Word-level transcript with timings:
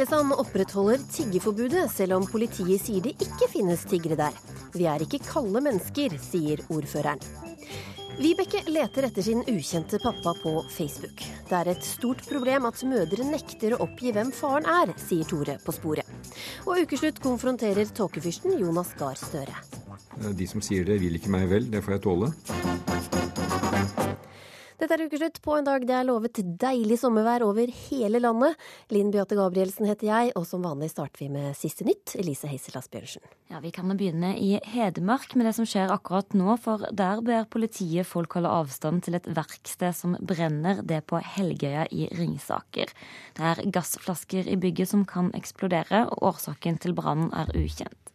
Lillesand 0.00 0.32
opprettholder 0.32 1.02
tiggeforbudet, 1.12 1.90
selv 1.92 2.14
om 2.16 2.22
politiet 2.24 2.80
sier 2.80 3.02
det 3.04 3.10
ikke 3.20 3.50
finnes 3.52 3.82
tiggere 3.84 4.16
der. 4.16 4.36
Vi 4.72 4.86
er 4.88 5.02
ikke 5.04 5.18
kalde 5.26 5.60
mennesker, 5.60 6.14
sier 6.24 6.62
ordføreren. 6.72 7.20
Vibeke 8.16 8.62
leter 8.72 9.10
etter 9.10 9.26
sin 9.26 9.42
ukjente 9.44 10.00
pappa 10.00 10.32
på 10.40 10.54
Facebook. 10.72 11.20
Det 11.50 11.58
er 11.58 11.72
et 11.74 11.84
stort 11.84 12.24
problem 12.30 12.64
at 12.70 12.80
mødre 12.88 13.26
nekter 13.28 13.76
å 13.76 13.82
oppgi 13.84 14.14
hvem 14.16 14.32
faren 14.32 14.64
er, 14.72 14.94
sier 15.04 15.28
Tore 15.28 15.58
på 15.60 15.74
sporet. 15.76 16.08
Og 16.64 16.80
ukeslutt 16.80 17.20
konfronterer 17.20 17.92
tåkefyrsten 17.92 18.56
Jonas 18.56 18.94
Gahr 18.96 19.20
Støre. 19.20 19.58
De 20.32 20.48
som 20.48 20.64
sier 20.64 20.88
det, 20.88 20.96
vil 21.04 21.20
ikke 21.20 21.36
meg 21.36 21.44
vel. 21.52 21.68
Det 21.68 21.84
får 21.84 21.98
jeg 21.98 22.04
tåle. 22.08 22.32
Dette 24.90 25.04
er 25.04 25.06
ukeslutt 25.06 25.36
på 25.44 25.52
en 25.54 25.62
dag 25.62 25.84
det 25.86 25.92
er 25.94 26.06
lovet 26.08 26.38
deilig 26.58 26.96
sommervær 26.98 27.44
over 27.46 27.70
hele 27.70 28.18
landet. 28.18 28.56
Linn 28.90 29.12
Beate 29.14 29.36
Gabrielsen 29.38 29.86
heter 29.86 30.08
jeg, 30.08 30.32
og 30.34 30.48
som 30.48 30.64
vanlig 30.66 30.88
starter 30.90 31.22
vi 31.22 31.28
med 31.30 31.54
siste 31.54 31.86
nytt. 31.86 32.16
Elise 32.18 32.50
Heisel 32.50 32.80
Asbjørnsen. 32.80 33.22
Ja, 33.52 33.60
Vi 33.62 33.70
kan 33.70 33.86
begynne 33.94 34.32
i 34.34 34.58
Hedmark 34.72 35.36
med 35.38 35.46
det 35.46 35.54
som 35.60 35.68
skjer 35.70 35.94
akkurat 35.94 36.34
nå. 36.34 36.58
For 36.58 36.82
der 36.90 37.22
ber 37.22 37.46
politiet 37.46 38.10
folk 38.10 38.34
holde 38.34 38.50
avstand 38.50 39.06
til 39.06 39.14
et 39.14 39.30
verksted 39.30 39.94
som 39.94 40.18
brenner, 40.18 40.82
det 40.82 41.04
på 41.06 41.22
Helgøya 41.22 41.86
i 41.94 42.10
Ringsaker. 42.10 42.90
Det 43.38 43.46
er 43.46 43.62
gassflasker 43.70 44.50
i 44.50 44.58
bygget 44.58 44.90
som 44.90 45.06
kan 45.06 45.30
eksplodere, 45.38 46.08
og 46.10 46.32
årsaken 46.34 46.82
til 46.82 46.98
brannen 46.98 47.30
er 47.30 47.54
ukjent. 47.54 48.09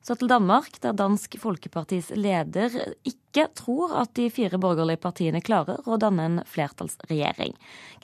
Så 0.00 0.14
til 0.16 0.30
Danmark, 0.32 0.78
der 0.80 0.94
Dansk 0.96 1.34
Folkepartis 1.42 2.08
leder 2.16 2.72
ikke 3.04 3.44
tror 3.58 3.92
at 4.00 4.14
de 4.16 4.30
fire 4.32 4.56
borgerlige 4.58 5.00
partiene 5.02 5.42
klarer 5.44 5.84
å 5.84 5.98
danne 6.00 6.24
en 6.24 6.38
flertallsregjering. 6.48 7.52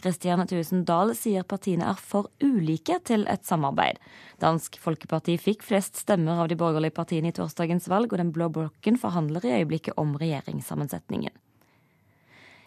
Christian 0.03 0.45
Thusen 0.45 0.85
Dahl 0.85 1.15
sier 1.17 1.47
partiene 1.49 1.89
er 1.89 1.97
for 1.97 2.29
ulike 2.45 2.99
til 3.09 3.25
et 3.33 3.49
samarbeid. 3.49 3.97
Dansk 4.45 4.77
Folkeparti 4.83 5.39
fikk 5.41 5.65
flest 5.65 5.97
stemmer 6.05 6.45
av 6.45 6.53
de 6.53 6.61
borgerlige 6.61 6.99
partiene 7.01 7.33
i 7.33 7.39
torsdagens 7.41 7.89
valg, 7.89 8.13
og 8.13 8.21
den 8.21 8.35
blå 8.37 8.53
blokken 8.53 9.01
forhandler 9.01 9.49
i 9.49 9.57
øyeblikket 9.63 9.97
om 9.97 10.19
regjeringssammensetningen. 10.21 11.33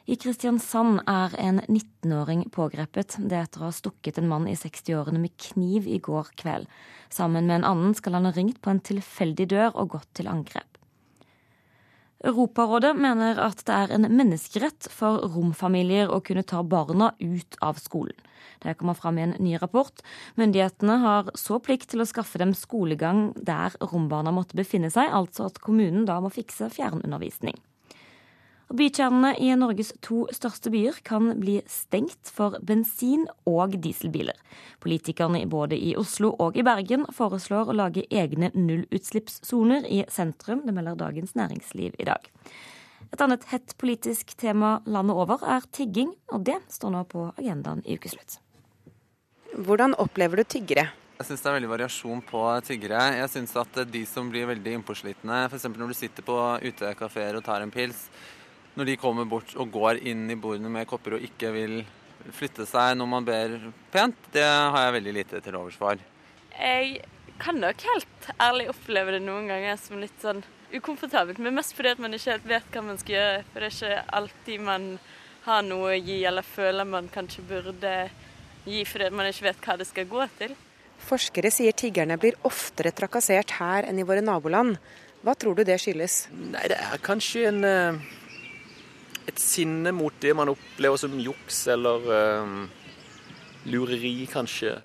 I 0.08 0.16
Kristiansand 0.16 1.02
er 1.10 1.36
en 1.38 1.60
19-åring 1.68 2.46
pågrepet. 2.56 3.18
Det 3.20 3.38
etter 3.38 3.62
å 3.62 3.68
ha 3.68 3.76
stukket 3.76 4.18
en 4.18 4.30
mann 4.32 4.48
i 4.50 4.56
60-årene 4.58 5.22
med 5.22 5.36
kniv 5.38 5.88
i 5.88 6.00
går 6.04 6.32
kveld. 6.40 6.70
Sammen 7.14 7.50
med 7.50 7.60
en 7.60 7.70
annen 7.74 7.96
skal 7.98 8.18
han 8.18 8.30
ha 8.30 8.34
ringt 8.36 8.62
på 8.64 8.72
en 8.72 8.82
tilfeldig 8.82 9.50
dør 9.52 9.76
og 9.76 9.96
gått 9.98 10.10
til 10.18 10.32
angrep. 10.32 10.80
Europarådet 12.20 12.98
mener 13.00 13.38
at 13.40 13.62
det 13.64 13.76
er 13.76 13.94
en 13.96 14.10
menneskerett 14.12 14.90
for 14.92 15.22
romfamilier 15.36 16.12
å 16.12 16.20
kunne 16.26 16.44
ta 16.44 16.60
barna 16.68 17.14
ut 17.20 17.56
av 17.64 17.80
skolen. 17.80 18.18
Det 18.60 18.76
kommer 18.76 18.98
fram 18.98 19.20
i 19.20 19.24
en 19.24 19.38
ny 19.40 19.56
rapport. 19.62 20.04
Myndighetene 20.36 20.98
har 21.00 21.32
så 21.40 21.62
plikt 21.64 21.94
til 21.94 22.04
å 22.04 22.10
skaffe 22.10 22.42
dem 22.42 22.52
skolegang 22.58 23.30
der 23.38 23.78
rombarna 23.80 24.34
måtte 24.36 24.60
befinne 24.60 24.92
seg, 24.92 25.14
altså 25.16 25.48
at 25.48 25.64
kommunen 25.64 26.04
da 26.10 26.20
må 26.20 26.32
fikse 26.34 26.68
fjernundervisning. 26.76 27.56
Bykjernene 28.70 29.32
i 29.42 29.48
Norges 29.58 29.88
to 30.06 30.28
største 30.30 30.70
byer 30.70 31.00
kan 31.02 31.32
bli 31.42 31.56
stengt 31.66 32.30
for 32.30 32.60
bensin- 32.62 33.26
og 33.50 33.74
dieselbiler. 33.82 34.38
Politikerne 34.86 35.42
både 35.50 35.74
i 35.74 35.96
Oslo 35.98 36.36
og 36.38 36.60
i 36.60 36.66
Bergen 36.68 37.08
foreslår 37.10 37.72
å 37.72 37.78
lage 37.80 38.06
egne 38.14 38.52
nullutslippssoner 38.54 39.90
i 39.90 40.04
sentrum. 40.14 40.62
Det 40.68 40.78
melder 40.78 41.02
Dagens 41.02 41.34
Næringsliv 41.34 41.98
i 41.98 42.08
dag. 42.12 42.30
Et 43.10 43.26
annet 43.26 43.50
hett 43.50 43.74
politisk 43.82 44.38
tema 44.38 44.78
landet 44.86 45.18
over 45.18 45.42
er 45.42 45.66
tigging, 45.74 46.14
og 46.30 46.46
det 46.46 46.62
står 46.70 46.94
nå 46.94 47.06
på 47.10 47.26
agendaen 47.42 47.82
i 47.90 47.98
ukeslutt. 47.98 48.38
Hvordan 49.58 49.98
opplever 49.98 50.38
du 50.38 50.46
tiggere? 50.46 50.92
Jeg 51.18 51.26
syns 51.26 51.42
det 51.42 51.50
er 51.50 51.58
veldig 51.58 51.74
variasjon 51.74 52.22
på 52.22 52.42
tiggere. 52.70 53.02
Jeg 53.18 53.32
syns 53.34 53.58
at 53.58 53.82
de 53.90 54.06
som 54.08 54.30
blir 54.30 54.46
veldig 54.48 54.78
innpåslitne, 54.78 55.48
f.eks. 55.50 55.72
når 55.74 55.90
du 55.90 55.98
sitter 55.98 56.24
på 56.24 56.38
utekafeer 56.70 57.36
og 57.36 57.44
tar 57.44 57.66
en 57.66 57.74
pils, 57.74 58.06
når 58.78 58.92
de 58.92 59.00
kommer 59.00 59.26
bort 59.30 59.56
og 59.60 59.72
går 59.74 60.02
inn 60.08 60.28
i 60.32 60.38
bordene 60.40 60.72
med 60.72 60.88
kopper 60.90 61.18
og 61.18 61.26
ikke 61.26 61.52
vil 61.56 61.80
flytte 62.36 62.66
seg 62.68 62.98
når 63.00 63.10
man 63.10 63.28
ber 63.28 63.56
pent, 63.94 64.18
det 64.34 64.46
har 64.46 64.86
jeg 64.86 64.96
veldig 65.00 65.16
lite 65.16 65.42
til 65.44 65.58
overs 65.60 65.78
for. 65.80 66.00
Jeg 66.60 67.02
kan 67.40 67.60
nok 67.62 67.84
helt 67.88 68.30
ærlig 68.42 68.70
oppleve 68.74 69.16
det 69.16 69.22
noen 69.24 69.48
ganger 69.50 69.80
som 69.80 70.02
litt 70.02 70.16
sånn 70.22 70.42
ukomfortabelt, 70.76 71.40
men 71.42 71.56
mest 71.58 71.74
fordi 71.74 71.94
at 71.96 72.02
man 72.04 72.14
ikke 72.14 72.36
helt 72.36 72.50
vet 72.50 72.74
hva 72.74 72.84
man 72.86 73.00
skal 73.02 73.16
gjøre. 73.16 73.44
For 73.50 73.64
det 73.64 73.70
er 73.70 73.78
ikke 73.78 74.18
alltid 74.20 74.66
man 74.68 74.88
har 75.48 75.62
noe 75.66 75.94
å 75.94 76.00
gi, 76.00 76.20
eller 76.30 76.46
føler 76.46 76.86
man 76.86 77.08
kanskje 77.14 77.46
burde 77.50 77.94
gi 78.70 78.84
fordi 78.86 79.10
man 79.16 79.30
ikke 79.32 79.48
vet 79.48 79.64
hva 79.66 79.78
det 79.80 79.88
skal 79.90 80.10
gå 80.12 80.28
til. 80.38 80.56
Forskere 81.10 81.50
sier 81.56 81.74
tiggerne 81.80 82.20
blir 82.20 82.36
oftere 82.46 82.92
trakassert 82.92 83.56
her 83.58 83.88
enn 83.88 84.02
i 84.02 84.06
våre 84.06 84.22
naboland. 84.22 84.76
Hva 85.24 85.34
tror 85.40 85.56
du 85.56 85.64
det 85.68 85.80
skyldes? 85.82 86.26
Nei, 86.32 86.68
Det 86.68 86.76
er 86.76 87.02
kanskje 87.04 87.48
en 87.50 87.64
uh 87.64 88.18
et 89.30 89.42
sinne 89.42 89.94
mot 89.96 90.14
det 90.22 90.36
man 90.38 90.52
opplever 90.52 91.00
som 91.00 91.18
juks 91.22 91.66
eller 91.74 92.06
uh, 92.10 92.62
lureri, 93.70 94.28
kanskje. 94.32 94.80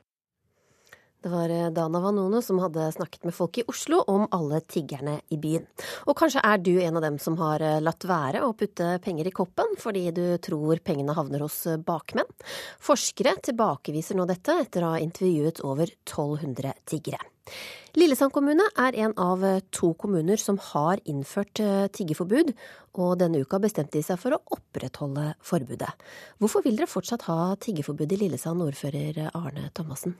Det 1.24 1.30
var 1.32 1.48
eh, 1.48 1.70
Dana 1.72 2.00
Vanone 2.04 2.42
som 2.44 2.58
hadde 2.60 2.90
snakket 2.92 3.22
med 3.24 3.32
folk 3.32 3.56
i 3.58 3.62
Oslo 3.72 4.02
om 4.12 4.26
alle 4.36 4.58
tiggerne 4.60 5.14
i 5.32 5.38
byen. 5.40 5.64
Og 6.04 6.18
kanskje 6.18 6.42
er 6.44 6.60
du 6.60 6.74
en 6.76 6.98
av 7.00 7.06
dem 7.06 7.16
som 7.16 7.38
har 7.40 7.64
eh, 7.64 7.78
latt 7.80 8.04
være 8.04 8.42
å 8.44 8.52
putte 8.52 8.98
penger 9.00 9.30
i 9.30 9.32
koppen 9.32 9.72
fordi 9.80 10.04
du 10.12 10.24
tror 10.44 10.84
pengene 10.84 11.16
havner 11.16 11.46
hos 11.46 11.62
bakmenn. 11.86 12.28
Forskere 12.76 13.38
tilbakeviser 13.48 14.20
nå 14.20 14.28
dette 14.28 14.58
etter 14.66 14.84
å 14.84 14.92
ha 14.98 15.00
intervjuet 15.00 15.64
over 15.64 15.88
1200 16.04 16.76
tiggere. 16.92 17.24
Lillesand 17.94 18.32
kommune 18.34 18.64
er 18.80 18.96
en 19.04 19.12
av 19.20 19.44
to 19.70 19.92
kommuner 20.00 20.40
som 20.40 20.56
har 20.72 20.98
innført 21.06 21.60
eh, 21.62 21.86
tiggeforbud, 21.94 22.50
og 22.98 23.16
denne 23.20 23.44
uka 23.44 23.60
bestemte 23.62 23.98
de 23.98 24.02
seg 24.02 24.18
for 24.18 24.34
å 24.34 24.42
opprettholde 24.56 25.32
forbudet. 25.44 25.92
Hvorfor 26.42 26.64
vil 26.66 26.78
dere 26.80 26.90
fortsatt 26.90 27.28
ha 27.28 27.54
tiggeforbud 27.62 28.16
i 28.16 28.22
Lillesand, 28.24 28.64
ordfører 28.66 29.28
Arne 29.30 29.68
Thomassen? 29.76 30.16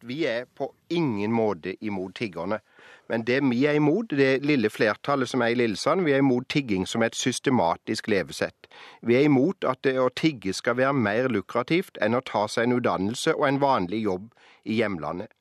Vi 0.00 0.26
er 0.26 0.46
på 0.54 0.72
ingen 0.88 1.32
måte 1.32 1.74
imot 1.84 2.14
tiggerne. 2.14 2.60
Men 3.08 3.24
det 3.24 3.40
vi 3.42 3.64
er 3.66 3.74
imot, 3.74 4.12
det 4.14 4.44
lille 4.46 4.70
flertallet 4.70 5.28
som 5.28 5.42
er 5.42 5.52
i 5.52 5.58
Lillesand, 5.58 6.04
vi 6.06 6.12
er 6.12 6.22
imot 6.22 6.48
tigging 6.48 6.86
som 6.86 7.02
et 7.02 7.16
systematisk 7.16 8.08
levesett. 8.08 8.68
Vi 9.02 9.16
er 9.16 9.26
imot 9.26 9.64
at 9.66 9.82
det 9.82 9.96
å 9.98 10.10
tigge 10.14 10.54
skal 10.54 10.78
være 10.78 10.94
mer 10.94 11.28
lukrativt 11.32 11.98
enn 12.04 12.14
å 12.14 12.22
ta 12.22 12.46
seg 12.46 12.68
en 12.68 12.78
utdannelse 12.78 13.34
og 13.34 13.48
en 13.48 13.60
vanlig 13.64 14.04
jobb 14.04 14.30
i 14.64 14.78
hjemlandet. 14.78 15.32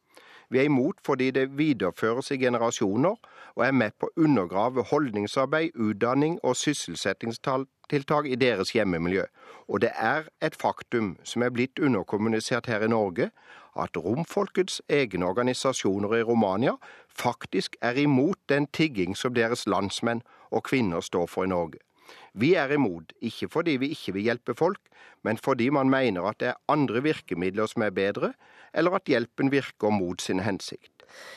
Vi 0.50 0.59
er 0.59 0.69
imot 0.69 1.02
fordi 1.06 1.31
det 1.31 1.58
videreføres 1.58 2.31
i 2.31 2.38
generasjoner, 2.38 3.16
og 3.56 3.66
er 3.66 3.72
med 3.72 3.91
på 4.00 4.08
å 4.08 4.24
undergrave 4.24 4.84
holdningsarbeid, 4.91 5.75
utdanning 5.75 6.38
og 6.44 6.56
sysselsettingstiltak 6.56 8.30
i 8.30 8.35
deres 8.35 8.72
hjemmemiljø. 8.75 9.25
Og 9.68 9.81
det 9.81 9.91
er 9.96 10.30
et 10.41 10.56
faktum 10.56 11.18
som 11.24 11.44
er 11.44 11.52
blitt 11.52 11.80
underkommunisert 11.80 12.69
her 12.72 12.85
i 12.85 12.91
Norge, 12.91 13.31
at 13.78 13.97
romfolkets 13.97 14.81
egne 14.90 15.25
organisasjoner 15.25 16.16
i 16.18 16.24
Romania 16.24 16.78
faktisk 17.09 17.75
er 17.81 18.00
imot 18.00 18.40
den 18.50 18.68
tigging 18.68 19.18
som 19.18 19.34
deres 19.34 19.68
landsmenn 19.68 20.24
og 20.52 20.64
kvinner 20.64 21.02
står 21.02 21.28
for 21.28 21.43
i 21.43 21.52
Norge. 21.52 21.86
Vi 22.33 22.53
er 22.55 22.71
imot, 22.73 23.13
ikke 23.21 23.49
fordi 23.51 23.77
vi 23.81 23.91
ikke 23.95 24.13
vil 24.17 24.29
hjelpe 24.29 24.55
folk, 24.57 24.81
men 25.23 25.37
fordi 25.37 25.69
man 25.69 25.89
mener 25.89 26.29
at 26.29 26.39
det 26.39 26.51
er 26.53 26.61
andre 26.71 27.03
virkemidler 27.03 27.67
som 27.67 27.85
er 27.85 27.95
bedre, 27.95 28.33
eller 28.73 28.99
at 28.99 29.09
hjelpen 29.09 29.51
virker 29.51 29.93
mot 29.93 30.21
sin 30.21 30.43
hensikt. 30.45 30.91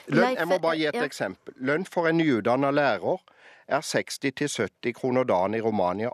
Lønn, 0.06 0.36
jeg 0.36 0.48
må 0.50 0.58
bare 0.58 0.76
gi 0.76 0.88
et 0.90 1.02
eksempel. 1.02 1.54
Lønn 1.56 1.86
for 1.86 2.10
en 2.10 2.18
nyutdanna 2.20 2.72
lærer 2.74 3.22
er 3.70 3.86
60-70 3.86 4.92
kroner 4.98 5.24
dagen 5.24 5.54
i 5.54 5.62
Romania. 5.64 6.10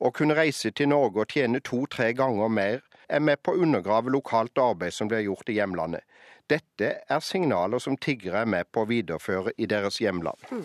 Å 0.00 0.10
kunne 0.12 0.36
reise 0.36 0.72
til 0.76 0.90
Norge 0.92 1.22
og 1.22 1.32
tjene 1.32 1.60
to-tre 1.64 2.10
ganger 2.16 2.52
mer 2.52 2.82
er 3.08 3.22
med 3.22 3.40
på 3.44 3.54
å 3.54 3.62
undergrave 3.62 4.12
lokalt 4.12 4.58
arbeid 4.60 4.92
som 4.92 5.08
blir 5.08 5.24
gjort 5.24 5.48
i 5.52 5.56
hjemlandet. 5.60 6.02
Dette 6.46 6.92
er 7.10 7.24
signaler 7.24 7.82
som 7.82 7.96
tiggere 7.98 8.44
er 8.44 8.50
med 8.50 8.68
på 8.70 8.84
å 8.84 8.88
videreføre 8.90 9.54
i 9.58 9.66
deres 9.70 9.98
hjemland. 10.02 10.38
Mm. 10.50 10.64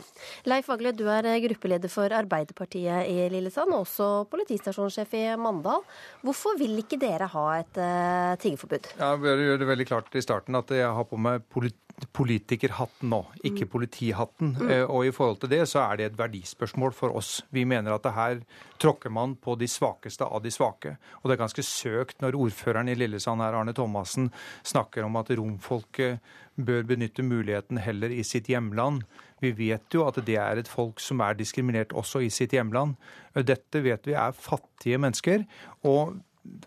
Leif 0.52 0.70
Agle, 0.74 0.94
du 0.94 1.08
er 1.10 1.30
gruppeleder 1.48 1.92
for 1.92 2.14
Arbeiderpartiet 2.14 3.10
i 3.10 3.28
Lillesand, 3.34 3.74
og 3.74 3.88
også 3.88 4.10
politistasjonssjef 4.32 5.16
i 5.18 5.24
Mandal. 5.42 5.86
Hvorfor 6.22 6.60
vil 6.60 6.78
ikke 6.84 7.00
dere 7.02 7.30
ha 7.32 7.46
et 7.60 7.82
uh, 7.82 8.38
tiggeforbud? 8.42 8.92
Jeg 9.00 9.22
jeg 9.32 9.48
gjør 9.48 9.62
det 9.62 9.70
veldig 9.70 9.88
klart 9.88 10.16
i 10.16 10.24
starten 10.24 10.60
at 10.60 10.74
jeg 10.76 10.90
har 10.98 11.08
på 11.08 11.20
meg 11.20 11.46
polit 11.52 11.78
politikerhatten 12.16 13.12
nå, 13.12 13.20
ikke 13.46 13.68
mm. 13.68 13.70
politihatten. 13.72 14.54
Mm. 14.58 14.70
Eh, 14.74 14.84
og 14.90 15.06
i 15.06 15.12
forhold 15.14 15.42
til 15.44 15.52
det 15.52 15.62
så 15.70 15.84
er 15.84 16.00
det 16.00 16.08
et 16.10 16.18
verdispørsmål 16.18 16.96
for 16.98 17.14
oss. 17.18 17.42
Vi 17.54 17.66
mener 17.68 17.94
at 17.94 18.06
det 18.06 18.14
her 18.16 18.40
tråkker 18.82 19.14
man 19.14 19.36
på 19.38 19.56
de 19.60 19.68
svakeste 19.70 20.26
av 20.26 20.42
de 20.42 20.52
svake. 20.54 20.96
Og 21.22 21.30
det 21.30 21.36
er 21.36 21.44
ganske 21.44 21.66
søkt 21.66 22.24
når 22.24 22.40
ordføreren 22.40 22.90
i 22.90 22.98
Lillesand 22.98 23.44
her, 23.44 23.58
Arne 23.60 23.76
Thomassen, 23.78 24.32
snakker 24.66 25.06
om 25.06 25.20
at 25.22 25.30
romfolket 25.72 26.20
bør 26.56 26.84
benytte 26.84 27.24
muligheten 27.24 27.78
heller 27.78 28.12
i 28.12 28.24
sitt 28.24 28.48
hjemland. 28.48 29.04
Vi 29.42 29.52
vet 29.52 29.94
jo 29.94 30.06
at 30.08 30.20
det 30.26 30.38
er 30.38 30.60
et 30.60 30.68
folk 30.68 31.00
som 31.00 31.22
er 31.22 31.34
diskriminert 31.34 31.94
også 31.94 32.22
i 32.22 32.30
sitt 32.30 32.52
hjemland. 32.52 32.96
Dette 33.36 33.82
vet 33.82 34.06
vi 34.06 34.14
er 34.14 34.32
fattige 34.32 34.98
mennesker. 34.98 35.46
og 35.84 36.20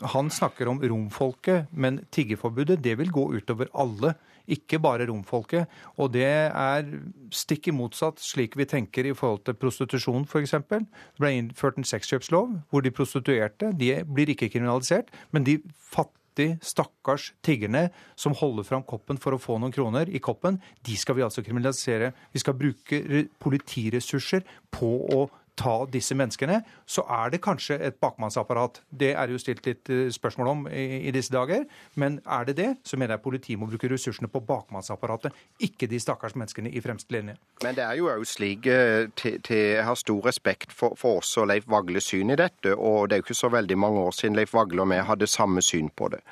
han 0.02 0.30
snakker 0.30 0.68
om 0.68 0.78
romfolket, 0.78 1.66
men 1.72 2.06
tiggerforbudet 2.12 2.78
det 2.84 2.96
vil 2.96 3.10
gå 3.10 3.34
utover 3.34 3.66
alle, 3.74 4.14
ikke 4.46 4.78
bare 4.78 5.08
romfolket. 5.08 5.66
Og 5.98 6.12
det 6.12 6.22
er 6.24 6.84
stikk 7.32 7.68
i 7.68 7.74
motsatt 7.74 8.20
slik 8.22 8.54
vi 8.56 8.64
tenker 8.64 9.04
i 9.04 9.14
forhold 9.14 9.42
til 9.44 9.54
prostitusjon 9.54 10.28
f.eks. 10.28 10.54
Det 10.70 11.18
ble 11.18 11.32
innført 11.34 11.76
en 11.76 11.84
sexkjøpslov 11.84 12.52
hvor 12.70 12.80
de 12.80 12.94
prostituerte 12.94 13.72
de 13.74 14.04
blir 14.06 14.30
ikke 14.30 14.48
kriminalisert, 14.48 15.10
men 15.32 15.42
de 15.42 15.58
fattige 15.90 16.23
stakkars 16.64 17.32
tiggerne 17.44 17.88
som 18.18 18.34
holder 18.36 18.66
fram 18.66 18.84
koppen 18.86 19.20
for 19.20 19.36
å 19.36 19.40
få 19.40 19.58
noen 19.60 19.74
kroner 19.74 20.10
i 20.10 20.20
koppen, 20.22 20.60
de 20.86 20.96
skal 20.98 21.18
vi 21.18 21.24
altså 21.26 21.44
kriminalisere. 21.44 22.12
Vi 22.34 22.42
skal 22.42 22.58
bruke 22.58 23.24
politiressurser 23.42 24.44
på 24.74 24.90
å 25.14 25.24
ta 25.56 25.74
disse 25.90 26.14
menneskene, 26.18 26.60
så 26.86 27.04
er 27.10 27.30
det 27.32 27.42
kanskje 27.44 27.78
et 27.86 27.96
bakmannsapparat. 28.02 28.80
Det 28.90 29.12
er 29.14 29.30
jo 29.30 29.38
stilt 29.38 29.64
litt 29.66 29.90
eh, 29.92 30.08
spørsmål 30.14 30.50
om 30.50 30.64
i, 30.68 31.10
disse 31.14 31.32
dager. 31.32 31.64
Men 32.00 32.20
er 32.26 32.48
det 32.48 32.56
det, 32.58 32.70
så 32.84 32.98
mener 32.98 33.16
jeg 33.16 33.24
politiet 33.24 33.60
må 33.60 33.68
bruke 33.70 33.90
ressursene 33.90 34.30
på 34.30 34.42
bakmannsapparatet, 34.44 35.34
ikke 35.62 35.88
de 35.90 36.00
stakkars 36.02 36.34
menneskene 36.38 36.72
i 36.72 36.82
fremste 36.84 37.14
linje. 37.14 37.36
Men 37.62 37.78
det 37.78 37.84
er 37.86 38.00
jo 38.00 38.10
òg 38.12 38.26
slik 38.28 38.66
eh, 38.66 39.06
Jeg 39.24 39.84
har 39.86 39.94
stor 39.98 40.26
respekt 40.26 40.72
for, 40.72 40.98
for 40.98 41.22
oss 41.22 41.36
og 41.38 41.48
Leif 41.50 41.68
Vagles 41.70 42.10
syn 42.10 42.34
i 42.34 42.40
dette. 42.40 42.74
Og 42.74 43.08
det 43.08 43.16
er 43.16 43.22
jo 43.22 43.28
ikke 43.28 43.42
så 43.44 43.52
veldig 43.52 43.78
mange 43.78 44.08
år 44.08 44.16
siden 44.16 44.36
Leif 44.38 44.54
Vagle 44.54 44.82
og 44.82 44.90
vi 44.90 45.00
hadde 45.06 45.30
samme 45.30 45.62
syn 45.62 45.90
på 45.94 46.10
det. 46.14 46.24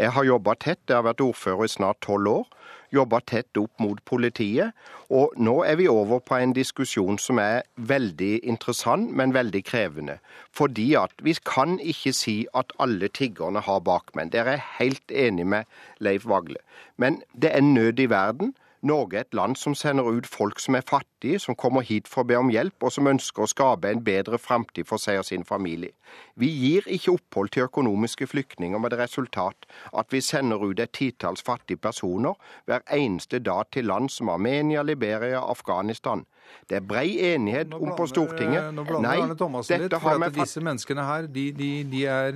Jeg 0.00 0.14
har 0.16 0.24
jobba 0.24 0.56
tett, 0.56 0.80
jeg 0.88 0.96
har 0.96 1.04
vært 1.04 1.20
ordfører 1.20 1.68
i 1.68 1.74
snart 1.76 2.00
tolv 2.06 2.32
år 2.32 2.48
jobba 2.94 3.20
tett 3.26 3.58
opp 3.60 3.72
mot 3.82 4.00
politiet. 4.06 4.74
Og 5.10 5.34
nå 5.38 5.60
er 5.66 5.78
vi 5.80 5.88
over 5.90 6.22
på 6.22 6.38
en 6.38 6.54
diskusjon 6.56 7.18
som 7.22 7.40
er 7.42 7.62
veldig 7.90 8.40
interessant, 8.46 9.10
men 9.16 9.34
veldig 9.34 9.62
krevende. 9.66 10.18
Fordi 10.56 10.92
at 10.98 11.14
vi 11.26 11.34
kan 11.46 11.78
ikke 11.80 12.14
si 12.16 12.36
at 12.54 12.74
alle 12.82 13.08
tiggerne 13.08 13.62
har 13.66 13.84
bakmenn. 13.86 14.32
Dere 14.34 14.58
er 14.58 14.66
helt 14.78 15.14
enig 15.14 15.46
med 15.46 15.70
Leif 16.00 16.26
Vagle. 16.28 16.60
Men 16.96 17.22
det 17.34 17.54
er 17.54 17.66
nød 17.66 18.00
i 18.00 18.10
verden. 18.10 18.54
Norge 18.82 19.18
er 19.18 19.26
et 19.26 19.36
land 19.36 19.58
som 19.60 19.74
sender 19.76 20.08
ut 20.08 20.26
folk 20.26 20.60
som 20.60 20.74
er 20.74 20.86
fattige, 20.86 21.09
som 21.38 21.54
kommer 21.54 21.84
hit 21.86 22.08
for 22.08 22.22
å 22.22 22.28
be 22.28 22.38
om 22.38 22.50
hjelp, 22.50 22.76
og 22.82 22.92
som 22.92 23.08
ønsker 23.10 23.44
å 23.44 23.50
skape 23.50 23.90
en 23.90 24.02
bedre 24.04 24.38
framtid 24.38 24.88
for 24.88 25.02
seg 25.02 25.20
og 25.20 25.28
sin 25.28 25.44
familie. 25.44 25.92
Vi 26.34 26.48
gir 26.48 26.88
ikke 26.88 27.14
opphold 27.18 27.52
til 27.54 27.66
økonomiske 27.68 28.26
flyktninger 28.26 28.78
med 28.78 28.90
det 28.90 28.98
resultat 29.02 29.68
at 29.92 30.10
vi 30.12 30.20
sender 30.24 30.62
ut 30.64 30.80
et 30.80 30.92
titalls 30.96 31.42
fattige 31.42 31.78
personer 31.78 32.34
hver 32.66 32.84
eneste 32.90 33.38
dag 33.38 33.68
til 33.72 33.90
land 33.90 34.10
som 34.10 34.28
Armenia, 34.28 34.82
Liberia, 34.82 35.44
Afghanistan. 35.50 36.24
Det 36.70 36.76
er 36.78 36.84
brei 36.86 37.18
enighet 37.34 37.68
blander, 37.68 37.90
om 37.90 37.96
på 37.98 38.06
Stortinget. 38.06 38.68
Nå 38.74 38.84
blander 38.86 39.08
Nei, 39.08 39.16
Arne 39.24 39.36
Thomassen 39.38 39.82
litt, 39.82 39.94
for 40.02 40.24
at 40.26 40.34
disse 40.36 40.62
menneskene 40.62 41.04
her 41.06 41.26
de, 41.30 41.44
de, 41.56 41.70
de, 41.90 42.02
er, 42.06 42.30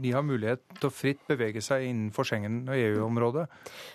de, 0.00 0.12
har 0.14 0.24
mulighet 0.24 0.62
til 0.78 0.88
å 0.88 0.92
fritt 0.92 1.20
bevege 1.28 1.62
seg 1.64 1.84
innenfor 1.88 2.28
Schengen- 2.28 2.62
og 2.68 2.76
EU-området. 2.76 3.46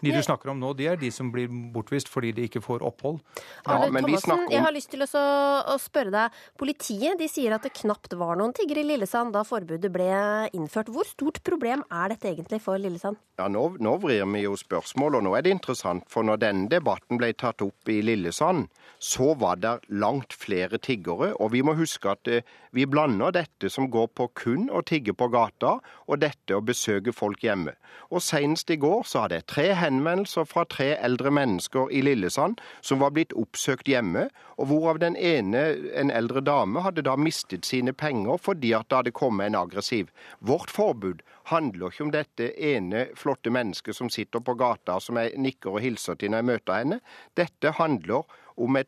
De 0.04 0.14
du 0.14 0.22
snakker 0.26 0.54
om 0.54 0.62
nå, 0.62 0.74
de 0.78 0.90
er 0.92 1.00
de 1.02 1.10
som 1.14 1.32
blir 1.34 1.50
bortvist 1.74 2.12
fordi 2.12 2.34
de 2.38 2.48
ikke 2.50 2.62
får 2.64 2.86
opphold. 2.86 3.20
Ja, 3.66 3.80
ja, 3.86 3.90
Thomassen, 3.90 4.13
om... 4.22 4.46
jeg 4.52 4.64
har 4.64 4.74
lyst 4.76 4.92
til 4.94 5.04
å, 5.06 5.08
å 5.74 5.76
spørre 5.82 6.14
deg. 6.14 6.40
Politiet 6.60 7.20
de 7.20 7.30
sier 7.32 7.56
at 7.56 7.66
det 7.66 7.74
knapt 7.82 8.16
var 8.20 8.38
noen 8.40 8.54
tiggere 8.56 8.84
i 8.84 8.88
Lillesand 8.94 9.34
da 9.36 9.44
forbudet 9.48 9.92
ble 9.94 10.10
innført. 10.54 10.92
Hvor 10.94 11.08
stort 11.10 11.42
problem 11.46 11.86
er 11.90 12.14
dette 12.14 12.32
egentlig 12.32 12.62
for 12.64 12.80
Lillesand? 12.82 13.20
Ja, 13.42 13.48
nå, 13.50 13.66
nå 13.82 13.96
vrir 14.04 14.28
vi 14.30 14.44
jo 14.44 14.54
spørsmål, 14.60 15.18
og 15.18 15.26
nå 15.26 15.34
er 15.38 15.46
det 15.46 15.56
interessant. 15.56 16.06
For 16.12 16.26
når 16.26 16.42
denne 16.44 16.70
debatten 16.70 17.18
ble 17.18 17.32
tatt 17.34 17.64
opp 17.66 17.90
i 17.90 18.02
Lillesand, 18.06 18.68
så 19.04 19.34
var 19.40 19.58
det 19.64 19.74
langt 19.90 20.36
flere 20.38 20.78
tiggere. 20.78 21.32
Og 21.42 21.54
vi 21.56 21.64
må 21.66 21.74
huske 21.80 22.14
at 22.14 22.30
eh, 22.30 22.46
vi 22.72 22.86
blander 22.90 23.34
dette 23.34 23.72
som 23.74 23.90
går 23.92 24.12
på 24.14 24.30
kun 24.38 24.70
å 24.70 24.84
tigge 24.86 25.16
på 25.18 25.32
gata, 25.34 25.80
og 26.06 26.22
dette 26.22 26.56
å 26.56 26.62
besøke 26.62 27.14
folk 27.16 27.44
hjemme. 27.44 27.74
Og 28.14 28.22
Senest 28.22 28.70
i 28.70 28.78
går 28.78 29.02
så 29.10 29.24
hadde 29.24 29.40
jeg 29.40 29.50
tre 29.50 29.68
henvendelser 29.82 30.46
fra 30.50 30.66
tre 30.70 30.92
eldre 30.96 31.32
mennesker 31.34 31.90
i 31.90 32.04
Lillesand 32.06 32.62
som 32.82 33.02
var 33.02 33.14
blitt 33.16 33.34
oppsøkt 33.34 33.90
hjemme, 33.90 34.03
og 34.58 34.68
hvorav 34.70 35.00
den 35.02 35.16
ene, 35.16 35.64
en 35.96 36.12
eldre 36.12 36.44
dame, 36.46 36.84
hadde 36.86 37.06
da 37.06 37.16
mistet 37.20 37.66
sine 37.66 37.94
penger 37.94 38.38
fordi 38.42 38.74
at 38.78 38.90
det 38.90 39.00
hadde 39.00 39.16
kommet 39.16 39.50
en 39.50 39.60
aggressiv. 39.64 40.12
Vårt 40.40 40.74
forbud 40.74 41.24
handler 41.52 41.92
ikke 41.92 42.08
om 42.08 42.14
dette 42.14 42.52
ene 42.60 43.08
flotte 43.20 43.52
mennesket 43.54 43.98
som 43.98 44.12
sitter 44.14 44.44
på 44.44 44.56
gata, 44.60 45.00
som 45.00 45.20
jeg 45.20 45.38
nikker 45.38 45.76
og 45.76 45.84
hilser 45.84 46.20
til 46.20 46.34
når 46.34 46.44
jeg 46.44 46.52
møter 46.52 46.80
henne. 46.82 47.02
Dette 47.40 47.76
handler 47.80 48.24
om 48.24 48.42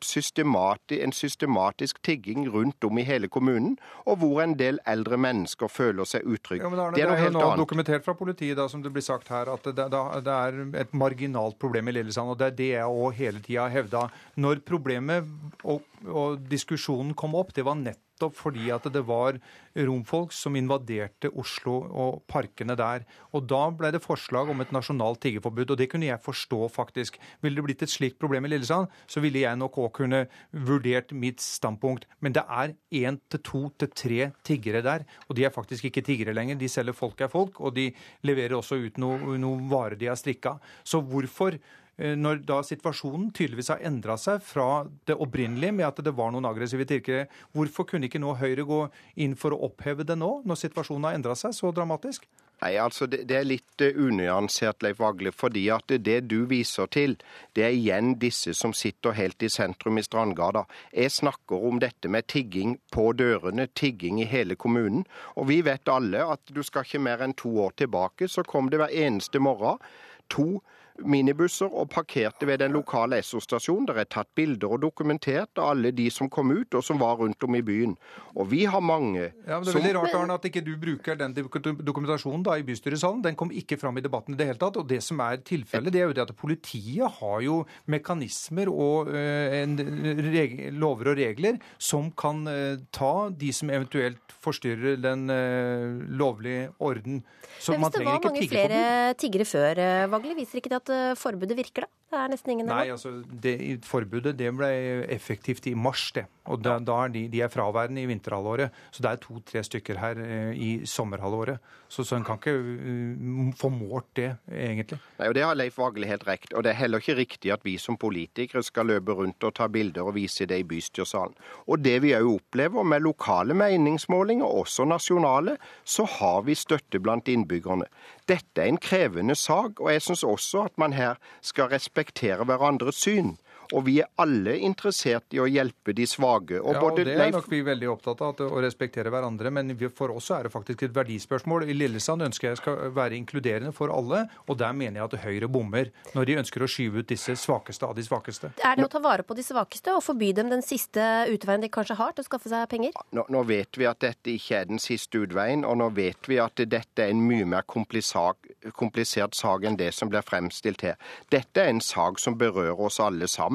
systemati, 0.06 1.02
en 1.04 1.12
systematisk 1.12 2.02
tigging 2.02 2.48
rundt 2.50 2.84
om 2.84 2.98
i 2.98 3.04
hele 3.04 3.28
kommunen, 3.28 3.78
og 4.06 4.18
hvor 4.22 4.42
en 4.44 4.56
del 4.58 4.80
eldre 4.86 5.18
mennesker 5.18 5.68
føler 5.68 6.06
seg 6.06 6.24
utrygge. 6.26 6.64
Ja, 6.64 6.70
det, 6.96 7.02
er 7.02 7.10
noe 7.10 7.18
helt 7.18 7.36
annet. 7.36 7.40
Det 7.40 7.46
er 7.46 7.56
jo 7.56 7.64
dokumentert 7.64 8.06
fra 8.06 8.14
politiet, 8.14 8.58
da, 8.58 8.68
som 8.70 8.84
det 8.84 8.94
blir 8.94 9.06
sagt 9.06 9.30
her, 9.30 9.52
at 9.52 9.64
det, 9.66 9.90
det 9.90 10.38
er 10.38 10.62
et 10.86 10.94
marginalt 10.94 11.60
problem 11.60 11.88
i 11.88 11.98
Lillesand. 11.98 12.30
og 12.30 12.40
Det 12.40 12.48
er 12.52 12.58
det 12.62 12.72
jeg 12.76 12.86
òg 13.04 13.20
hele 13.20 13.44
tida 13.44 13.68
har 13.68 13.76
hevda. 13.76 14.08
Når 14.36 14.64
problemet 14.68 15.30
og, 15.64 15.86
og 16.06 16.40
diskusjonen 16.50 17.14
kom 17.18 17.36
opp, 17.36 17.54
det 17.56 17.66
var 17.66 17.80
nett 17.80 18.02
nettopp 18.16 18.36
fordi 18.36 18.72
at 18.72 18.86
det 18.92 19.04
var 19.06 19.38
romfolk 19.76 20.32
som 20.32 20.56
invaderte 20.56 21.30
Oslo 21.36 21.84
og 21.92 22.24
parkene 22.28 22.76
der. 22.76 23.04
Og 23.34 23.46
da 23.48 23.70
ble 23.72 23.92
det 23.92 24.04
forslag 24.04 24.50
om 24.50 24.62
et 24.62 24.72
nasjonalt 24.72 25.22
tiggerforbud, 25.22 25.72
og 25.72 25.78
det 25.78 25.90
kunne 25.92 26.08
jeg 26.08 26.20
forstå, 26.24 26.70
faktisk. 26.72 27.20
Ville 27.42 27.60
det 27.60 27.66
blitt 27.66 27.84
et 27.84 27.92
slikt 27.92 28.20
problem 28.20 28.46
i 28.46 28.54
Lillesand, 28.54 28.88
så 29.08 29.20
ville 29.20 29.44
jeg 29.44 29.58
nok 29.58 29.78
òg 29.78 29.92
kunne 30.00 30.26
vurdert 30.52 31.12
mitt 31.12 31.42
standpunkt. 31.42 32.06
Men 32.22 32.34
det 32.34 32.46
er 32.48 32.76
én 32.92 33.20
til 33.30 33.40
to 33.44 33.64
til 33.78 33.90
tre 33.92 34.32
tiggere 34.44 34.82
der, 34.82 35.06
og 35.28 35.36
de 35.36 35.46
er 35.46 35.54
faktisk 35.54 35.86
ikke 35.86 36.06
tiggere 36.06 36.36
lenger. 36.36 36.56
De 36.56 36.70
selger 36.70 36.96
folk 36.96 37.22
er 37.22 37.32
folk, 37.32 37.60
og 37.60 37.76
de 37.76 37.92
leverer 38.24 38.56
også 38.56 38.80
ut 38.80 38.98
noe, 38.98 39.38
noe 39.38 39.68
vare 39.70 40.00
de 40.00 40.08
har 40.08 40.20
strikka. 40.20 40.58
Så 40.84 41.02
hvorfor 41.04 41.60
når 41.98 42.42
da 42.44 42.60
situasjonen 42.66 43.30
tydeligvis 43.32 43.70
har 43.72 43.84
endra 43.88 44.18
seg 44.20 44.42
fra 44.44 44.84
det 45.08 45.16
opprinnelige 45.16 45.76
med 45.78 45.88
at 45.88 46.02
det 46.04 46.12
var 46.18 46.34
noen 46.34 46.48
aggressive 46.50 46.84
tyrkere. 46.90 47.28
hvorfor 47.56 47.88
kunne 47.88 48.10
ikke 48.10 48.20
nå 48.20 48.34
Høyre 48.36 48.66
gå 48.68 48.82
inn 49.16 49.36
for 49.40 49.56
å 49.56 49.62
oppheve 49.70 50.04
det 50.04 50.18
nå, 50.20 50.42
når 50.44 50.60
situasjonen 50.60 51.08
har 51.08 51.16
endra 51.16 51.38
seg 51.40 51.56
så 51.56 51.72
dramatisk? 51.72 52.28
Nei, 52.64 52.78
altså 52.80 53.06
det, 53.12 53.26
det 53.28 53.36
er 53.36 53.48
litt 53.48 53.84
uh, 53.84 53.98
unyansert, 54.08 54.84
Leif 54.84 55.02
Vagle. 55.04 55.32
fordi 55.36 55.66
at 55.76 55.92
det 56.08 56.20
du 56.32 56.46
viser 56.48 56.88
til, 56.88 57.18
det 57.54 57.66
er 57.68 57.76
igjen 57.76 58.14
disse 58.22 58.54
som 58.56 58.74
sitter 58.74 59.18
helt 59.18 59.44
i 59.44 59.50
sentrum 59.52 60.00
i 60.00 60.04
Strandgata. 60.06 60.64
Jeg 60.94 61.12
snakker 61.12 61.68
om 61.68 61.82
dette 61.84 62.10
med 62.12 62.28
tigging 62.32 62.78
på 62.96 63.12
dørene, 63.14 63.68
tigging 63.76 64.22
i 64.24 64.30
hele 64.32 64.56
kommunen. 64.56 65.04
Og 65.36 65.50
vi 65.52 65.60
vet 65.68 65.92
alle 65.92 66.24
at 66.24 66.56
du 66.56 66.64
skal 66.64 66.88
ikke 66.88 67.04
mer 67.04 67.26
enn 67.26 67.36
to 67.36 67.52
år 67.66 67.76
tilbake, 67.84 68.32
så 68.32 68.46
kom 68.48 68.72
det 68.72 68.80
hver 68.80 68.96
eneste 69.04 69.44
morgen 69.44 69.84
to 70.32 70.64
minibusser 71.04 71.72
og 71.72 71.90
parkerte 71.92 72.48
ved 72.48 72.62
den 72.62 72.76
lokale 72.76 73.20
Esso-stasjonen. 73.22 73.88
Der 73.90 74.00
er 74.02 74.10
tatt 74.10 74.30
bilder 74.38 74.76
og 74.76 74.82
dokumentert 74.86 75.60
av 75.60 75.74
alle 75.74 75.92
de 75.96 76.08
som 76.14 76.30
kom 76.32 76.54
ut, 76.54 76.76
og 76.76 76.84
som 76.86 77.00
var 77.02 77.18
rundt 77.20 77.44
om 77.44 77.58
i 77.58 77.64
byen. 77.66 77.96
Og 78.36 78.50
vi 78.52 78.64
har 78.70 78.84
mange 78.84 79.26
ja, 79.26 79.58
men 79.58 79.66
Det 79.66 79.74
er 79.74 79.80
veldig 79.80 79.96
rart 79.98 80.16
Arne, 80.18 80.38
at 80.40 80.48
ikke 80.48 80.64
du 80.66 80.74
bruker 80.80 81.20
den 81.20 81.36
dokumentasjonen 81.36 82.44
da 82.46 82.58
i 82.60 82.66
bystyresalen. 82.68 83.24
Den 83.26 83.38
kom 83.40 83.52
ikke 83.52 83.78
fram 83.82 83.98
i 83.98 84.04
debatten 84.06 84.36
i 84.36 84.40
det 84.40 84.50
hele 84.50 84.62
tatt. 84.62 84.80
Og 84.80 84.88
det 84.90 85.02
som 85.04 85.20
er 85.24 85.42
tilfellet, 85.46 85.94
det 85.94 86.02
er 86.02 86.10
jo 86.10 86.16
det 86.18 86.26
at 86.28 86.36
politiet 86.40 87.20
har 87.20 87.44
jo 87.46 87.62
mekanismer 87.92 88.72
og 88.72 89.12
uh, 89.12 90.72
lover 90.76 91.12
og 91.12 91.20
regler 91.20 91.60
som 91.78 92.12
kan 92.18 92.46
øh, 92.48 92.78
ta 92.94 93.30
de 93.30 93.52
som 93.54 93.70
eventuelt 93.70 94.34
forstyrrer 94.44 94.98
den 95.02 95.30
øh, 95.30 96.02
lovlige 96.10 96.70
orden. 96.80 97.24
Så 97.60 97.72
Men 97.72 97.82
hvis 97.82 97.96
det 97.96 98.06
var 98.06 98.20
mange 98.24 98.48
flere 98.50 99.14
tiggere 99.14 99.46
før, 99.46 99.82
Vagle, 100.12 100.36
viser 100.38 100.60
ikke 100.60 100.70
det 100.70 100.82
at 100.82 100.85
at 100.86 100.94
eh, 100.94 101.18
forbudet 101.20 101.58
virker, 101.58 101.88
da? 101.88 101.92
Det 102.16 102.22
er 102.22 102.30
nesten 102.32 102.52
ingen 102.54 102.70
Nei, 102.70 102.86
altså, 102.94 103.12
det, 103.44 103.56
Forbudet 103.84 104.36
det 104.40 104.52
ble 104.56 104.70
effektivt 105.12 105.66
i 105.68 105.74
mars, 105.76 106.12
det. 106.16 106.28
Og 106.46 106.62
da, 106.62 106.78
da 106.78 107.00
er 107.06 107.14
de, 107.16 107.24
de, 107.34 107.42
er 107.42 107.50
fraværende 107.50 108.04
i 108.04 108.08
vinterhalvåret. 108.08 108.74
Så 108.94 109.02
det 109.02 109.10
er 109.10 109.22
to-tre 109.24 109.64
stykker 109.66 109.98
her 110.00 110.22
eh, 110.22 110.52
i 110.54 110.70
sommerhalvåret. 110.88 111.58
Så, 111.90 112.06
så 112.06 112.18
en 112.18 112.26
kan 112.26 112.38
ikke 112.38 112.54
uh, 112.54 113.50
få 113.58 113.70
målt 113.74 114.08
det, 114.18 114.30
egentlig. 114.50 115.00
Nei, 115.20 115.30
og 115.30 115.36
Det 115.38 115.44
har 115.46 115.58
Leif 115.58 115.80
Vagle 115.82 116.10
helt 116.10 116.26
rekt. 116.28 116.54
Og 116.54 116.66
det 116.66 116.72
er 116.72 116.80
heller 116.84 117.02
ikke 117.02 117.18
riktig 117.18 117.54
at 117.54 117.66
vi 117.66 117.76
som 117.82 117.98
politikere 117.98 118.64
skal 118.66 118.90
løpe 118.94 119.16
rundt 119.18 119.46
og 119.46 119.56
ta 119.58 119.68
bilder 119.72 120.06
og 120.06 120.16
vise 120.18 120.48
det 120.50 120.62
i 120.62 120.68
bystyresalen. 120.68 121.36
Og 121.66 121.82
det 121.82 121.98
vi 122.06 122.14
òg 122.18 122.30
opplever 122.36 122.86
med 122.86 123.06
lokale 123.06 123.58
meningsmålinger, 123.58 124.46
også 124.46 124.86
nasjonale, 124.90 125.58
så 125.84 126.06
har 126.20 126.46
vi 126.46 126.58
støtte 126.58 127.02
blant 127.02 127.30
innbyggerne. 127.32 127.90
Dette 128.28 128.62
er 128.62 128.72
en 128.72 128.82
krevende 128.82 129.36
sak, 129.36 129.80
og 129.80 129.92
jeg 129.94 130.02
syns 130.02 130.24
også 130.24 130.64
at 130.66 130.78
man 130.82 130.94
her 130.94 131.20
skal 131.42 131.70
respektere 131.70 132.46
hverandres 132.46 132.96
syn. 133.06 133.36
Og 133.74 133.86
vi 133.88 133.98
er 134.04 134.10
alle 134.22 134.58
interessert 134.66 135.34
i 135.36 135.42
å 135.42 135.48
hjelpe 135.50 135.96
de 135.96 136.06
svake. 136.10 136.60
Og 136.62 136.76
ja, 136.76 136.84
og 136.84 137.00
det 137.00 137.16
er 137.16 137.34
nok 137.34 137.50
vi 137.52 137.62
veldig 137.66 137.90
opptatt 137.92 138.22
av, 138.26 138.42
å 138.46 138.62
respektere 138.64 139.12
hverandre. 139.14 139.52
Men 139.54 139.74
for 139.96 140.14
oss 140.16 140.30
er 140.36 140.48
det 140.48 140.54
faktisk 140.54 140.86
et 140.86 140.96
verdispørsmål. 140.96 141.66
I 141.70 141.78
Lillesand 141.78 142.26
ønsker 142.26 142.52
jeg 142.52 142.62
skal 142.62 142.92
være 142.96 143.18
inkluderende 143.18 143.74
for 143.76 143.94
alle, 143.94 144.26
og 144.46 144.60
der 144.60 144.76
mener 144.78 145.02
jeg 145.02 145.10
at 145.10 145.18
Høyre 145.26 145.50
bommer 145.52 145.92
når 146.14 146.30
de 146.30 146.38
ønsker 146.44 146.66
å 146.66 146.70
skyve 146.70 147.02
ut 147.02 147.10
disse 147.10 147.36
svakeste 147.40 147.88
av 147.88 147.96
de 147.98 148.06
svakeste. 148.06 148.52
Er 148.62 148.78
det 148.78 148.88
å 148.88 148.92
ta 148.92 149.02
vare 149.04 149.26
på 149.26 149.38
de 149.38 149.46
svakeste 149.46 149.96
og 149.96 150.04
forby 150.06 150.32
dem 150.38 150.52
den 150.52 150.64
siste 150.66 151.02
utveien 151.32 151.64
de 151.64 151.72
kanskje 151.72 151.98
har 152.00 152.14
til 152.16 152.26
å 152.26 152.30
skaffe 152.30 152.52
seg 152.52 152.68
penger? 152.72 152.96
Nå, 153.16 153.26
nå 153.32 153.44
vet 153.48 153.80
vi 153.80 153.88
at 153.90 154.02
dette 154.04 154.34
ikke 154.36 154.62
er 154.62 154.70
den 154.70 154.82
siste 154.82 155.24
utveien, 155.24 155.66
og 155.66 155.80
nå 155.82 155.90
vet 155.96 156.30
vi 156.30 156.40
at 156.42 156.60
dette 156.60 157.06
er 157.06 157.14
en 157.14 157.24
mye 157.26 157.48
mer 157.50 157.66
komplisert 157.66 159.38
sak 159.38 159.66
enn 159.66 159.80
det 159.80 159.92
som 159.96 160.12
blir 160.12 160.26
fremstilt 160.26 160.86
her. 160.86 161.00
Dette 161.34 161.64
er 161.64 161.72
en 161.72 161.84
sak 161.84 162.20
som 162.22 162.38
berører 162.40 162.86
oss 162.88 163.00
alle 163.04 163.30
sammen. 163.32 163.55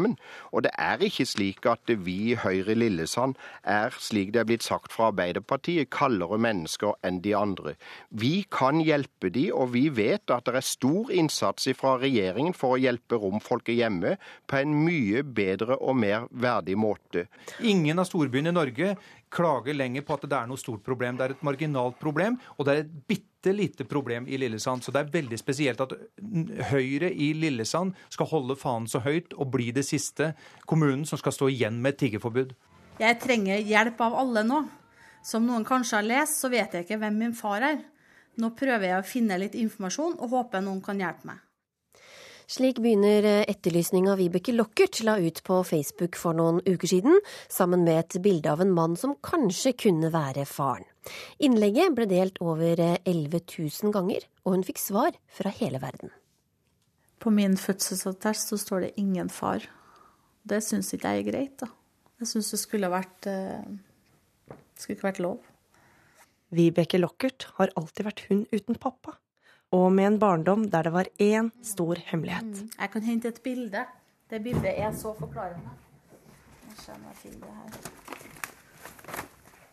Og 0.50 0.64
det 0.66 0.72
er 0.78 1.02
ikke 1.06 1.26
slik 1.28 1.66
at 1.68 1.92
vi 2.04 2.16
i 2.32 2.38
Høyre 2.40 2.76
Lillesand 2.78 3.36
er, 3.62 3.94
slik 4.00 4.32
det 4.34 4.42
er 4.42 4.48
blitt 4.48 4.66
sagt 4.66 4.94
fra 4.94 5.10
Arbeiderpartiet, 5.10 5.90
kaldere 5.94 6.38
mennesker 6.40 6.96
enn 7.06 7.20
de 7.24 7.34
andre. 7.36 7.76
Vi 8.10 8.46
kan 8.52 8.80
hjelpe 8.84 9.32
de, 9.34 9.48
og 9.52 9.72
vi 9.74 9.86
vet 9.94 10.30
at 10.30 10.48
det 10.48 10.58
er 10.60 10.66
stor 10.66 11.12
innsats 11.14 11.68
fra 11.78 11.96
regjeringen 12.00 12.56
for 12.56 12.76
å 12.76 12.80
hjelpe 12.80 13.20
romfolket 13.20 13.78
hjemme 13.78 14.16
på 14.50 14.60
en 14.60 14.76
mye 14.84 15.24
bedre 15.24 15.78
og 15.78 15.98
mer 16.00 16.28
verdig 16.30 16.76
måte. 16.80 17.26
Ingen 17.60 18.00
av 18.00 18.08
storbyene 18.08 18.52
i 18.52 18.56
Norge 18.56 18.94
klager 19.30 19.76
lenger 19.76 20.04
på 20.06 20.16
at 20.16 20.26
det 20.26 20.38
er 20.38 20.48
noe 20.50 20.60
stort 20.60 20.82
problem. 20.86 21.18
Det 21.18 21.26
er 21.26 21.36
et 21.36 21.44
marginalt 21.46 21.98
problem, 22.00 22.38
og 22.58 22.66
det 22.66 22.74
er 22.74 22.84
et 22.84 22.94
bitte 23.10 23.29
lite 23.46 23.84
problem 23.88 24.26
i 24.28 24.38
Lillesand. 24.38 24.84
Så 24.84 24.92
det 24.92 25.00
er 25.00 25.12
veldig 25.14 25.38
spesielt 25.40 25.80
at 25.80 25.94
Høyre 26.70 27.10
i 27.10 27.32
Lillesand 27.32 27.94
skal 28.12 28.28
holde 28.30 28.56
fanen 28.60 28.88
så 28.90 29.00
høyt 29.04 29.32
og 29.36 29.50
bli 29.54 29.70
det 29.72 29.86
siste 29.88 30.34
kommunen 30.68 31.06
som 31.08 31.18
skal 31.20 31.32
stå 31.32 31.48
igjen 31.48 31.80
med 31.80 31.94
et 31.94 32.02
tiggerforbud. 32.04 32.52
Jeg 33.00 33.20
trenger 33.22 33.64
hjelp 33.64 34.00
av 34.04 34.18
alle 34.20 34.44
nå. 34.44 34.60
Som 35.24 35.46
noen 35.48 35.64
kanskje 35.68 35.98
har 35.98 36.06
lest, 36.06 36.40
så 36.40 36.48
vet 36.52 36.72
jeg 36.74 36.86
ikke 36.86 37.00
hvem 37.00 37.16
min 37.24 37.36
far 37.36 37.64
er. 37.64 37.80
Nå 38.40 38.52
prøver 38.56 38.92
jeg 38.92 39.00
å 39.00 39.06
finne 39.06 39.40
litt 39.40 39.56
informasjon 39.58 40.18
og 40.20 40.36
håper 40.36 40.64
noen 40.64 40.80
kan 40.84 41.00
hjelpe 41.00 41.28
meg. 41.28 41.40
Slik 42.50 42.80
begynner 42.82 43.22
eh, 43.22 43.44
etterlysninga 43.46 44.16
Vibeke 44.18 44.50
Lockert 44.50 44.98
la 45.06 45.12
ut 45.22 45.36
på 45.46 45.60
Facebook 45.62 46.16
for 46.18 46.34
noen 46.34 46.56
uker 46.66 46.90
siden, 46.90 47.20
sammen 47.46 47.84
med 47.86 48.00
et 48.00 48.16
bilde 48.24 48.50
av 48.50 48.64
en 48.64 48.72
mann 48.74 48.96
som 48.98 49.12
kanskje 49.22 49.76
kunne 49.78 50.10
være 50.10 50.42
faren. 50.50 50.88
Innlegget 51.38 51.94
ble 51.94 52.08
delt 52.10 52.40
over 52.42 52.82
11 52.82 53.38
eh, 53.38 53.54
000 53.54 53.94
ganger, 53.94 54.26
og 54.42 54.56
hun 54.56 54.66
fikk 54.66 54.82
svar 54.82 55.14
fra 55.30 55.54
hele 55.60 55.78
verden. 55.78 56.10
På 57.22 57.30
min 57.30 57.54
fødselsattest 57.54 58.50
så 58.50 58.58
står 58.58 58.80
det 58.80 58.92
'ingen 58.98 59.30
far'. 59.30 59.70
Det 60.42 60.58
syns 60.64 60.90
ikke 60.90 61.06
jeg 61.06 61.20
er 61.20 61.30
greit, 61.30 61.56
da. 61.60 61.70
Jeg 62.18 62.28
syns 62.34 62.50
det 62.50 62.58
skulle 62.58 62.90
vært 62.90 63.20
Det 63.22 63.62
eh, 63.62 64.58
skulle 64.74 64.96
ikke 64.96 65.10
vært 65.12 65.22
lov. 65.22 65.38
Vibeke 66.50 66.98
Lockert 66.98 67.46
har 67.60 67.70
alltid 67.76 68.04
vært 68.04 68.26
hun 68.26 68.46
uten 68.50 68.74
pappa 68.74 69.20
og 69.76 69.92
med 69.94 70.06
en 70.06 70.18
barndom 70.18 70.64
der 70.70 70.88
det 70.88 70.92
var 70.94 71.10
én 71.18 71.50
stor 71.62 71.98
hemmelighet. 72.10 72.46
Mm. 72.46 72.70
Jeg 72.78 72.90
kan 72.90 73.02
hente 73.02 73.28
et 73.28 73.42
bilde. 73.42 73.84
Det 74.30 74.42
bildet 74.42 74.74
er 74.78 74.92
så 74.94 75.14
forklarende. 75.18 75.70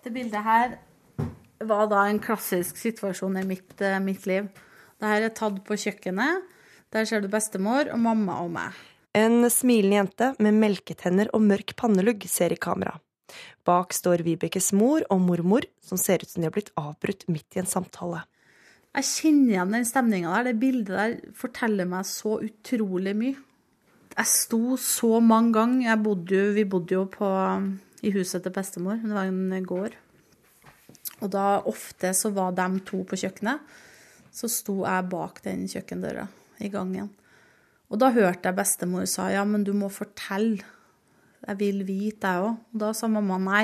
Det 0.04 0.14
bildet 0.14 0.44
her 0.44 0.78
var 1.60 1.88
da 1.90 2.04
en 2.08 2.20
klassisk 2.22 2.78
situasjon 2.78 3.38
i 3.42 3.46
mitt, 3.48 3.74
uh, 3.82 3.98
mitt 4.04 4.26
liv. 4.30 4.50
Dette 4.98 5.26
er 5.30 5.34
tatt 5.34 5.64
på 5.66 5.78
kjøkkenet. 5.78 6.46
Der 6.94 7.06
ser 7.06 7.22
du 7.22 7.28
bestemor 7.32 7.90
og 7.92 8.00
mamma 8.00 8.40
og 8.44 8.54
meg. 8.54 8.78
En 9.18 9.50
smilende 9.50 9.98
jente 9.98 10.32
med 10.44 10.58
melketenner 10.62 11.30
og 11.34 11.44
mørk 11.46 11.74
pannelugg 11.80 12.26
ser 12.30 12.54
i 12.54 12.60
kamera. 12.62 12.96
Bak 13.66 13.94
står 13.96 14.24
Vibekes 14.24 14.72
mor 14.78 15.04
og 15.12 15.20
mormor, 15.22 15.66
som 15.84 16.00
ser 16.00 16.22
ut 16.24 16.30
som 16.30 16.42
de 16.42 16.48
har 16.48 16.56
blitt 16.56 16.72
avbrutt 16.80 17.26
midt 17.28 17.58
i 17.58 17.64
en 17.64 17.70
samtale. 17.70 18.24
Jeg 18.98 19.06
kjenner 19.06 19.52
igjen 19.52 19.74
den 19.76 19.86
stemninga 19.86 20.30
der. 20.32 20.48
Det 20.48 20.58
bildet 20.58 20.96
der 20.96 21.34
forteller 21.38 21.86
meg 21.86 22.06
så 22.10 22.40
utrolig 22.42 23.14
mye. 23.14 23.36
Jeg 24.16 24.30
sto 24.32 24.78
så 24.82 25.20
mange 25.22 25.54
ganger. 25.54 26.00
Bodde 26.02 26.34
jo, 26.34 26.48
vi 26.56 26.64
bodde 26.66 26.96
jo 26.96 27.04
på, 27.14 27.28
i 28.02 28.14
huset 28.16 28.42
til 28.42 28.56
bestemor. 28.56 28.98
Det 29.04 29.14
var 29.14 29.30
en 29.30 29.68
gård. 29.70 29.94
Og 31.22 31.30
da 31.34 31.60
ofte 31.70 32.10
så 32.18 32.32
var 32.34 32.56
de 32.58 32.66
to 32.88 33.04
på 33.06 33.20
kjøkkenet. 33.22 33.62
Så 34.34 34.50
sto 34.50 34.80
jeg 34.82 35.06
bak 35.14 35.44
den 35.46 35.68
kjøkkendøra 35.70 36.26
i 36.66 36.72
gangen. 36.74 37.12
Og 37.94 38.02
da 38.02 38.10
hørte 38.18 38.50
jeg 38.50 38.58
bestemor 38.58 39.06
sa 39.06 39.30
ja, 39.30 39.46
men 39.46 39.62
du 39.62 39.76
må 39.78 39.92
fortelle. 39.94 40.66
Jeg 41.46 41.62
vil 41.62 41.86
vite, 41.86 42.34
jeg 42.34 42.50
òg. 42.50 42.58
Og 42.74 42.82
da 42.82 42.92
sa 42.98 43.12
mamma 43.14 43.38
nei. 43.46 43.64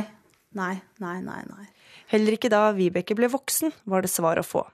Nei, 0.54 0.78
nei, 1.02 1.18
nei, 1.26 1.42
nei. 1.50 1.68
Heller 2.14 2.38
ikke 2.38 2.54
da 2.54 2.68
Vibeke 2.78 3.18
ble 3.18 3.34
voksen, 3.34 3.74
var 3.90 4.06
det 4.06 4.14
svar 4.14 4.38
å 4.38 4.46
få 4.46 4.68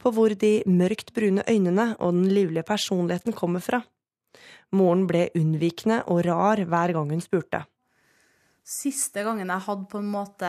på 0.00 0.12
hvor 0.14 0.34
de 0.38 0.62
mørkt 0.66 1.12
brune 1.16 1.44
øynene 1.48 1.92
og 1.98 2.14
den 2.16 2.28
livlige 2.32 2.66
personligheten 2.68 3.36
kommer 3.36 3.64
fra. 3.64 3.82
Moren 4.76 5.06
ble 5.08 5.28
unnvikende 5.38 6.02
og 6.12 6.24
rar 6.26 6.60
hver 6.68 6.94
gang 6.96 7.12
hun 7.14 7.24
spurte. 7.24 7.62
Siste 8.68 9.24
gangen 9.24 9.48
jeg 9.48 9.64
hadde 9.64 9.88
på 9.88 10.00
en 10.02 10.10
måte 10.12 10.48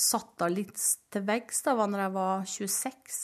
satt 0.00 0.42
av 0.42 0.52
litt 0.52 0.80
til 1.12 1.24
veggs, 1.26 1.62
da 1.66 1.74
var 1.78 1.90
når 1.90 2.06
jeg 2.06 2.14
var 2.14 2.46
26. 2.48 3.18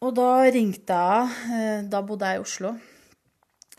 Og 0.00 0.14
da 0.16 0.30
ringte 0.48 0.96
jeg, 0.96 1.36
eh, 1.54 1.82
da 1.92 2.00
bodde 2.06 2.28
jeg 2.28 2.40
i 2.40 2.42
Oslo. 2.42 2.72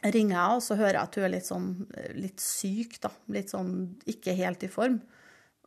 Ringer 0.01 0.35
jeg, 0.35 0.57
og 0.57 0.63
så 0.65 0.77
hører 0.77 0.95
jeg 0.97 1.03
at 1.03 1.17
hun 1.17 1.25
er 1.25 1.33
litt 1.33 1.47
sånn 1.47 1.67
eh, 1.97 2.13
litt 2.17 2.41
syk, 2.41 2.97
da. 3.03 3.11
Litt 3.33 3.53
sånn 3.53 3.73
ikke 4.09 4.37
helt 4.37 4.63
i 4.65 4.71
form. 4.71 5.01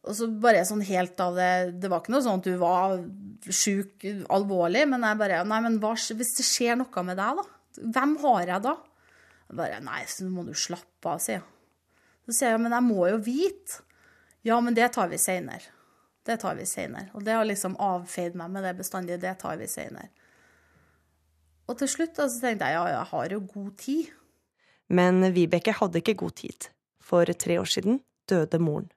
Og 0.05 0.17
så 0.17 0.29
bare 0.29 0.65
sånn 0.69 0.83
helt 0.85 1.21
av 1.25 1.39
det 1.39 1.51
Det 1.81 1.89
var 1.89 2.03
ikke 2.03 2.13
noe 2.13 2.25
sånn 2.25 2.43
at 2.43 2.49
du 2.49 2.59
var 2.61 2.99
sjuk 3.49 4.05
alvorlig, 4.33 4.85
men 4.91 5.07
jeg 5.07 5.21
bare 5.21 5.45
Nei, 5.49 5.61
men 5.65 5.79
hva, 5.83 5.95
hvis 5.97 6.35
det 6.39 6.47
skjer 6.47 6.79
noe 6.81 7.07
med 7.07 7.19
deg, 7.21 7.41
da? 7.41 7.47
Hvem 7.97 8.17
har 8.23 8.53
jeg 8.53 8.65
da? 8.67 8.75
Jeg 9.49 9.59
bare 9.61 9.81
Nei, 9.85 10.03
så 10.11 10.29
må 10.29 10.45
du 10.47 10.53
slappe 10.57 11.11
av, 11.11 11.23
sier 11.25 11.41
jeg. 11.41 11.47
Så 12.25 12.39
sier 12.39 12.55
jeg 12.55 12.63
men 12.65 12.73
jeg 12.73 12.87
må 12.87 13.09
jo 13.11 13.21
vite. 13.25 13.83
Ja, 14.45 14.59
men 14.65 14.77
det 14.77 14.91
tar 14.97 15.09
vi 15.11 15.19
seinere. 15.21 15.73
Det 16.25 16.39
tar 16.41 16.57
vi 16.57 16.65
seinere. 16.69 17.11
Og 17.17 17.25
det 17.25 17.35
har 17.37 17.45
liksom 17.45 17.77
avfeid 17.81 18.37
meg 18.37 18.53
med 18.53 18.65
det 18.65 18.75
bestandig. 18.79 19.19
Det 19.21 19.35
tar 19.41 19.59
vi 19.61 19.69
seinere. 19.69 20.09
Og 21.69 21.79
til 21.81 21.89
slutt 21.89 22.17
da, 22.17 22.29
så 22.29 22.41
tenkte 22.43 22.69
jeg 22.69 22.77
ja, 22.77 22.85
jeg 22.93 23.09
har 23.11 23.33
jo 23.33 23.41
god 23.49 23.71
tid. 23.81 24.13
Men 24.93 25.25
Vibeke 25.33 25.73
hadde 25.77 26.01
ikke 26.01 26.17
god 26.25 26.37
tid. 26.41 26.69
For 27.05 27.29
tre 27.41 27.57
år 27.61 27.69
siden 27.69 28.01
døde 28.29 28.61
moren. 28.61 28.91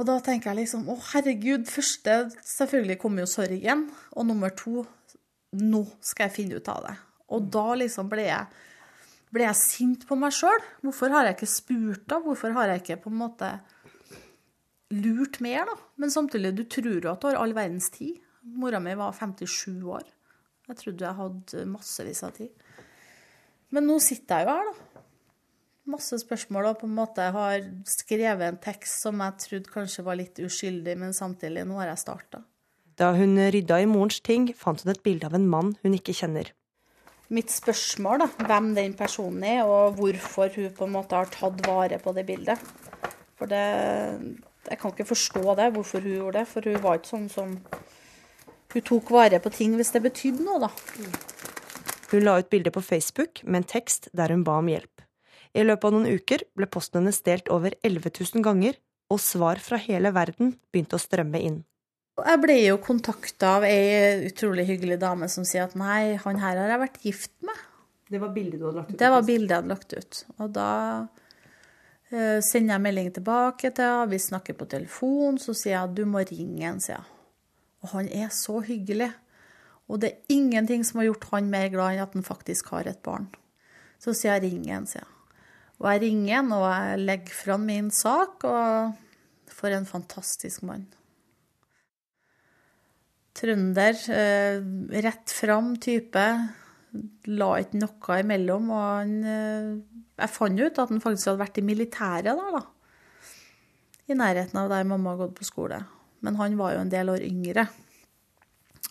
Og 0.00 0.06
da 0.08 0.16
tenker 0.24 0.54
jeg 0.54 0.62
liksom 0.62 0.86
å 0.88 0.94
herregud, 1.10 1.66
første 1.68 2.30
selvfølgelig 2.40 2.96
kommer 3.02 3.26
jo 3.26 3.28
sorgen, 3.28 3.82
og 4.16 4.24
nummer 4.30 4.54
to 4.56 4.86
nå 5.60 5.82
skal 6.00 6.28
jeg 6.28 6.36
finne 6.38 6.56
ut 6.56 6.70
av 6.72 6.86
det. 6.86 6.94
Og 7.36 7.50
da 7.52 7.66
liksom 7.76 8.08
ble 8.08 8.24
jeg, 8.24 8.62
ble 9.34 9.44
jeg 9.44 9.58
sint 9.60 10.06
på 10.08 10.16
meg 10.16 10.32
sjøl. 10.32 10.64
Hvorfor 10.86 11.12
har 11.12 11.28
jeg 11.28 11.36
ikke 11.36 11.50
spurt, 11.52 12.06
da? 12.08 12.16
Hvorfor 12.24 12.56
har 12.56 12.72
jeg 12.72 12.80
ikke 12.80 12.96
på 13.04 13.12
en 13.12 13.20
måte 13.20 13.50
lurt 14.96 15.36
mer, 15.44 15.68
da? 15.68 15.76
Men 16.00 16.14
samtidig, 16.16 16.54
du 16.56 16.64
tror 16.64 16.96
jo 16.96 17.12
at 17.12 17.20
du 17.20 17.28
har 17.28 17.42
all 17.42 17.52
verdens 17.58 17.92
tid. 17.92 18.16
Mora 18.56 18.80
mi 18.80 18.96
var 18.96 19.12
57 19.18 19.84
år. 19.84 20.08
Jeg 20.70 20.80
trodde 20.80 21.06
jeg 21.10 21.18
hadde 21.20 21.66
massevis 21.68 22.24
av 22.24 22.32
tid. 22.40 22.54
Men 23.74 23.84
nå 23.86 24.00
sitter 24.02 24.40
jeg 24.40 24.48
jo 24.48 24.56
her, 24.56 24.70
da 24.70 24.89
masse 25.88 26.18
spørsmål 26.22 26.70
og 26.70 26.78
på 26.82 26.88
en 26.88 26.96
måte 26.96 27.26
har 27.34 27.64
skrevet 27.88 28.46
en 28.46 28.60
tekst 28.62 29.04
som 29.04 29.20
jeg 29.24 29.44
trodde 29.44 29.72
kanskje 29.72 30.04
var 30.06 30.18
litt 30.20 30.40
uskyldig, 30.42 30.96
men 31.00 31.16
samtidig, 31.16 31.64
nå 31.66 31.80
har 31.80 31.92
jeg 31.92 32.02
starta. 32.04 32.42
Da 33.00 33.14
hun 33.16 33.38
rydda 33.38 33.80
i 33.80 33.88
morens 33.88 34.20
ting, 34.20 34.50
fant 34.56 34.82
hun 34.84 34.92
et 34.92 35.02
bilde 35.04 35.28
av 35.28 35.36
en 35.36 35.48
mann 35.48 35.74
hun 35.84 35.96
ikke 35.96 36.14
kjenner. 36.16 36.52
Mitt 37.30 37.52
spørsmål, 37.54 38.24
da, 38.24 38.46
hvem 38.48 38.72
den 38.74 38.94
personen 38.98 39.44
er, 39.46 39.62
og 39.62 39.96
hvorfor 40.00 40.50
hun 40.56 40.72
på 40.74 40.88
en 40.88 40.96
måte 40.96 41.16
har 41.16 41.30
tatt 41.30 41.62
vare 41.66 42.00
på 42.02 42.12
det 42.16 42.26
bildet. 42.28 42.70
For 43.38 43.48
det 43.48 43.66
Jeg 44.68 44.78
kan 44.78 44.92
ikke 44.92 45.08
forstå 45.08 45.54
det, 45.56 45.70
hvorfor 45.72 46.00
hun 46.04 46.12
gjorde 46.12 46.38
det, 46.38 46.48
for 46.48 46.60
hun 46.68 46.82
var 46.82 46.98
ikke 46.98 47.08
sånn 47.08 47.28
som 47.32 47.54
Hun 48.70 48.82
tok 48.82 49.10
vare 49.10 49.40
på 49.40 49.50
ting 49.50 49.72
hvis 49.74 49.90
det 49.90 50.02
betydde 50.02 50.44
noe, 50.44 50.60
da. 50.60 50.68
Hun 52.12 52.22
la 52.22 52.36
ut 52.38 52.50
bilde 52.50 52.70
på 52.70 52.82
Facebook 52.82 53.42
med 53.42 53.62
en 53.62 53.70
tekst 53.72 54.08
der 54.12 54.30
hun 54.30 54.44
ba 54.44 54.58
om 54.60 54.68
hjelp. 54.68 54.99
I 55.56 55.64
løpet 55.64 55.88
av 55.88 55.94
noen 55.96 56.20
uker 56.20 56.44
ble 56.54 56.68
posten 56.70 57.00
hennes 57.00 57.20
delt 57.26 57.50
over 57.50 57.74
11 57.82 58.12
000 58.12 58.44
ganger, 58.44 58.78
og 59.10 59.18
svar 59.22 59.58
fra 59.62 59.80
hele 59.82 60.12
verden 60.14 60.54
begynte 60.70 60.98
å 60.98 61.02
strømme 61.02 61.40
inn. 61.42 61.58
Jeg 62.20 62.40
ble 62.42 62.56
jo 62.60 62.76
kontakta 62.84 63.56
av 63.58 63.64
ei 63.66 64.28
utrolig 64.28 64.66
hyggelig 64.68 64.98
dame 65.00 65.28
som 65.32 65.46
sier 65.48 65.64
at 65.64 65.76
nei, 65.78 66.18
han 66.20 66.40
her 66.42 66.58
har 66.60 66.74
jeg 66.74 66.82
vært 66.82 67.00
gift 67.06 67.32
med. 67.46 67.64
Det 68.10 68.20
var 68.20 68.32
bildet 68.34 68.60
du 68.60 68.66
hadde 68.66 68.82
lagt 68.82 68.90
ut? 68.90 68.98
Det 69.00 69.10
var 69.14 69.26
bildet 69.26 69.54
jeg 69.54 69.62
hadde 69.62 69.72
lagt 69.72 69.94
ut. 69.94 70.20
Og 70.36 70.52
da 70.54 70.70
uh, 71.06 72.38
sender 72.44 72.74
jeg 72.74 72.84
melding 72.86 73.10
tilbake 73.16 73.70
til 73.70 73.86
henne, 73.86 74.10
vi 74.10 74.20
snakker 74.22 74.58
på 74.58 74.68
telefon, 74.70 75.38
så 75.42 75.54
sier 75.54 75.76
jeg 75.76 75.82
at 75.82 75.96
du 75.96 76.04
må 76.10 76.24
ringe 76.26 76.66
han, 76.66 76.82
sier 76.82 76.98
jeg. 76.98 77.08
Og 77.80 77.94
han 77.94 78.10
er 78.12 78.34
så 78.34 78.58
hyggelig. 78.66 79.12
Og 79.90 80.02
det 80.02 80.10
er 80.10 80.34
ingenting 80.36 80.84
som 80.86 81.00
har 81.00 81.08
gjort 81.08 81.30
han 81.32 81.48
mer 81.50 81.70
glad 81.72 81.96
enn 81.96 82.04
at 82.04 82.18
han 82.18 82.26
faktisk 82.26 82.74
har 82.74 82.90
et 82.90 83.00
barn. 83.06 83.30
Så 84.02 84.12
sier 84.14 84.36
jeg 84.36 84.50
ring 84.50 84.68
han, 84.70 84.86
sier 84.90 85.02
jeg. 85.02 85.19
Og 85.80 85.86
jeg 85.88 86.02
ringer 86.04 86.34
han, 86.36 86.50
og 86.52 86.66
jeg 86.68 87.04
legger 87.08 87.36
fram 87.36 87.62
min 87.68 87.88
sak, 87.94 88.44
og 88.44 89.52
for 89.60 89.72
en 89.72 89.88
fantastisk 89.88 90.64
mann. 90.68 90.84
Trønder, 93.36 93.96
eh, 94.12 94.60
rett 95.04 95.32
fram 95.32 95.76
type. 95.80 96.24
La 97.30 97.48
ikke 97.62 97.80
noe 97.80 98.18
imellom. 98.20 98.70
Og 98.74 98.82
han 98.98 99.14
eh, 99.24 99.70
Jeg 100.20 100.34
fant 100.34 100.60
ut 100.60 100.78
at 100.82 100.90
han 100.90 101.00
faktisk 101.00 101.30
hadde 101.30 101.40
vært 101.40 101.60
i 101.62 101.64
militæret 101.64 102.28
der, 102.28 102.58
da. 102.58 102.62
I 104.10 104.16
nærheten 104.18 104.58
av 104.58 104.68
der 104.68 104.84
mamma 104.84 105.14
har 105.14 105.22
gått 105.22 105.38
på 105.38 105.46
skole. 105.48 105.78
Men 106.20 106.36
han 106.36 106.58
var 106.58 106.74
jo 106.74 106.82
en 106.82 106.92
del 106.92 107.08
år 107.14 107.24
yngre. 107.24 107.64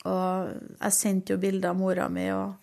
Og 0.09 0.49
jeg 0.79 0.95
sendte 0.95 1.35
jo 1.35 1.41
bilder 1.43 1.73
av 1.73 1.77
mora 1.77 2.07
mi 2.09 2.25
og 2.33 2.55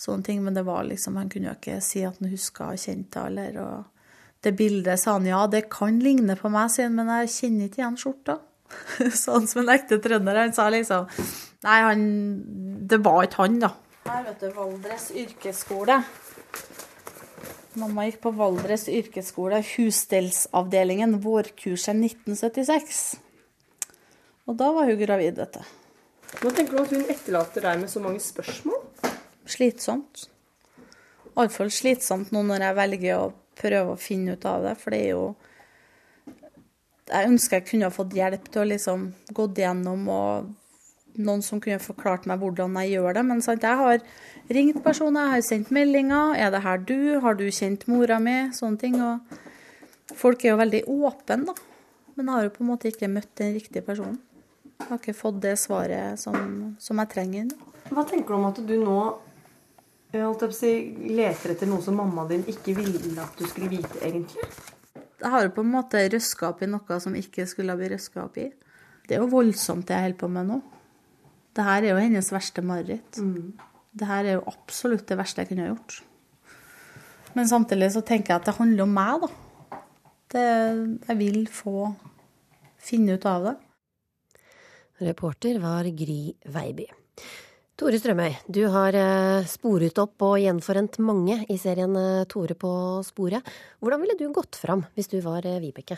sånne 0.00 0.24
ting, 0.24 0.42
men 0.44 0.56
det 0.56 0.64
var 0.68 0.86
liksom, 0.88 1.18
han 1.20 1.30
kunne 1.32 1.50
jo 1.50 1.56
ikke 1.58 1.80
si 1.84 2.04
at 2.08 2.20
han 2.20 2.32
huska 2.32 2.70
og 2.72 2.80
kjente 2.80 3.24
henne. 3.26 3.50
Og 3.60 4.44
det 4.44 4.54
bildet 4.56 5.02
sa 5.02 5.18
han 5.18 5.28
ja, 5.28 5.42
det 5.50 5.66
kan 5.72 6.00
ligne 6.00 6.38
på 6.40 6.52
meg, 6.52 6.72
sier 6.72 6.88
han, 6.88 6.96
men 6.96 7.12
jeg 7.20 7.34
kjenner 7.36 7.68
ikke 7.68 7.82
igjen 7.82 8.00
skjorta. 8.00 8.40
sånn 9.24 9.48
som 9.50 9.64
en 9.64 9.72
ekte 9.74 9.98
trønder. 10.02 10.44
Han 10.44 10.54
sa 10.54 10.68
liksom 10.70 11.08
Nei, 11.66 11.78
han 11.84 12.04
Det 12.88 13.00
var 13.04 13.26
ikke 13.26 13.42
han, 13.42 13.58
da. 13.66 13.74
Her, 14.06 14.22
vet 14.30 14.40
du, 14.42 14.52
Valdres 14.56 15.10
yrkesskole. 15.12 15.98
Mamma 17.78 18.06
gikk 18.08 18.22
på 18.24 18.32
Valdres 18.34 18.88
yrkesskole, 18.90 19.60
husstellsavdelingen, 19.76 21.18
vårkurset 21.22 21.92
1976. 21.94 23.02
Og 24.48 24.56
da 24.58 24.70
var 24.74 24.88
hun 24.88 24.98
gravid, 24.98 25.36
vet 25.38 25.60
du. 25.60 25.76
Hva 26.40 26.50
tenker 26.54 26.74
du 26.74 26.80
at 26.80 26.94
hun 26.96 27.12
etterlater 27.12 27.66
deg 27.68 27.84
med 27.84 27.92
så 27.92 28.02
mange 28.02 28.22
spørsmål? 28.24 28.80
Slitsomt. 29.50 30.28
Iallfall 31.34 31.70
slitsomt 31.72 32.32
nå 32.34 32.42
når 32.46 32.66
jeg 32.66 32.78
velger 32.78 33.18
å 33.18 33.30
prøve 33.60 33.94
å 33.94 34.00
finne 34.00 34.36
ut 34.36 34.46
av 34.48 34.64
det, 34.66 34.76
for 34.80 34.94
det 34.94 35.04
er 35.04 35.14
jo 35.14 35.24
Jeg 37.10 37.26
ønsker 37.26 37.58
jeg 37.58 37.66
kunne 37.66 37.88
ha 37.88 37.90
fått 37.90 38.12
hjelp 38.14 38.44
til 38.52 38.62
å 38.62 38.68
liksom 38.70 39.06
gått 39.34 39.56
gjennom 39.58 40.04
og 40.14 40.50
noen 41.18 41.42
som 41.42 41.58
kunne 41.62 41.82
forklart 41.82 42.28
meg 42.30 42.38
hvordan 42.38 42.76
jeg 42.78 42.92
gjør 42.94 43.16
det. 43.16 43.24
Men 43.26 43.42
sant, 43.42 43.64
jeg 43.66 43.80
har 43.80 44.04
ringt 44.54 44.78
personer, 44.84 45.26
jeg 45.26 45.32
har 45.34 45.46
sendt 45.48 45.72
meldinger. 45.74 46.36
'Er 46.36 46.50
det 46.54 46.62
her 46.62 46.78
du? 46.78 47.20
Har 47.20 47.34
du 47.34 47.50
kjent 47.50 47.88
mora 47.88 48.18
mi?' 48.18 48.52
Sånne 48.54 48.78
ting. 48.78 49.00
Og 49.02 49.18
folk 50.14 50.44
er 50.44 50.50
jo 50.50 50.60
veldig 50.62 50.84
åpne, 50.86 51.46
da. 51.46 51.54
Men 52.14 52.26
jeg 52.26 52.34
har 52.34 52.42
jo 52.44 52.54
på 52.56 52.62
en 52.62 52.70
måte 52.70 52.88
ikke 52.88 53.08
møtt 53.10 53.34
den 53.36 53.54
riktige 53.54 53.82
personen. 53.82 54.20
Jeg 54.78 54.88
har 54.88 54.98
ikke 54.98 55.14
fått 55.14 55.42
det 55.42 55.58
svaret 55.58 56.18
som, 56.18 56.76
som 56.78 56.98
jeg 56.98 57.08
trenger. 57.10 57.50
Hva 57.90 58.04
tenker 58.06 58.28
du 58.28 58.38
om 58.38 58.48
at 58.48 58.62
du 58.66 58.76
nå 58.84 59.00
jeg 60.18 60.26
holdt 60.26 60.42
opp 60.46 60.54
å 60.54 60.58
si, 60.58 60.72
leter 61.14 61.54
etter 61.54 61.68
noe 61.70 61.84
som 61.84 61.98
mamma 62.00 62.24
din 62.30 62.42
ikke 62.50 62.74
ville 62.78 63.14
at 63.22 63.38
du 63.38 63.46
skulle 63.46 63.70
vite, 63.70 64.00
egentlig? 64.02 64.48
Jeg 65.20 65.30
har 65.30 65.44
jo 65.44 65.52
på 65.54 65.62
en 65.62 65.72
måte 65.74 66.02
røska 66.10 66.48
opp 66.48 66.62
i 66.64 66.68
noe 66.70 66.98
som 67.02 67.14
ikke 67.18 67.46
skulle 67.46 67.74
ha 67.74 67.78
blitt 67.78 67.92
røska 67.94 68.24
opp 68.24 68.38
i. 68.40 68.48
Det 69.06 69.16
er 69.16 69.22
jo 69.22 69.30
voldsomt 69.30 69.86
det 69.88 69.96
jeg 69.96 70.08
holder 70.08 70.20
på 70.22 70.30
med 70.32 70.48
nå. 70.48 70.60
Det 71.54 71.66
her 71.66 71.84
er 71.84 71.92
jo 71.92 72.00
hennes 72.00 72.30
verste 72.32 72.62
mareritt. 72.64 73.18
Mm. 73.18 73.52
Det 73.90 74.06
her 74.06 74.26
er 74.26 74.38
jo 74.38 74.46
absolutt 74.50 75.06
det 75.10 75.18
verste 75.18 75.42
jeg 75.42 75.50
kunne 75.50 75.66
ha 75.66 75.72
gjort. 75.72 75.98
Men 77.34 77.50
samtidig 77.50 77.90
så 77.94 78.02
tenker 78.06 78.32
jeg 78.32 78.40
at 78.40 78.48
det 78.50 78.56
handler 78.58 78.86
om 78.86 78.94
meg, 78.96 79.24
da. 79.26 79.80
Det, 80.30 80.46
jeg 81.08 81.18
vil 81.18 81.40
få 81.50 81.90
finne 82.80 83.18
ut 83.18 83.26
av 83.26 83.48
det. 83.48 83.56
Reporter 85.10 85.58
var 85.62 85.88
Gry 85.96 86.22
Veiby. 86.54 86.86
Tore 87.80 87.96
Strømøy, 87.96 88.34
du 88.44 88.66
har 88.68 88.92
eh, 88.92 89.46
sporet 89.48 89.96
opp 90.02 90.20
og 90.26 90.34
gjenforent 90.36 90.98
mange 91.00 91.38
i 91.48 91.54
serien 91.56 91.94
eh, 91.96 92.26
Tore 92.28 92.52
på 92.52 92.72
sporet. 93.06 93.46
Hvordan 93.80 94.02
ville 94.02 94.16
du 94.18 94.26
gått 94.36 94.58
fram 94.60 94.82
hvis 94.98 95.08
du 95.08 95.16
var 95.24 95.48
eh, 95.48 95.56
Vibeke? 95.62 95.96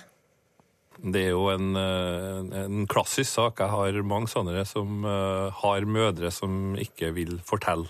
Det 1.02 1.24
er 1.24 1.32
jo 1.32 1.48
en, 1.50 1.74
en, 1.74 2.86
klassisk 2.86 3.32
sak. 3.32 3.64
Jeg 3.64 3.72
har 3.72 3.98
mange 4.06 4.30
sånne 4.30 4.62
som 4.68 5.02
har 5.02 5.88
mødre 5.88 6.30
som 6.30 6.76
ikke 6.78 7.10
vil 7.16 7.40
fortelle. 7.42 7.88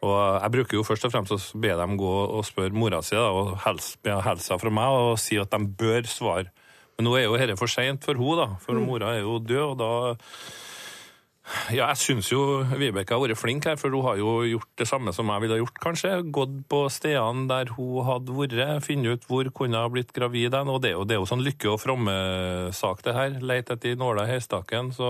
Og 0.00 0.16
Jeg 0.16 0.54
bruker 0.56 0.78
jo 0.78 0.86
først 0.86 1.04
og 1.04 1.12
fremst 1.12 1.36
å 1.36 1.60
be 1.60 1.76
dem 1.76 1.98
gå 2.00 2.14
og 2.22 2.46
spørre 2.48 2.72
mora 2.72 3.02
si 3.04 3.18
og 3.18 3.58
helse, 3.66 3.98
be 4.00 4.16
helsa 4.24 4.56
fra 4.62 4.72
meg 4.72 4.96
og 5.02 5.18
si 5.20 5.36
at 5.42 5.52
de 5.52 5.68
bør 5.68 6.08
svare. 6.08 6.48
Men 6.96 7.10
nå 7.10 7.18
er 7.18 7.26
jo 7.26 7.36
dette 7.36 7.60
for 7.60 7.68
seint 7.68 8.08
for 8.08 8.16
henne, 8.16 8.40
da, 8.40 8.62
for 8.62 8.80
mora 8.80 9.18
er 9.18 9.26
jo 9.26 9.36
død. 9.42 9.66
og 9.66 9.80
da 9.82 9.92
ja, 11.74 11.88
jeg 11.90 11.98
syns 11.98 12.28
jo 12.30 12.62
Vibeke 12.78 13.16
har 13.16 13.22
vært 13.22 13.40
flink 13.40 13.66
her, 13.66 13.78
for 13.80 13.90
hun 13.90 14.04
har 14.06 14.18
jo 14.20 14.34
gjort 14.46 14.68
det 14.78 14.86
samme 14.86 15.12
som 15.14 15.30
jeg 15.32 15.42
ville 15.42 15.58
gjort, 15.58 15.80
kanskje. 15.82 16.12
Gått 16.34 16.54
på 16.70 16.84
stedene 16.92 17.48
der 17.50 17.72
hun 17.74 18.06
hadde 18.06 18.36
vært, 18.36 18.84
funnet 18.86 19.18
ut 19.18 19.26
hvor 19.26 19.50
kunne 19.50 19.80
ha 19.82 19.90
blitt 19.90 20.14
gravid 20.14 20.54
hen. 20.54 20.70
Og 20.70 20.82
det 20.84 20.92
er 20.92 21.00
jo, 21.00 21.06
det 21.08 21.16
er 21.16 21.22
jo 21.22 21.30
sånn 21.32 21.42
lykke 21.42 21.72
og 21.72 21.80
fromme-sak, 21.82 23.02
det 23.06 23.16
her. 23.16 23.40
Leit 23.42 23.72
etter 23.74 23.98
nåla 23.98 24.28
i 24.28 24.36
høystakken. 24.36 24.92
Så, 24.94 25.08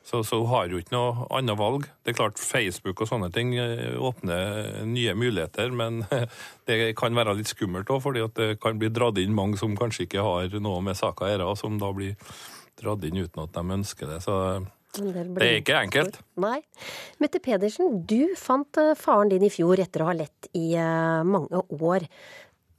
så, 0.00 0.22
så, 0.24 0.40
hun 0.40 0.48
har 0.54 0.72
jo 0.72 0.80
ikke 0.80 0.96
noe 0.96 1.28
annet 1.36 1.60
valg. 1.60 1.84
Det 2.00 2.14
er 2.14 2.18
klart 2.22 2.40
Facebook 2.40 3.04
og 3.04 3.12
sånne 3.12 3.28
ting 3.34 3.52
åpner 3.52 4.80
nye 4.88 5.12
muligheter, 5.12 5.76
men 5.76 6.06
det 6.70 6.94
kan 6.96 7.16
være 7.16 7.36
litt 7.36 7.52
skummelt 7.52 7.92
òg, 7.92 8.00
fordi 8.06 8.24
det 8.40 8.48
kan 8.64 8.80
bli 8.80 8.88
dratt 8.88 9.20
inn 9.20 9.36
mange 9.36 9.60
som 9.60 9.76
kanskje 9.76 10.08
ikke 10.08 10.24
har 10.24 10.56
noe 10.56 10.80
med 10.88 10.96
saka 10.96 11.28
å 11.28 11.30
gjøre, 11.34 11.52
som 11.60 11.76
da 11.76 11.92
blir 11.92 12.16
dratt 12.80 13.04
inn 13.04 13.20
uten 13.20 13.44
at 13.44 13.52
de 13.52 13.78
ønsker 13.78 14.08
det. 14.08 14.22
Så 14.24 14.40
det 14.96 15.44
er 15.44 15.58
ikke 15.60 15.78
enkelt. 15.82 16.18
Nei. 16.40 16.58
Mette 17.20 17.40
Pedersen, 17.44 18.00
du 18.08 18.34
fant 18.40 18.80
eh, 18.80 18.94
faren 18.98 19.30
din 19.30 19.44
i 19.44 19.50
fjor 19.52 19.80
etter 19.82 20.02
å 20.02 20.08
ha 20.08 20.16
lett 20.16 20.48
i 20.56 20.72
eh, 20.80 21.20
mange 21.28 21.60
år. 21.76 22.06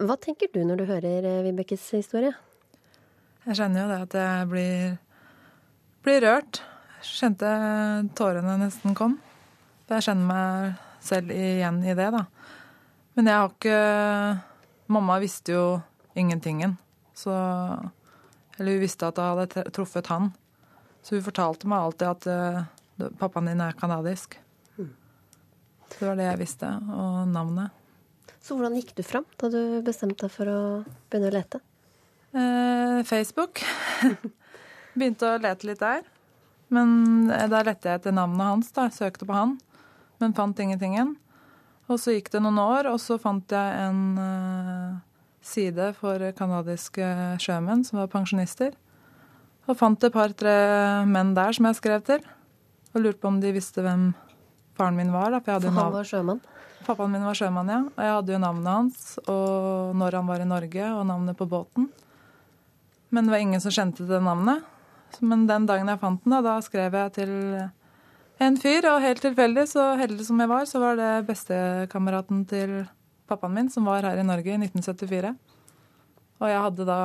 Hva 0.01 0.17
tenker 0.19 0.49
du 0.53 0.63
når 0.65 0.81
du 0.81 0.85
hører 0.89 1.27
eh, 1.27 1.43
Vibekes 1.45 1.85
historie? 1.95 2.33
Jeg 3.45 3.59
kjenner 3.61 3.83
jo 3.83 3.87
det 3.91 3.99
at 4.07 4.17
jeg 4.19 4.49
blir, 4.51 4.97
blir 6.05 6.21
rørt. 6.25 6.61
Skjønte 7.05 7.47
kjente 7.47 8.17
tårene 8.19 8.57
nesten 8.59 8.97
kom. 8.97 9.19
Jeg 9.89 10.05
kjenner 10.09 10.27
meg 10.27 10.81
selv 11.03 11.31
igjen 11.33 11.79
i 11.85 11.95
det, 11.95 12.09
da. 12.13 12.25
Men 13.15 13.29
jeg 13.29 13.39
har 13.39 13.53
ikke 13.53 13.79
Mamma 14.89 15.19
visste 15.21 15.53
jo 15.53 15.63
ingentingen. 16.17 16.73
Så 17.13 17.31
Eller 18.57 18.73
hun 18.73 18.81
visste 18.81 19.07
at 19.07 19.19
jeg 19.21 19.37
hadde 19.37 19.71
truffet 19.75 20.09
han. 20.09 20.31
Så 21.03 21.17
hun 21.17 21.25
fortalte 21.25 21.69
meg 21.69 21.85
alltid 21.85 22.07
at 22.09 22.27
uh, 22.29 23.09
pappaen 23.19 23.49
din 23.49 23.63
er 23.63 23.77
kanadisk. 23.79 24.37
Mm. 24.77 24.91
Det 25.95 26.01
var 26.03 26.19
det 26.19 26.27
jeg 26.29 26.41
visste, 26.43 26.69
og 26.93 27.29
navnet. 27.31 27.75
Så 28.39 28.55
hvordan 28.55 28.77
gikk 28.79 28.93
du 28.97 29.03
fram 29.03 29.27
da 29.39 29.49
du 29.51 29.61
bestemte 29.85 30.27
deg 30.27 30.33
for 30.33 30.49
å 30.49 30.59
begynne 31.11 31.31
å 31.31 31.35
lete? 31.35 31.59
Eh, 32.31 32.99
Facebook. 33.09 33.61
Begynte 34.97 35.27
å 35.27 35.41
lete 35.41 35.67
litt 35.69 35.81
der. 35.81 36.05
Men 36.73 37.29
eh, 37.33 37.47
da 37.49 37.63
lette 37.65 37.89
jeg 37.89 38.01
etter 38.01 38.15
navnet 38.15 38.45
hans, 38.45 38.71
da. 38.75 38.87
Søkte 38.93 39.27
på 39.27 39.35
han, 39.35 39.57
men 40.21 40.35
fant 40.37 40.59
ingentingen. 40.61 41.15
Og 41.89 41.97
så 42.01 42.13
gikk 42.13 42.29
det 42.33 42.43
noen 42.45 42.61
år, 42.61 42.91
og 42.91 42.99
så 43.01 43.17
fant 43.21 43.49
jeg 43.49 43.77
en 43.81 44.01
uh, 44.21 44.99
side 45.41 45.87
for 45.97 46.21
canadiske 46.37 47.07
sjømenn 47.41 47.81
som 47.87 47.97
var 48.03 48.11
pensjonister. 48.13 48.75
Og 49.67 49.77
fant 49.77 50.03
et 50.03 50.13
par-tre 50.13 50.53
menn 51.09 51.35
der 51.37 51.55
som 51.55 51.67
jeg 51.69 51.77
skrev 51.77 52.05
til. 52.07 52.23
Og 52.93 53.03
lurte 53.03 53.21
på 53.21 53.29
om 53.29 53.37
de 53.41 53.51
visste 53.53 53.83
hvem 53.85 54.11
faren 54.77 54.97
min 54.97 55.11
var. 55.13 55.33
Da, 55.35 55.41
for, 55.43 55.61
for 55.61 55.77
han 55.77 55.93
var 55.93 56.07
sjømann? 56.07 56.41
Pappaen 56.87 57.11
min 57.13 57.25
var 57.27 57.37
sjømann, 57.37 57.69
ja. 57.69 57.79
Og 57.91 58.05
jeg 58.05 58.15
hadde 58.15 58.33
jo 58.33 58.41
navnet 58.41 58.69
hans, 58.71 59.01
og 59.27 59.97
når 59.99 60.19
han 60.19 60.29
var 60.29 60.41
i 60.41 60.47
Norge, 60.47 60.91
og 60.95 61.03
navnet 61.09 61.37
på 61.37 61.47
båten. 61.49 61.89
Men 63.13 63.27
det 63.27 63.33
var 63.33 63.43
ingen 63.43 63.61
som 63.61 63.73
kjente 63.73 64.07
det 64.09 64.21
navnet. 64.23 64.63
Men 65.25 65.45
den 65.49 65.65
dagen 65.69 65.89
jeg 65.89 66.01
fant 66.01 66.23
den, 66.23 66.33
da, 66.37 66.39
da 66.45 66.55
skrev 66.63 66.95
jeg 66.95 67.13
til 67.17 67.33
en 68.39 68.57
fyr, 68.61 68.87
og 68.93 69.03
helt 69.03 69.21
tilfeldig, 69.25 69.65
så 69.67 69.91
heldig 69.99 70.25
som 70.25 70.39
jeg 70.39 70.51
var, 70.51 70.65
så 70.69 70.81
var 70.81 70.97
det 70.99 71.11
bestekameraten 71.27 72.45
til 72.49 72.75
pappaen 73.29 73.57
min, 73.57 73.71
som 73.73 73.89
var 73.89 74.05
her 74.07 74.21
i 74.21 74.25
Norge 74.25 74.53
i 74.53 74.59
1974. 74.61 75.33
Og 76.39 76.47
jeg 76.47 76.63
hadde 76.63 76.87
da 76.87 76.99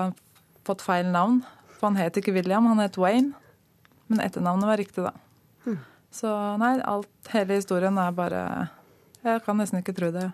fått 0.64 0.84
feil 0.84 1.10
navn 1.12 1.42
for 1.84 1.92
han 1.92 2.00
het 2.00 2.16
ikke 2.16 2.32
William, 2.32 2.64
han 2.64 2.80
het 2.80 2.96
Wayne. 2.96 3.34
Men 4.08 4.22
etternavnet 4.24 4.70
var 4.70 4.80
riktig, 4.80 5.04
da. 5.04 5.12
Mm. 5.68 5.76
Så 6.14 6.30
nei, 6.62 6.78
alt, 6.80 7.10
hele 7.34 7.58
historien 7.58 7.98
er 8.00 8.14
bare 8.16 8.40
Jeg 9.24 9.42
kan 9.44 9.56
nesten 9.60 9.80
ikke 9.80 9.94
tro 9.96 10.10
det 10.14 10.30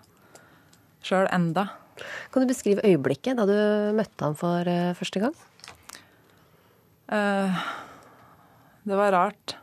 sjøl 1.03 1.27
enda. 1.31 1.67
Kan 2.31 2.43
du 2.43 2.51
beskrive 2.51 2.83
øyeblikket 2.87 3.39
da 3.39 3.45
du 3.47 3.55
møtte 3.97 4.23
ham 4.23 4.35
for 4.39 4.67
uh, 4.67 4.93
første 4.95 5.23
gang? 5.23 5.35
Uh, 7.11 7.59
det 8.87 8.99
var 8.99 9.15
rart. 9.15 9.57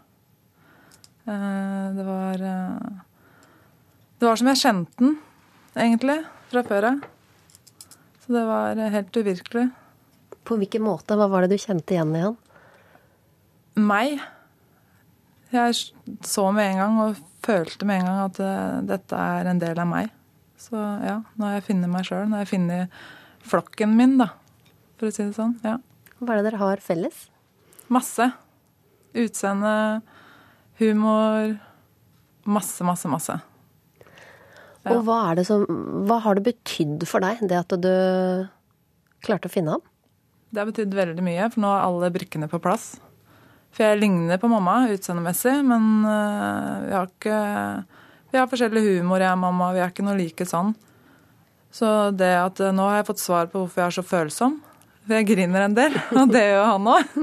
Uh, 1.25 1.97
det 1.97 2.09
var 2.09 2.47
Det 4.19 4.29
var 4.29 4.37
som 4.37 4.49
jeg 4.51 4.61
kjente 4.61 4.99
den, 5.01 5.19
egentlig, 5.77 6.23
fra 6.51 6.65
før 6.69 6.93
av. 6.93 7.05
Så 8.25 8.35
det 8.35 8.49
var 8.49 8.89
helt 8.93 9.21
uvirkelig. 9.23 9.69
På 10.49 10.57
hvilken 10.57 10.85
måte? 10.87 11.17
Hva 11.19 11.29
var 11.31 11.45
det 11.45 11.55
du 11.57 11.61
kjente 11.61 11.95
igjen 11.95 12.15
i 12.17 12.25
han? 12.25 12.37
Meg. 13.79 14.23
Jeg 15.53 15.77
så 16.27 16.49
med 16.53 16.73
en 16.73 16.81
gang 16.83 17.01
og 17.05 17.21
følte 17.45 17.87
med 17.89 18.01
en 18.01 18.09
gang 18.09 18.21
at 18.27 18.41
uh, 18.43 18.81
dette 18.89 19.21
er 19.39 19.49
en 19.49 19.61
del 19.61 19.79
av 19.81 19.89
meg. 19.89 20.11
Så 20.59 20.77
ja, 20.77 21.21
nå 21.39 21.47
har 21.47 21.59
jeg 21.59 21.69
funnet 21.69 21.93
meg 21.93 22.09
sjøl. 22.09 22.27
Nå 22.27 22.39
har 22.39 22.47
jeg 22.47 22.53
funnet 22.57 22.99
flokken 23.49 23.95
min, 23.97 24.17
da, 24.21 24.33
for 24.99 25.09
å 25.09 25.15
si 25.15 25.25
det 25.25 25.37
sånn. 25.37 25.57
ja. 25.65 25.79
Hva 26.19 26.35
er 26.35 26.41
det 26.41 26.49
dere 26.49 26.61
har 26.61 26.83
felles? 26.83 27.29
Masse. 27.95 28.27
Utseende, 29.17 30.01
humor. 30.81 31.55
Masse, 32.49 32.83
masse, 32.87 33.11
masse. 33.11 33.37
Ja. 34.83 34.97
Og 34.97 35.05
hva, 35.07 35.21
det 35.39 35.45
som, 35.47 35.63
hva 36.09 36.19
har 36.25 36.39
det 36.39 36.49
betydd 36.49 37.07
for 37.09 37.23
deg, 37.23 37.45
det 37.47 37.61
at 37.61 37.77
du 37.79 37.93
klarte 39.25 39.51
å 39.51 39.53
finne 39.53 39.77
ham? 39.77 39.88
Det 40.49 40.63
har 40.63 40.69
betydd 40.71 40.97
veldig 40.97 41.25
mye, 41.25 41.47
for 41.53 41.63
nå 41.65 41.71
er 41.75 41.85
alle 41.85 42.11
brikkene 42.15 42.49
på 42.49 42.61
plass. 42.63 42.95
For 43.75 43.85
jeg 43.85 44.01
ligner 44.01 44.41
på 44.41 44.49
mamma 44.51 44.87
utseendemessig, 44.95 45.55
men 45.69 45.89
øh, 46.09 46.87
vi 46.87 46.95
har 46.97 47.09
ikke 47.11 47.41
Vi 48.29 48.37
har 48.37 48.49
forskjellig 48.49 48.83
humor, 48.85 49.23
jeg 49.25 49.33
og 49.33 49.41
mamma. 49.41 49.71
Vi 49.73 49.81
er 49.81 49.93
ikke 49.93 50.05
noe 50.05 50.19
like 50.19 50.45
sånn. 50.49 50.75
Så 51.73 52.11
det 52.17 52.33
at 52.37 52.61
øh, 52.61 52.75
nå 52.77 52.89
har 52.89 53.01
jeg 53.01 53.09
fått 53.09 53.23
svar 53.23 53.49
på 53.49 53.63
hvorfor 53.63 53.83
jeg 53.83 53.93
er 53.93 53.97
så 53.97 54.05
følsom. 54.05 54.59
For 55.07 55.17
jeg 55.17 55.29
griner 55.31 55.65
en 55.65 55.77
del, 55.77 55.97
og 56.21 56.33
det 56.33 56.45
gjør 56.45 56.67
han 56.75 56.91
òg. 56.93 57.19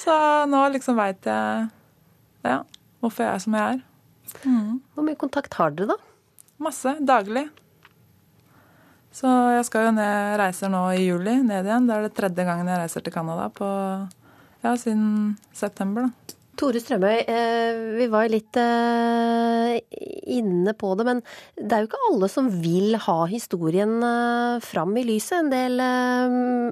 Så 0.00 0.16
nå 0.48 0.62
liksom 0.72 0.96
veit 0.96 1.28
jeg 1.28 1.68
ja, 2.48 2.62
hvorfor 3.00 3.26
jeg 3.26 3.34
er 3.34 3.42
som 3.44 3.56
jeg 3.58 3.74
er. 3.74 3.82
Mm. 4.44 4.78
Hvor 4.94 5.04
mye 5.04 5.20
kontakt 5.20 5.56
har 5.60 5.74
dere, 5.76 5.96
da? 5.96 5.98
Masse. 6.60 6.94
Daglig. 7.04 7.48
Så 9.14 9.30
jeg 9.56 9.66
skal 9.66 9.88
jo 9.88 9.94
ned, 9.96 10.36
reiser 10.38 10.70
nå 10.70 10.84
i 10.94 11.06
juli 11.08 11.40
ned 11.42 11.66
igjen. 11.66 11.88
Det 11.88 11.96
er 11.96 12.06
det 12.06 12.16
tredje 12.16 12.46
gangen 12.46 12.70
jeg 12.70 12.82
reiser 12.82 13.04
til 13.04 13.14
Canada 13.14 13.48
på 13.52 13.70
ja, 14.62 14.76
siden 14.78 15.34
september. 15.56 16.06
da. 16.06 16.36
Tore 16.60 16.80
Strømøy, 16.82 17.22
eh, 17.24 17.78
vi 17.96 18.06
var 18.12 18.28
litt 18.28 18.56
eh, 18.60 19.78
inne 20.34 20.74
på 20.76 20.90
det, 20.98 21.06
men 21.08 21.22
det 21.56 21.72
er 21.72 21.84
jo 21.84 21.88
ikke 21.88 22.02
alle 22.10 22.28
som 22.28 22.50
vil 22.60 22.98
ha 23.00 23.18
historien 23.30 23.94
eh, 24.04 24.60
fram 24.64 24.92
i 25.00 25.06
lyset. 25.08 25.38
En 25.40 25.52
del 25.52 25.80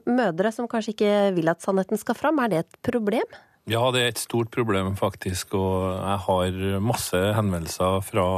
mødre 0.05 0.53
som 0.53 0.69
kanskje 0.69 0.93
ikke 0.93 1.15
vil 1.39 1.49
at 1.49 1.65
sannheten 1.65 2.01
skal 2.01 2.19
fram. 2.19 2.43
Er 2.43 2.53
det 2.53 2.61
et 2.67 2.81
problem? 2.91 3.39
Ja, 3.69 3.87
det 3.95 4.03
er 4.03 4.13
et 4.13 4.21
stort 4.21 4.53
problem, 4.53 4.93
faktisk. 4.97 5.57
Og 5.57 5.97
jeg 5.97 6.21
har 6.27 6.61
masse 6.85 7.23
henvendelser 7.39 8.05
fra 8.05 8.29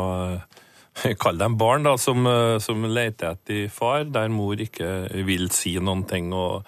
Kall 1.23 1.39
dem 1.41 1.57
barn, 1.61 1.87
da, 1.87 1.97
som, 1.99 2.27
som 2.61 2.89
leter 2.89 3.35
etter 3.35 3.69
far, 3.73 4.05
der 4.09 4.33
mor 4.33 4.61
ikke 4.61 5.09
vil 5.27 5.49
si 5.55 5.77
noen 5.81 6.05
ting. 6.09 6.33
og 6.33 6.67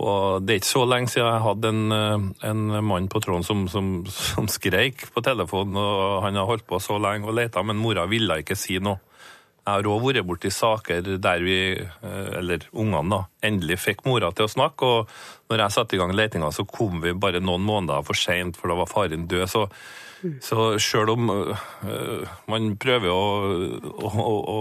og 0.00 0.44
det 0.44 0.54
er 0.54 0.60
ikke 0.62 0.70
så 0.70 0.86
lenge 0.88 1.12
siden 1.12 1.28
jeg 1.28 1.44
hadde 1.44 1.70
en, 1.74 1.92
eh, 1.92 2.48
en 2.48 2.84
mann 2.88 3.08
på 3.12 3.20
tråden 3.20 3.44
som, 3.44 3.66
som, 3.68 3.92
som 4.32 4.48
skreik 4.48 5.10
på 5.12 5.24
telefonen, 5.24 5.76
og 5.76 6.22
han 6.24 6.40
har 6.40 6.48
holdt 6.48 6.66
på 6.68 6.80
så 6.80 6.98
lenge 7.02 7.28
og 7.28 7.36
leta, 7.36 7.62
men 7.62 7.80
mora 7.80 8.06
ville 8.10 8.40
ikke 8.40 8.56
si 8.58 8.80
noe. 8.80 9.00
Jeg 9.70 9.84
har 9.84 9.90
òg 9.92 10.02
vært 10.08 10.26
borti 10.26 10.50
saker 10.50 11.12
der 11.22 11.42
vi, 11.46 11.58
eh, 11.78 12.30
eller 12.40 12.66
ungene, 12.72 13.06
da, 13.12 13.20
endelig 13.46 13.78
fikk 13.78 14.02
mora 14.08 14.32
til 14.34 14.48
å 14.48 14.50
snakke. 14.50 14.90
Og 14.90 15.50
når 15.52 15.64
jeg 15.64 15.76
satte 15.76 15.94
i 15.94 16.00
gang 16.02 16.14
letinga, 16.16 16.50
så 16.50 16.66
kom 16.66 17.00
vi 17.04 17.14
bare 17.14 17.40
noen 17.40 17.62
måneder 17.62 18.02
for 18.06 18.18
seint, 18.18 18.58
for 18.58 18.72
da 18.72 18.80
var 18.82 18.90
faren 18.90 19.28
død. 19.30 19.46
Så 19.48 19.68
så 20.44 20.64
sjøl 20.80 21.14
om 21.14 21.30
uh, 21.32 22.32
man 22.50 22.74
prøver 22.80 23.08
å, 23.08 23.22
å, 23.88 24.34
å, 24.36 24.58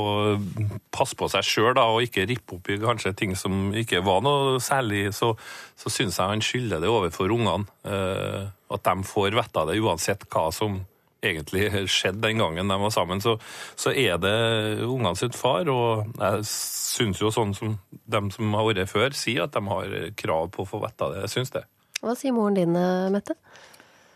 passe 0.93 1.17
på 1.19 1.27
seg 1.31 1.43
sjøl 1.43 1.79
og 1.81 2.05
ikke 2.05 2.27
rippe 2.29 2.55
opp 2.55 2.69
i 2.71 2.79
kanskje 2.79 3.11
ting 3.17 3.35
som 3.35 3.73
ikke 3.75 3.99
var 4.05 4.23
noe 4.23 4.61
særlig, 4.63 5.09
så, 5.15 5.33
så 5.75 5.91
syns 5.91 6.19
jeg 6.19 6.31
han 6.31 6.45
skylder 6.45 6.83
det 6.83 6.91
overfor 6.91 7.35
ungene. 7.35 7.67
Uh, 7.83 8.47
at 8.69 8.85
de 8.85 9.09
får 9.09 9.35
vite 9.35 9.65
det 9.67 9.79
uansett 9.81 10.27
hva 10.29 10.47
som 10.55 10.79
egentlig 11.25 11.87
skjedde 11.91 12.23
den 12.23 12.41
gangen 12.41 12.71
de 12.71 12.77
var 12.81 12.93
sammen. 12.93 13.21
Så, 13.23 13.37
så 13.79 13.91
er 13.91 14.19
det 14.21 14.35
ungene 14.85 15.15
sitt 15.19 15.37
far, 15.37 15.69
og 15.71 16.13
jeg 16.15 16.45
syns 16.49 17.21
jo 17.21 17.31
sånn 17.33 17.55
som 17.57 17.75
de 17.89 18.23
som 18.35 18.55
har 18.57 18.67
vært 18.69 18.91
før, 18.91 19.15
sier 19.17 19.45
at 19.45 19.55
de 19.55 19.63
har 19.67 19.97
krav 20.19 20.49
på 20.55 20.63
å 20.63 20.69
få 20.69 20.81
vite 20.83 21.11
det. 21.13 21.25
Jeg 21.27 21.35
syns 21.35 21.53
det. 21.55 21.65
Hva 21.99 22.15
sier 22.15 22.35
moren 22.35 22.55
din, 22.55 22.79
Mette? 23.11 23.35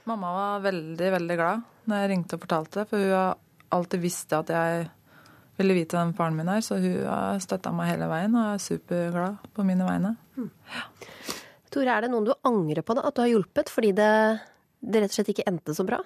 Mamma 0.07 0.33
var 0.35 0.65
veldig, 0.65 1.09
veldig 1.17 1.39
glad 1.39 1.63
når 1.87 2.01
jeg 2.01 2.11
ringte 2.11 2.37
og 2.37 2.43
fortalte 2.43 2.81
det, 2.81 2.89
for 2.89 3.03
hun 3.03 3.15
har 3.15 3.39
alltid 3.75 4.03
visst 4.03 4.35
at 4.35 4.51
jeg 4.51 4.87
ville 5.59 5.75
vite 5.77 5.97
hvem 5.97 6.13
faren 6.17 6.37
min 6.37 6.49
er, 6.49 6.63
så 6.65 6.79
hun 6.81 7.03
har 7.05 7.39
støtta 7.43 7.71
meg 7.75 7.91
hele 7.91 8.09
veien 8.09 8.35
og 8.39 8.55
er 8.55 8.63
superglad 8.63 9.51
på 9.53 9.65
mine 9.67 9.87
vegne. 9.87 10.15
Mm. 10.37 10.49
Ja. 10.73 10.85
Tore, 11.73 11.93
er 11.93 12.05
det 12.05 12.11
noen 12.13 12.27
du 12.27 12.33
angrer 12.45 12.85
på 12.85 12.95
da, 12.97 13.05
at 13.07 13.15
du 13.17 13.23
har 13.23 13.31
hjulpet 13.31 13.71
fordi 13.73 13.93
det, 13.97 14.09
det 14.81 15.03
rett 15.03 15.13
og 15.13 15.17
slett 15.19 15.31
ikke 15.33 15.47
endte 15.49 15.75
så 15.77 15.85
bra? 15.87 15.99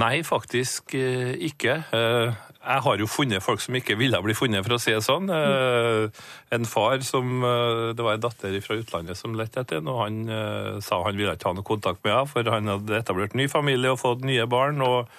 Nei, 0.00 0.22
faktisk 0.24 0.94
eh, 0.96 1.34
ikke. 1.48 1.74
Eh, 1.92 2.32
jeg 2.62 2.84
har 2.86 3.00
jo 3.00 3.08
funnet 3.10 3.44
folk 3.44 3.60
som 3.60 3.76
ikke 3.76 3.98
ville 4.00 4.20
bli 4.24 4.34
funnet, 4.36 4.64
for 4.64 4.76
å 4.76 4.80
si 4.80 4.94
det 4.94 5.02
sånn. 5.04 5.26
Mm. 5.28 6.12
En 6.54 6.68
far 6.70 7.02
som 7.02 7.42
Det 7.42 8.04
var 8.06 8.14
en 8.14 8.22
datter 8.22 8.54
fra 8.62 8.76
utlandet 8.78 9.18
som 9.18 9.34
lette 9.34 9.60
etter 9.60 9.80
ham, 9.80 9.90
og 9.90 9.98
han 10.04 10.80
sa 10.80 11.00
han 11.02 11.18
ville 11.18 11.34
ikke 11.34 11.50
ha 11.50 11.56
noe 11.58 11.66
kontakt 11.66 12.04
med 12.06 12.14
henne, 12.14 12.30
for 12.30 12.52
han 12.54 12.70
hadde 12.70 13.00
etablert 13.00 13.34
ny 13.34 13.48
familie 13.50 13.90
og 13.90 13.98
fått 13.98 14.22
nye 14.22 14.46
barn, 14.46 14.78
og 14.78 15.10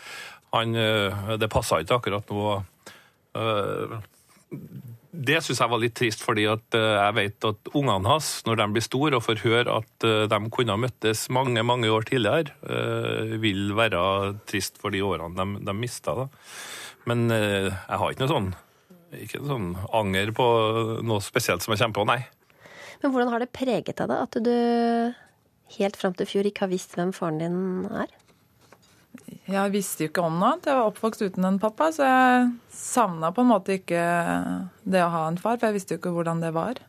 han, 0.56 0.72
det 1.36 1.52
passa 1.52 1.82
ikke 1.84 2.00
akkurat 2.00 2.32
nå. 2.32 2.64
Det 5.14 5.38
syns 5.46 5.60
jeg 5.62 5.70
var 5.70 5.82
litt 5.82 5.94
trist, 5.94 6.24
fordi 6.26 6.48
eh, 6.50 6.64
jeg 6.74 7.16
vet 7.20 7.46
at 7.46 7.70
ungene 7.78 8.10
hans, 8.10 8.30
når 8.48 8.58
de 8.58 8.66
blir 8.74 8.86
store 8.86 9.20
og 9.20 9.26
får 9.28 9.44
høre 9.44 9.76
at 9.78 10.06
eh, 10.10 10.24
de 10.32 10.40
kunne 10.50 10.74
ha 10.74 10.82
møttes 10.82 11.28
mange 11.34 11.62
mange 11.62 11.92
år 11.94 12.08
tidligere, 12.10 12.56
eh, 12.66 13.36
vil 13.44 13.76
være 13.78 14.02
trist 14.50 14.82
for 14.82 14.94
de 14.94 15.04
årene 15.06 15.38
de, 15.38 15.62
de 15.70 15.76
mista. 15.78 16.16
Men 17.06 17.28
jeg 17.30 18.00
har 18.00 18.10
ikke 18.10 18.24
noe 18.24 18.32
sånn, 18.32 18.50
ikke 19.20 19.44
noe 19.44 19.52
sånn 19.52 19.70
anger 20.02 20.34
på 20.34 20.48
noe 21.06 21.22
spesielt 21.22 21.62
som 21.62 21.76
jeg 21.76 21.84
kommer 21.84 22.00
på, 22.00 22.08
nei. 22.10 22.20
Men 23.04 23.14
hvordan 23.14 23.34
har 23.36 23.44
det 23.44 23.52
preget 23.54 24.00
deg, 24.00 24.10
da, 24.10 24.22
at 24.24 24.38
du 24.40 24.54
helt 25.78 26.00
fram 26.00 26.16
til 26.18 26.30
fjor 26.30 26.48
ikke 26.48 26.66
har 26.66 26.74
visst 26.74 26.96
hvem 26.98 27.14
faren 27.14 27.42
din 27.44 27.58
er? 27.92 28.10
Jeg 29.50 29.74
visste 29.74 30.06
jo 30.06 30.12
ikke 30.12 30.24
om 30.24 30.40
noe 30.40 30.54
annet. 30.54 30.70
Jeg 30.70 30.80
var 30.80 30.90
oppvokst 30.90 31.24
uten 31.26 31.48
en 31.48 31.60
pappa, 31.62 31.90
så 31.96 32.08
jeg 32.08 32.48
savna 32.74 33.32
på 33.36 33.44
en 33.44 33.52
måte 33.52 33.78
ikke 33.80 34.04
det 34.84 35.04
å 35.04 35.12
ha 35.14 35.28
en 35.28 35.40
far, 35.40 35.60
for 35.60 35.70
jeg 35.70 35.78
visste 35.78 35.96
jo 35.96 36.02
ikke 36.02 36.14
hvordan 36.16 36.44
det 36.44 36.54
var. 36.56 36.80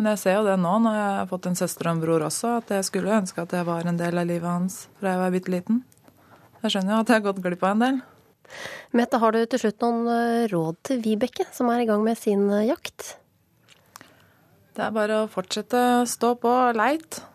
Men 0.00 0.14
jeg 0.14 0.20
ser 0.22 0.38
jo 0.38 0.46
det 0.46 0.56
nå, 0.56 0.70
når 0.80 0.94
jeg 0.96 1.08
har 1.18 1.26
fått 1.28 1.46
en 1.50 1.58
søster 1.58 1.88
og 1.88 1.92
en 1.92 1.98
bror 2.00 2.22
også, 2.24 2.54
at 2.62 2.70
jeg 2.72 2.86
skulle 2.88 3.16
ønske 3.18 3.42
at 3.44 3.52
jeg 3.52 3.68
var 3.68 3.84
en 3.84 3.98
del 4.00 4.16
av 4.16 4.30
livet 4.30 4.48
hans 4.48 4.86
fra 4.96 5.12
jeg 5.12 5.20
var 5.20 5.34
bitte 5.34 5.52
liten. 5.52 5.82
Jeg 6.62 6.72
skjønner 6.72 6.94
jo 6.94 7.00
at 7.02 7.12
jeg 7.12 7.20
har 7.20 7.26
gått 7.26 7.42
glipp 7.44 7.66
av 7.66 7.74
en 7.74 7.84
del. 7.84 7.98
Mette, 8.96 9.20
har 9.20 9.36
du 9.36 9.40
til 9.44 9.62
slutt 9.62 9.84
noen 9.84 10.08
eh, 10.10 10.46
råd 10.50 10.78
til 10.88 11.02
Vibeke, 11.04 11.44
som 11.52 11.68
er 11.68 11.84
i 11.84 11.88
gang 11.90 12.00
med 12.06 12.18
sin 12.18 12.48
eh, 12.48 12.70
jakt? 12.70 13.10
Det 14.72 14.86
er 14.86 14.96
bare 14.96 15.20
å 15.20 15.28
fortsette 15.30 15.84
å 16.00 16.08
stå 16.08 16.32
på 16.40 16.48
og 16.48 16.80
leite. 16.80 17.26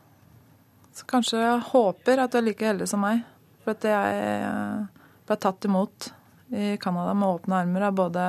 Så 0.95 1.05
kanskje 1.05 1.41
jeg 1.43 1.63
håper 1.69 2.23
at 2.23 2.33
du 2.33 2.39
er 2.39 2.47
like 2.47 2.65
heldig 2.65 2.89
som 2.89 3.05
meg. 3.05 3.21
For 3.65 3.73
at 3.73 3.87
jeg 3.89 4.81
ble 5.25 5.37
tatt 5.41 5.65
imot 5.65 6.11
i 6.53 6.75
Canada 6.77 7.15
med 7.17 7.39
åpne 7.39 7.63
armer 7.63 7.87
av 7.87 7.95
både 7.97 8.25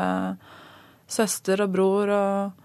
søster 1.07 1.61
og 1.61 1.75
bror 1.75 2.13
og, 2.17 2.63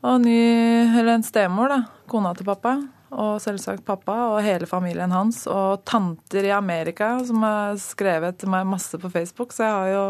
og 0.00 0.22
ny, 0.24 0.40
eller 0.88 1.18
en 1.18 1.26
stemor, 1.26 1.68
da. 1.70 1.82
Kona 2.08 2.32
til 2.36 2.48
pappa. 2.48 2.78
Og 3.16 3.36
selvsagt 3.44 3.84
pappa 3.86 4.14
og 4.32 4.40
hele 4.44 4.66
familien 4.66 5.12
hans. 5.14 5.44
Og 5.52 5.84
tanter 5.86 6.48
i 6.48 6.54
Amerika 6.56 7.12
som 7.28 7.44
har 7.44 7.76
skrevet 7.80 8.40
til 8.40 8.50
meg 8.52 8.66
masse 8.68 8.98
på 8.98 9.12
Facebook. 9.12 9.52
Så 9.52 9.68
jeg 9.68 9.76
har 9.76 9.92
jo 9.92 10.06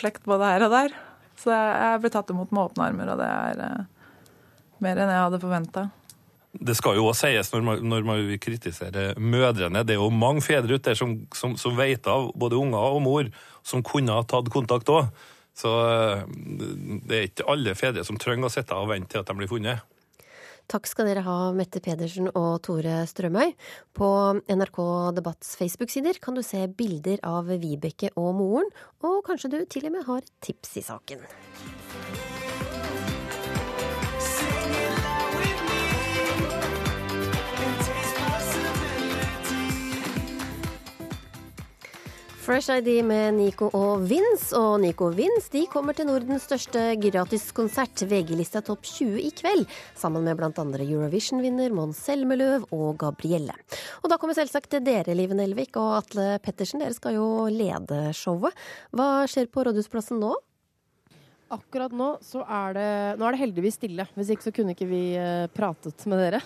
slekt 0.00 0.24
både 0.24 0.48
her 0.48 0.66
og 0.66 0.74
der. 0.74 0.96
Så 1.36 1.52
jeg 1.52 2.00
ble 2.00 2.10
tatt 2.16 2.32
imot 2.32 2.50
med 2.56 2.70
åpne 2.70 2.88
armer, 2.88 3.12
og 3.12 3.20
det 3.20 3.28
er 3.28 3.62
eh, 3.66 4.12
mer 4.80 5.04
enn 5.04 5.12
jeg 5.12 5.24
hadde 5.26 5.42
forventa. 5.44 5.88
Det 6.60 6.76
skal 6.78 6.98
jo 6.98 7.06
også 7.10 7.28
sies 7.28 7.52
når 7.52 7.64
man, 7.66 7.86
når 7.90 8.06
man 8.06 8.26
kritiserer 8.42 9.18
mødrene. 9.20 9.84
Det 9.84 9.96
er 9.96 10.00
jo 10.00 10.10
mange 10.10 10.44
fedre 10.44 10.76
ute 10.76 10.90
der 10.90 10.98
som, 10.98 11.18
som, 11.34 11.56
som 11.60 11.76
vet 11.78 12.06
av, 12.10 12.30
både 12.38 12.58
unger 12.60 12.96
og 12.96 13.02
mor, 13.04 13.32
som 13.66 13.84
kunne 13.86 14.14
ha 14.14 14.24
tatt 14.28 14.52
kontakt 14.52 14.90
òg. 14.92 15.10
Så 15.56 15.72
eh, 15.88 16.24
det 17.08 17.18
er 17.18 17.28
ikke 17.30 17.50
alle 17.52 17.76
fedre 17.78 18.04
som 18.04 18.18
trenger 18.20 18.48
å 18.48 18.52
sitte 18.52 18.76
og 18.76 18.90
vente 18.92 19.14
til 19.14 19.22
at 19.22 19.30
de 19.30 19.38
blir 19.38 19.50
funnet. 19.50 19.84
Takk 20.66 20.88
skal 20.90 21.06
dere 21.06 21.22
ha, 21.22 21.36
Mette 21.54 21.78
Pedersen 21.82 22.26
og 22.32 22.58
Tore 22.66 23.04
Strømøy. 23.06 23.52
På 23.94 24.08
NRK 24.50 24.80
Debatts 25.14 25.54
Facebook-sider 25.60 26.18
kan 26.22 26.34
du 26.34 26.42
se 26.42 26.64
bilder 26.66 27.22
av 27.26 27.52
Vibeke 27.62 28.10
og 28.18 28.32
moren, 28.40 28.72
og 29.06 29.22
kanskje 29.28 29.52
du 29.54 29.60
til 29.70 29.86
og 29.86 29.94
med 29.94 30.10
har 30.10 30.26
tips 30.42 30.76
i 30.82 30.84
saken. 30.88 31.22
Fresh 42.46 42.70
ID 42.70 43.02
med 43.02 43.34
Nico 43.34 43.66
og 43.74 44.04
Vince. 44.06 44.52
Og 44.54 44.76
Nico 44.78 45.08
og 45.08 45.16
Vince 45.18 45.50
de 45.50 45.64
kommer 45.66 45.96
til 45.98 46.06
Nordens 46.06 46.44
største 46.46 46.92
gratiskonsert, 47.02 48.04
VG-lista 48.06 48.62
Topp 48.62 48.86
20 48.86 49.18
i 49.18 49.32
kveld, 49.34 49.64
sammen 49.98 50.22
med 50.22 50.38
bl.a. 50.38 50.52
Eurovision-vinner 50.84 51.74
Mons 51.74 51.98
Selmeløv 52.06 52.68
og 52.70 53.00
Gabrielle. 53.02 53.56
Og 54.04 54.12
da 54.12 54.20
kommer 54.22 54.38
selvsagt 54.38 54.78
dere, 54.86 55.16
Live 55.18 55.34
Nelvik 55.34 55.74
og 55.82 55.96
Atle 56.04 56.36
Pettersen. 56.44 56.84
Dere 56.84 56.94
skal 56.94 57.18
jo 57.18 57.48
lede 57.50 58.12
showet. 58.14 58.54
Hva 58.94 59.24
skjer 59.26 59.50
på 59.50 59.66
Rådhusplassen 59.66 60.22
nå? 60.22 60.36
Akkurat 61.48 61.92
nå 61.94 62.08
så 62.26 62.40
er 62.42 62.72
det 62.74 62.86
Nå 63.20 63.26
er 63.28 63.36
det 63.36 63.38
heldigvis 63.44 63.76
stille. 63.78 64.06
Hvis 64.16 64.32
ikke 64.34 64.42
så 64.48 64.52
kunne 64.56 64.74
ikke 64.74 64.88
vi 64.90 65.02
eh, 65.14 65.46
pratet 65.54 66.02
med 66.10 66.18
dere. 66.18 66.40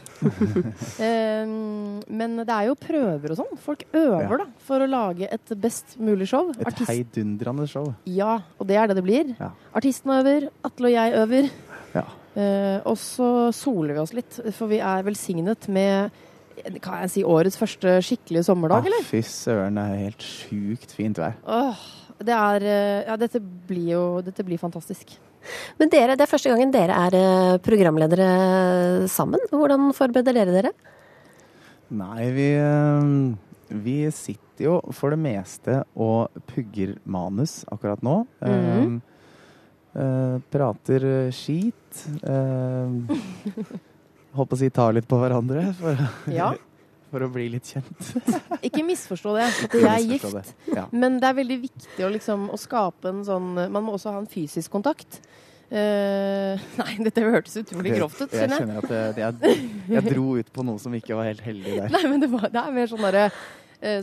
um, 1.00 2.00
men 2.20 2.36
det 2.42 2.52
er 2.52 2.68
jo 2.68 2.76
prøver 2.78 3.32
og 3.34 3.38
sånn. 3.40 3.58
Folk 3.64 3.84
øver 3.96 4.26
Ja. 4.26 4.38
da 4.42 4.46
for 4.66 4.84
å 4.84 4.88
lage 4.90 5.28
et 5.32 5.54
best 5.60 5.96
mulig 5.98 6.28
show. 6.30 6.50
Et 6.52 6.66
Artist- 6.68 6.90
heidundrende 6.90 7.66
show. 7.70 7.92
Ja, 8.04 8.38
og 8.58 8.66
det 8.68 8.76
er 8.76 8.90
det 8.90 8.96
det 9.00 9.04
blir. 9.06 9.34
Ja. 9.40 9.50
Artisten 9.74 10.12
øver, 10.18 10.48
Atle 10.64 10.90
og 10.90 10.92
jeg 10.92 11.14
øver. 11.22 11.50
Ja. 11.94 12.04
Uh, 12.36 12.78
og 12.86 12.96
så 13.00 13.30
soler 13.56 13.96
vi 13.96 14.00
oss 14.04 14.12
litt, 14.14 14.36
for 14.54 14.68
vi 14.70 14.78
er 14.84 15.02
velsignet 15.02 15.66
med 15.68 16.10
kan 16.84 17.00
jeg 17.00 17.10
si 17.14 17.22
årets 17.24 17.56
første 17.56 17.96
skikkelige 18.04 18.44
sommerdag, 18.44 18.82
Ah, 18.84 18.86
eller? 18.90 19.02
fy 19.08 19.22
søren, 19.24 19.78
det 19.80 19.84
er 19.88 20.02
helt 20.04 20.20
sjukt 20.26 20.90
fint 20.92 21.16
vær. 21.16 21.32
Åh, 21.48 21.78
det 22.26 22.36
er 22.36 22.66
eh, 22.68 23.02
Ja, 23.08 23.16
dette 23.20 23.40
blir 23.40 23.92
jo 23.94 24.04
Dette 24.24 24.44
blir 24.46 24.60
fantastisk. 24.60 25.16
Men 25.80 25.88
dere, 25.92 26.16
det 26.18 26.26
er 26.26 26.30
første 26.30 26.52
gangen 26.52 26.72
dere 26.74 26.96
er 27.06 27.16
eh, 27.16 27.58
programledere 27.64 29.08
sammen. 29.08 29.40
Hvordan 29.48 29.94
forbereder 29.96 30.36
dere 30.36 30.56
dere? 30.58 30.72
Nei, 31.90 32.28
vi, 32.36 32.48
eh, 32.60 33.76
vi 33.82 33.96
sitter 34.14 34.66
jo 34.66 34.76
for 34.94 35.14
det 35.14 35.20
meste 35.22 35.80
og 35.96 36.42
pugger 36.52 36.98
manus 37.08 37.62
akkurat 37.72 38.02
nå. 38.04 38.26
Mm 38.44 38.60
-hmm. 38.60 39.00
eh, 39.94 40.40
prater 40.50 41.04
eh, 41.04 41.32
skit. 41.32 41.76
Uh, 42.22 42.86
holdt 44.38 44.50
på 44.50 44.54
å 44.54 44.58
si 44.58 44.70
tar 44.70 44.92
litt 44.92 45.08
på 45.08 45.18
hverandre 45.18 45.72
for, 45.74 45.96
Ja. 46.30 46.54
for 47.10 47.26
å 47.26 47.30
bli 47.32 47.48
litt 47.56 47.68
kjent. 47.74 48.10
Ikke 48.66 48.84
misforstå 48.86 49.36
det. 49.36 49.48
At 49.66 49.76
jeg 49.76 49.90
er 49.90 50.06
gift. 50.14 50.54
ja. 50.70 50.86
Men 50.94 51.18
det 51.22 51.30
er 51.30 51.38
veldig 51.40 51.60
viktig 51.66 52.06
å, 52.06 52.10
liksom, 52.14 52.48
å 52.54 52.58
skape 52.60 53.10
en 53.10 53.22
sånn 53.26 53.52
Man 53.60 53.84
må 53.84 53.96
også 53.96 54.14
ha 54.14 54.22
en 54.22 54.30
fysisk 54.30 54.72
kontakt. 54.72 55.20
Uh, 55.70 56.58
nei, 56.80 56.96
dette 57.06 57.22
hørtes 57.22 57.54
utrolig 57.60 57.94
grovt 57.94 58.24
ut. 58.24 58.32
Jeg 58.34 58.48
Jeg 58.48 58.58
kjenner 58.58 58.80
at 58.80 58.90
det 58.90 59.22
jeg, 59.22 59.68
jeg 59.92 60.06
dro 60.08 60.32
ut 60.40 60.48
på 60.50 60.64
noe 60.66 60.82
som 60.82 60.94
ikke 60.98 61.14
var 61.18 61.28
helt 61.30 61.44
heldig 61.46 61.76
der. 61.76 61.92
Nei, 61.94 62.04
men 62.10 62.24
det, 62.24 62.30
var, 62.32 62.48
det 62.50 62.62
er 62.62 62.74
mer 62.74 62.90
sånn 62.90 63.04
derre 63.06 63.28
eh, 63.28 63.44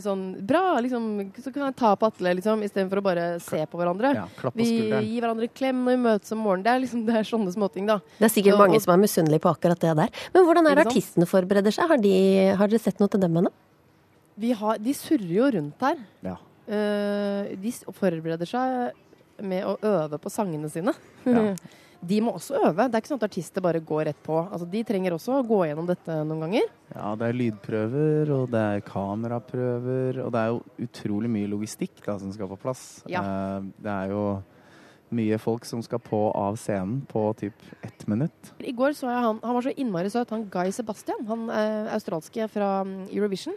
Sånn 0.02 0.22
bra, 0.42 0.80
liksom. 0.82 1.04
Så 1.38 1.52
kan 1.54 1.68
jeg 1.68 1.76
ta 1.78 1.92
på 1.94 2.08
Atle, 2.08 2.32
liksom, 2.34 2.64
istedenfor 2.66 2.98
å 2.98 3.04
bare 3.06 3.26
se 3.44 3.60
på 3.70 3.78
hverandre. 3.78 4.10
Ja, 4.16 4.24
på 4.40 4.50
vi 4.58 4.66
gir 4.90 5.22
hverandre 5.22 5.46
klem 5.54 5.84
når 5.84 5.94
vi 5.94 6.00
møtes 6.02 6.34
om 6.34 6.42
morgenen. 6.42 6.64
Det 6.66 6.72
er 6.72 6.82
liksom 6.82 7.04
det 7.08 7.14
er 7.20 7.28
sånne 7.28 7.54
småting, 7.54 7.86
da. 7.86 8.00
Det 8.18 8.26
er 8.26 8.34
sikkert 8.34 8.56
så, 8.56 8.62
mange 8.64 8.80
og- 8.80 8.82
som 8.82 8.94
er 8.96 9.02
misunnelige 9.04 9.44
på 9.46 9.52
akkurat 9.54 9.78
det 9.86 9.94
der. 10.00 10.22
Men 10.34 10.48
hvordan 10.48 10.66
er 10.70 10.80
det 10.80 10.86
artistene 10.88 11.30
forbereder 11.30 11.74
seg? 11.78 11.92
Har, 11.92 12.02
de, 12.02 12.14
har 12.58 12.72
dere 12.74 12.82
sett 12.82 12.98
noe 12.98 13.12
til 13.12 13.22
dem 13.22 13.38
ennå? 13.38 13.54
Vi 14.38 14.52
har, 14.54 14.78
de 14.82 14.94
surrer 14.94 15.34
jo 15.34 15.50
rundt 15.54 15.86
her. 15.86 16.02
Ja. 16.26 16.36
Uh, 16.68 17.54
de 17.58 17.72
forbereder 17.96 18.50
seg 18.50 19.44
med 19.46 19.62
å 19.62 19.76
øve 19.86 20.18
på 20.18 20.30
sangene 20.30 20.70
sine. 20.72 20.94
Ja. 21.26 21.52
De 22.00 22.20
må 22.22 22.30
også 22.38 22.54
øve. 22.60 22.84
Det 22.86 22.94
er 22.94 23.02
ikke 23.02 23.10
sånn 23.10 23.18
at 23.18 23.26
artister 23.26 23.64
bare 23.64 23.80
går 23.82 24.04
rett 24.06 24.20
på. 24.22 24.36
Altså, 24.46 24.68
de 24.70 24.82
trenger 24.86 25.16
også 25.16 25.38
å 25.40 25.46
gå 25.46 25.64
gjennom 25.66 25.88
dette 25.88 26.18
noen 26.22 26.44
ganger. 26.46 26.68
Ja, 26.94 27.14
det 27.18 27.26
er 27.26 27.38
lydprøver, 27.40 28.30
og 28.36 28.52
det 28.52 28.60
er 28.62 28.84
kameraprøver, 28.86 30.20
og 30.24 30.30
det 30.34 30.42
er 30.44 30.52
jo 30.52 30.60
utrolig 30.86 31.30
mye 31.32 31.50
logistikk 31.50 31.98
da, 32.04 32.14
som 32.22 32.30
skal 32.34 32.50
på 32.52 32.60
plass. 32.62 32.84
Ja. 33.10 33.24
Eh, 33.24 33.66
Det 33.82 33.90
er 33.96 34.14
jo 34.14 34.22
mye 35.18 35.38
folk 35.40 35.64
som 35.64 35.80
skal 35.82 35.98
på 36.04 36.18
av 36.36 36.58
scenen 36.60 37.00
på 37.08 37.22
typ 37.40 37.54
ett 37.82 38.06
minutt. 38.06 38.52
I 38.60 38.74
går 38.76 38.92
så 38.92 39.08
jeg 39.08 39.24
han, 39.24 39.38
han 39.42 39.56
var 39.56 39.64
så 39.64 39.72
innmari 39.74 40.10
søt, 40.12 40.30
han 40.30 40.44
Guy 40.52 40.70
Sebastian, 40.70 41.24
han 41.26 41.48
eh, 41.50 41.88
australske 41.96 42.48
fra 42.52 42.82
mm, 42.84 43.08
Eurovision. 43.10 43.56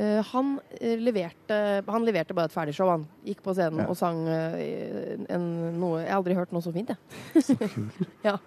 Eh, 0.00 0.20
han, 0.30 0.54
eh, 0.80 0.96
leverte, 0.96 1.56
han 1.86 2.04
leverte 2.06 2.32
bare 2.36 2.48
et 2.48 2.54
ferdig 2.54 2.72
show, 2.76 2.88
han. 2.88 3.02
Gikk 3.26 3.42
på 3.44 3.52
scenen 3.56 3.82
Ja. 3.82 3.88
og 3.92 3.98
sang 3.98 4.22
eh, 4.32 5.18
en, 5.28 5.44
noe 5.80 5.98
Jeg 6.00 6.08
har 6.08 6.20
aldri 6.22 6.36
hørt 6.38 6.52
noe 6.56 6.64
så 6.64 6.72
fint, 6.72 6.92
jeg. 6.94 7.58
ja. 8.28 8.38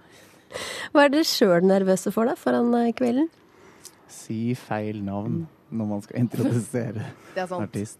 Hva 0.94 1.04
er 1.06 1.14
dere 1.14 1.28
sjøl 1.28 1.66
nervøse 1.66 2.14
for 2.14 2.30
da, 2.30 2.34
foran 2.40 2.74
kvelden? 2.98 3.30
Si 4.14 4.56
feil 4.58 5.04
navn 5.06 5.44
når 5.74 5.90
man 5.90 6.02
skal 6.06 6.22
introdusere 6.24 7.06
Det 7.36 7.44
er 7.46 7.54
artist. 7.58 8.00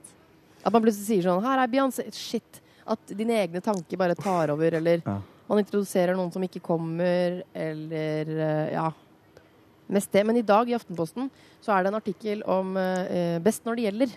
At 0.64 0.74
man 0.74 0.84
plutselig 0.86 1.08
sier 1.10 1.26
sånn 1.28 1.44
Her 1.46 1.64
er 1.64 1.72
Beyoncé. 1.72 2.08
Shit. 2.14 2.62
At 2.90 3.14
dine 3.16 3.38
egne 3.42 3.62
tanker 3.64 3.98
bare 4.00 4.16
tar 4.18 4.54
over, 4.54 4.78
eller 4.80 5.02
Ja. 5.06 5.20
man 5.50 5.62
introduserer 5.62 6.16
noen 6.18 6.32
som 6.34 6.42
ikke 6.46 6.62
kommer, 6.64 7.42
eller 7.54 8.34
Ja. 8.74 8.90
Mest 9.94 10.12
det. 10.16 10.26
Men 10.28 10.40
i 10.40 10.46
dag 10.46 10.70
i 10.70 10.76
Aftenposten 10.78 11.30
så 11.64 11.76
er 11.76 11.84
det 11.84 11.94
en 11.94 12.00
artikkel 12.00 12.44
om 12.50 12.78
eh, 12.80 13.40
Best 13.44 13.68
når 13.68 13.80
det 13.80 13.88
gjelder. 13.88 14.16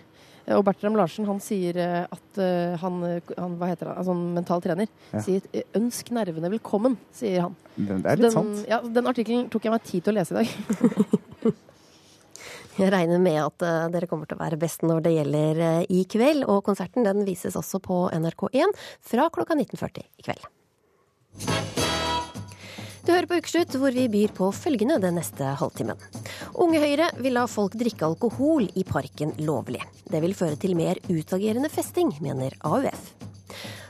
Og 0.55 0.63
Bertram 0.63 0.95
Larsen 0.95 1.27
han 1.27 1.39
sier 1.43 1.75
eh, 1.83 2.03
at 2.07 2.39
eh, 2.39 2.75
han, 2.79 3.01
han 3.35 3.55
Hva 3.59 3.67
heter 3.67 3.89
han? 3.91 3.99
Altså, 3.99 4.15
en 4.15 4.35
mental 4.37 4.63
trener. 4.63 4.91
Ja. 5.11 5.23
Sier 5.25 5.47
eh, 5.51 5.67
'ønsk 5.75 6.13
nervene 6.15 6.51
velkommen', 6.53 6.95
sier 7.11 7.47
han. 7.47 7.57
Den, 7.75 8.03
det 8.03 8.13
er 8.13 8.21
litt 8.21 8.29
den, 8.29 8.35
sant. 8.35 8.61
Ja, 8.69 8.79
den 8.81 9.11
artikkelen 9.11 9.49
tok 9.51 9.67
jeg 9.67 9.75
meg 9.75 9.87
tid 9.87 10.05
til 10.05 10.15
å 10.15 10.19
lese 10.21 10.35
i 10.35 10.39
dag. 10.41 10.47
Jeg 12.77 12.91
regner 12.93 13.17
med 13.17 13.39
at 13.41 13.63
uh, 13.65 13.87
dere 13.89 14.05
kommer 14.05 14.29
til 14.29 14.37
å 14.37 14.43
være 14.43 14.59
best 14.61 14.83
når 14.85 14.99
det 15.07 15.15
gjelder 15.15 15.61
uh, 15.63 15.79
i 15.89 16.03
kveld. 16.05 16.45
Og 16.45 16.61
konserten 16.67 17.07
den 17.07 17.25
vises 17.25 17.57
også 17.57 17.81
på 17.81 18.03
NRK1 18.13 18.77
fra 19.01 19.25
klokka 19.33 19.57
19.40 19.57 20.05
i 20.05 20.29
kveld. 20.29 21.86
Du 23.07 23.13
hører 23.13 23.23
på 23.23 23.37
Ukeslutt, 23.39 23.71
hvor 23.79 23.95
vi 23.95 24.03
byr 24.11 24.33
på 24.35 24.49
følgende 24.51 24.97
den 24.99 25.15
neste 25.15 25.53
halvtimen. 25.55 25.95
Unge 26.59 26.81
Høyre 26.83 27.05
vil 27.23 27.37
la 27.37 27.45
folk 27.47 27.77
drikke 27.79 28.03
alkohol 28.03 28.65
i 28.75 28.83
parken 28.83 29.31
lovlig. 29.47 29.79
Det 30.11 30.19
vil 30.19 30.35
føre 30.35 30.57
til 30.59 30.75
mer 30.75 30.99
utagerende 31.07 31.69
festing, 31.71 32.11
mener 32.19 32.57
AUF. 32.67 33.05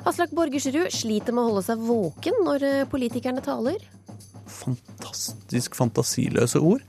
Aslak 0.06 0.36
Borgersrud 0.38 0.94
sliter 0.94 1.34
med 1.34 1.42
å 1.42 1.48
holde 1.48 1.64
seg 1.66 1.82
våken 1.88 2.38
når 2.46 2.68
eh, 2.68 2.84
politikerne 2.92 3.42
taler. 3.42 3.82
Fantastisk 4.54 5.74
fantasiløse 5.82 6.62
ord. 6.62 6.86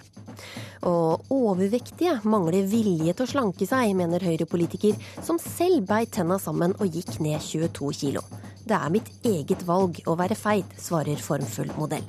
Og 0.84 1.32
overvektige 1.32 2.18
mangler 2.28 2.68
vilje 2.68 3.16
til 3.16 3.24
å 3.24 3.30
slanke 3.32 3.64
seg, 3.72 3.96
mener 3.96 4.28
Høyre-politiker, 4.28 5.00
som 5.24 5.40
selv 5.40 5.88
beit 5.88 6.12
tenna 6.12 6.36
sammen 6.36 6.76
og 6.76 6.92
gikk 6.92 7.22
ned 7.24 7.40
22 7.40 7.96
kilo. 8.04 8.26
Det 8.68 8.76
er 8.76 8.90
mitt 8.92 9.06
eget 9.24 9.62
valg 9.64 9.96
å 10.04 10.14
være 10.18 10.36
feit, 10.36 10.72
svarer 10.76 11.20
formfull 11.24 11.70
modell. 11.78 12.04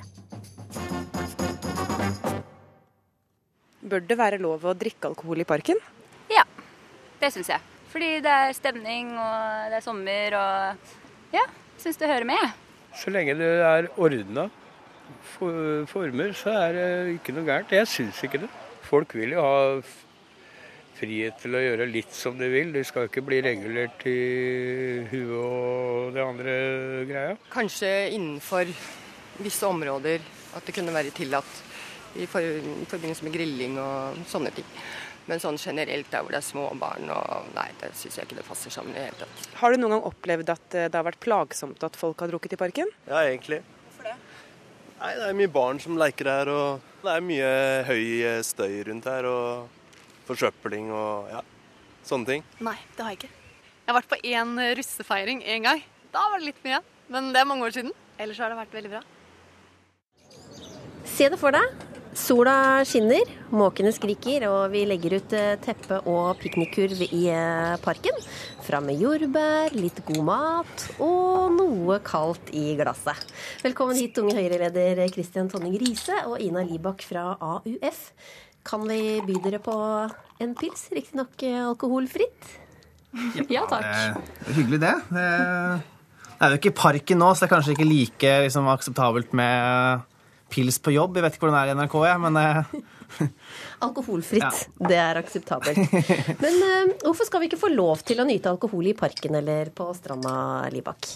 Bør 3.80 4.02
det 4.04 4.16
være 4.20 4.40
lov 4.42 4.66
å 4.68 4.74
drikke 4.76 5.08
alkohol 5.08 5.40
i 5.40 5.46
parken? 5.48 5.80
Ja, 6.28 6.44
det 7.22 7.30
syns 7.32 7.48
jeg. 7.48 7.64
Fordi 7.90 8.10
det 8.26 8.34
er 8.42 8.52
stemning, 8.58 9.14
og 9.16 9.70
det 9.72 9.78
er 9.78 9.86
sommer, 9.86 10.36
og 10.36 11.32
ja, 11.38 11.46
syns 11.80 11.96
det 12.02 12.10
hører 12.12 12.28
med. 12.28 12.52
Så 13.00 13.14
lenge 13.14 13.38
det 13.40 13.48
er 13.64 13.88
ordna 13.96 14.50
former, 15.40 16.36
så 16.36 16.52
er 16.66 16.76
det 16.76 16.88
ikke 17.16 17.38
noe 17.38 17.48
gærent. 17.48 17.72
Jeg 17.72 17.88
syns 17.88 18.20
ikke 18.26 18.44
det. 18.44 18.52
Folk 18.90 19.16
vil 19.16 19.32
jo 19.38 19.46
ha 19.46 19.80
frihet 21.00 21.40
til 21.40 21.56
å 21.56 21.62
gjøre 21.62 21.88
litt 21.88 22.12
som 22.14 22.36
du 22.38 22.46
vil. 22.52 22.72
Du 22.74 22.80
skal 22.86 23.08
ikke 23.08 23.24
bli 23.24 23.40
regulert 23.44 24.04
i 24.08 24.18
huet 25.10 25.36
og 25.40 26.14
det 26.16 26.24
andre 26.24 26.54
greia. 27.08 27.36
Kanskje 27.52 27.90
innenfor 28.14 28.70
visse 29.40 29.68
områder 29.68 30.24
at 30.56 30.66
det 30.66 30.74
kunne 30.76 30.94
være 30.94 31.14
tillatt 31.16 31.52
i, 32.18 32.26
for, 32.26 32.42
i 32.42 32.88
forbindelse 32.90 33.26
med 33.26 33.34
grilling 33.36 33.78
og 33.80 34.20
sånne 34.28 34.52
ting. 34.54 34.66
Men 35.30 35.42
sånn 35.42 35.58
generelt 35.60 36.08
der 36.10 36.24
hvor 36.24 36.34
det 36.34 36.40
er 36.40 36.46
små 36.46 36.64
barn 36.80 37.10
og 37.14 37.50
Nei, 37.54 37.68
det 37.78 37.92
syns 37.98 38.18
jeg 38.18 38.26
ikke 38.26 38.40
det 38.40 38.46
passer 38.48 38.72
sammen 38.74 38.96
i 38.96 38.98
det 38.98 39.10
hele 39.10 39.20
tatt. 39.20 39.50
Har 39.60 39.70
du 39.70 39.78
noen 39.78 39.94
gang 39.94 40.06
opplevd 40.08 40.54
at 40.56 40.76
eh, 40.76 40.88
det 40.90 40.98
har 40.98 41.06
vært 41.06 41.22
plagsomt 41.22 41.84
at 41.86 41.98
folk 41.98 42.24
har 42.24 42.32
drukket 42.32 42.56
i 42.56 42.60
parken? 42.60 42.90
Ja, 43.06 43.22
egentlig. 43.22 43.60
Hvorfor 43.86 44.08
det? 44.08 44.16
Nei, 45.00 45.12
Det 45.20 45.28
er 45.28 45.36
mye 45.38 45.52
barn 45.54 45.78
som 45.82 46.00
leker 46.00 46.32
her, 46.32 46.50
og 46.50 47.04
det 47.04 47.12
er 47.14 47.28
mye 47.28 47.52
høy 47.88 48.02
eh, 48.32 48.40
støy 48.46 48.80
rundt 48.90 49.06
her. 49.08 49.28
Og 49.30 49.79
forsøpling 50.28 50.90
og 50.92 51.30
ja, 51.32 51.44
sånne 52.06 52.34
ting. 52.34 52.48
Nei, 52.60 52.76
det 52.96 53.06
har 53.06 53.14
jeg 53.14 53.22
ikke. 53.22 53.34
Jeg 53.80 53.92
har 53.92 53.98
vært 54.00 54.12
på 54.12 54.20
én 54.30 54.56
russefeiring 54.78 55.44
én 55.46 55.64
gang. 55.66 55.84
Da 56.14 56.26
var 56.30 56.42
det 56.42 56.50
litt 56.50 56.66
mye. 56.66 56.82
Men 57.10 57.32
det 57.34 57.40
er 57.42 57.48
mange 57.48 57.66
år 57.66 57.74
siden. 57.74 57.94
Ellers 58.20 58.38
har 58.38 58.52
det 58.52 58.58
vært 58.60 58.76
veldig 58.76 58.92
bra. 58.92 59.00
Se 61.10 61.26
det 61.32 61.38
for 61.40 61.54
deg. 61.54 61.86
Sola 62.20 62.82
skinner, 62.86 63.28
måkene 63.54 63.92
skriker, 63.94 64.42
og 64.50 64.72
vi 64.72 64.80
legger 64.88 65.14
ut 65.20 65.34
eh, 65.38 65.52
teppe 65.62 66.00
og 66.10 66.40
piknikkurv 66.42 67.04
i 67.06 67.20
eh, 67.30 67.76
parken. 67.84 68.18
Fram 68.66 68.88
med 68.90 68.98
jordbær, 68.98 69.74
litt 69.78 70.00
god 70.08 70.24
mat 70.26 70.84
og 70.98 71.54
noe 71.54 72.00
kaldt 72.06 72.50
i 72.50 72.74
glasset. 72.78 73.30
Velkommen 73.62 73.98
hit, 73.98 74.18
unge 74.18 74.34
Høyre-leder 74.38 75.04
Kristian 75.14 75.50
Tonning 75.50 75.78
Riise 75.78 76.18
og 76.26 76.42
Ina 76.42 76.66
Libak 76.66 77.06
fra 77.06 77.28
AUF. 77.38 78.02
Kan 78.66 78.84
vi 78.88 79.20
by 79.24 79.38
dere 79.44 79.60
på 79.62 79.74
en 80.40 80.52
pils, 80.58 80.88
riktignok 80.94 81.42
eh, 81.46 81.62
alkoholfritt? 81.64 82.52
Ja 83.50 83.64
takk. 83.66 83.86
Det 83.86 84.52
er 84.52 84.58
hyggelig, 84.60 84.80
det. 84.84 84.94
Det 85.10 85.24
er 86.46 86.54
jo 86.54 86.60
ikke 86.60 86.76
parken 86.78 87.18
nå, 87.20 87.32
så 87.34 87.44
det 87.44 87.48
er 87.48 87.54
kanskje 87.56 87.74
ikke 87.74 87.88
like 87.88 88.34
liksom, 88.46 88.68
akseptabelt 88.70 89.34
med 89.36 90.06
pils 90.50 90.78
på 90.82 90.94
jobb. 90.94 91.18
Jeg 91.18 91.26
vet 91.26 91.36
ikke 91.36 91.48
hvordan 91.48 91.58
det 91.58 91.64
er 91.64 91.72
i 91.72 91.78
NRK, 91.80 91.96
jeg, 92.06 92.22
men 92.26 92.38
Alkoholfritt. 93.86 94.44
Alkoholfritt, 94.44 94.68
det 94.88 94.98
er 95.00 95.18
akseptabelt. 95.20 95.80
Men 96.44 96.62
eh, 96.66 96.92
hvorfor 97.02 97.26
skal 97.26 97.42
vi 97.42 97.50
ikke 97.50 97.60
få 97.60 97.72
lov 97.72 98.04
til 98.06 98.22
å 98.22 98.26
nyte 98.28 98.52
alkohol 98.52 98.90
i 98.90 98.96
parken 98.96 99.38
eller 99.40 99.72
på 99.74 99.88
stranda, 99.96 100.34
Libak? 100.72 101.08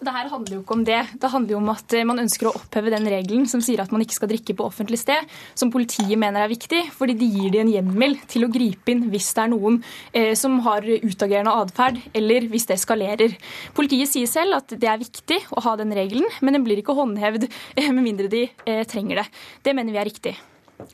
Det 0.00 0.12
her 0.14 0.30
handler 0.32 0.54
jo 0.54 0.60
ikke 0.62 0.76
om 0.78 0.84
det. 0.88 0.98
Det 1.20 1.28
handler 1.28 1.52
jo 1.52 1.58
om 1.60 1.70
at 1.74 1.92
eh, 1.92 2.06
man 2.08 2.22
ønsker 2.22 2.48
å 2.48 2.54
oppheve 2.56 2.92
den 2.94 3.04
regelen 3.12 3.44
som 3.50 3.60
sier 3.60 3.82
at 3.82 3.90
man 3.92 4.00
ikke 4.00 4.16
skal 4.16 4.30
drikke 4.30 4.56
på 4.56 4.64
offentlig 4.64 4.96
sted, 5.02 5.28
som 5.52 5.72
politiet 5.72 6.16
mener 6.16 6.40
er 6.40 6.52
viktig, 6.52 6.86
fordi 6.96 7.18
de 7.20 7.28
gir 7.28 7.52
de 7.52 7.60
en 7.60 7.72
hjemmel 7.74 8.16
til 8.30 8.46
å 8.46 8.50
gripe 8.52 8.94
inn 8.94 9.10
hvis 9.12 9.28
det 9.36 9.44
er 9.44 9.52
noen 9.52 9.76
eh, 10.16 10.32
som 10.40 10.56
har 10.64 10.88
utagerende 10.88 11.52
atferd, 11.52 12.00
eller 12.16 12.48
hvis 12.48 12.64
det 12.70 12.78
eskalerer. 12.78 13.36
Politiet 13.76 14.08
sier 14.08 14.30
selv 14.30 14.62
at 14.62 14.72
det 14.72 14.88
er 14.88 15.02
viktig 15.04 15.42
å 15.52 15.66
ha 15.68 15.76
den 15.76 15.92
regelen, 15.96 16.32
men 16.40 16.56
den 16.56 16.64
blir 16.64 16.80
ikke 16.80 16.96
håndhevd 16.96 17.50
eh, 17.50 17.90
med 17.92 18.00
mindre 18.00 18.32
de 18.32 18.46
eh, 18.48 18.86
trenger 18.88 19.20
det. 19.20 19.28
Det 19.68 19.76
mener 19.76 19.92
vi 19.92 20.00
er 20.00 20.08
riktig. 20.08 20.38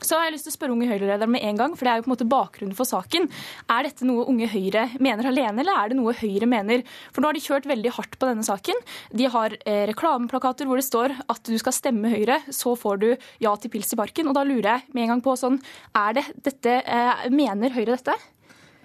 Så 0.01 0.17
har 0.17 0.27
jeg 0.27 0.35
lyst 0.35 0.47
til 0.47 0.53
å 0.53 0.57
spørre 0.57 0.75
Unge 0.75 0.89
Høyre-lederen 0.89 1.33
med 1.33 1.45
en 1.47 1.59
gang, 1.59 1.75
for 1.77 1.87
det 1.87 1.91
er 1.91 1.99
jo 1.99 2.05
på 2.05 2.09
en 2.11 2.13
måte 2.13 2.29
bakgrunnen 2.29 2.77
for 2.77 2.89
saken. 2.89 3.27
Er 3.73 3.87
dette 3.87 4.07
noe 4.07 4.27
Unge 4.29 4.49
Høyre 4.51 4.87
mener 5.03 5.29
alene, 5.31 5.63
eller 5.63 5.81
er 5.81 5.91
det 5.91 5.99
noe 5.99 6.15
Høyre 6.17 6.49
mener? 6.49 6.85
For 7.15 7.23
nå 7.23 7.31
har 7.31 7.37
de 7.37 7.43
kjørt 7.43 7.69
veldig 7.69 7.93
hardt 7.97 8.17
på 8.19 8.29
denne 8.29 8.45
saken. 8.47 8.81
De 9.17 9.27
har 9.33 9.57
eh, 9.63 9.83
reklameplakater 9.91 10.69
hvor 10.69 10.81
det 10.81 10.87
står 10.87 11.15
at 11.25 11.43
du 11.47 11.57
skal 11.61 11.75
stemme 11.75 12.13
Høyre, 12.13 12.39
så 12.53 12.75
får 12.79 13.03
du 13.03 13.09
ja 13.43 13.53
til 13.57 13.73
pils 13.73 13.93
i 13.93 13.99
parken. 13.99 14.29
Og 14.31 14.37
da 14.37 14.45
lurer 14.47 14.71
jeg 14.75 14.95
med 14.95 15.07
en 15.07 15.15
gang 15.15 15.25
på 15.25 15.37
sånn, 15.39 15.61
er 15.97 16.17
det 16.19 16.25
dette, 16.49 16.81
eh, 16.83 17.27
mener 17.33 17.75
Høyre 17.75 17.95
dette? 17.95 18.17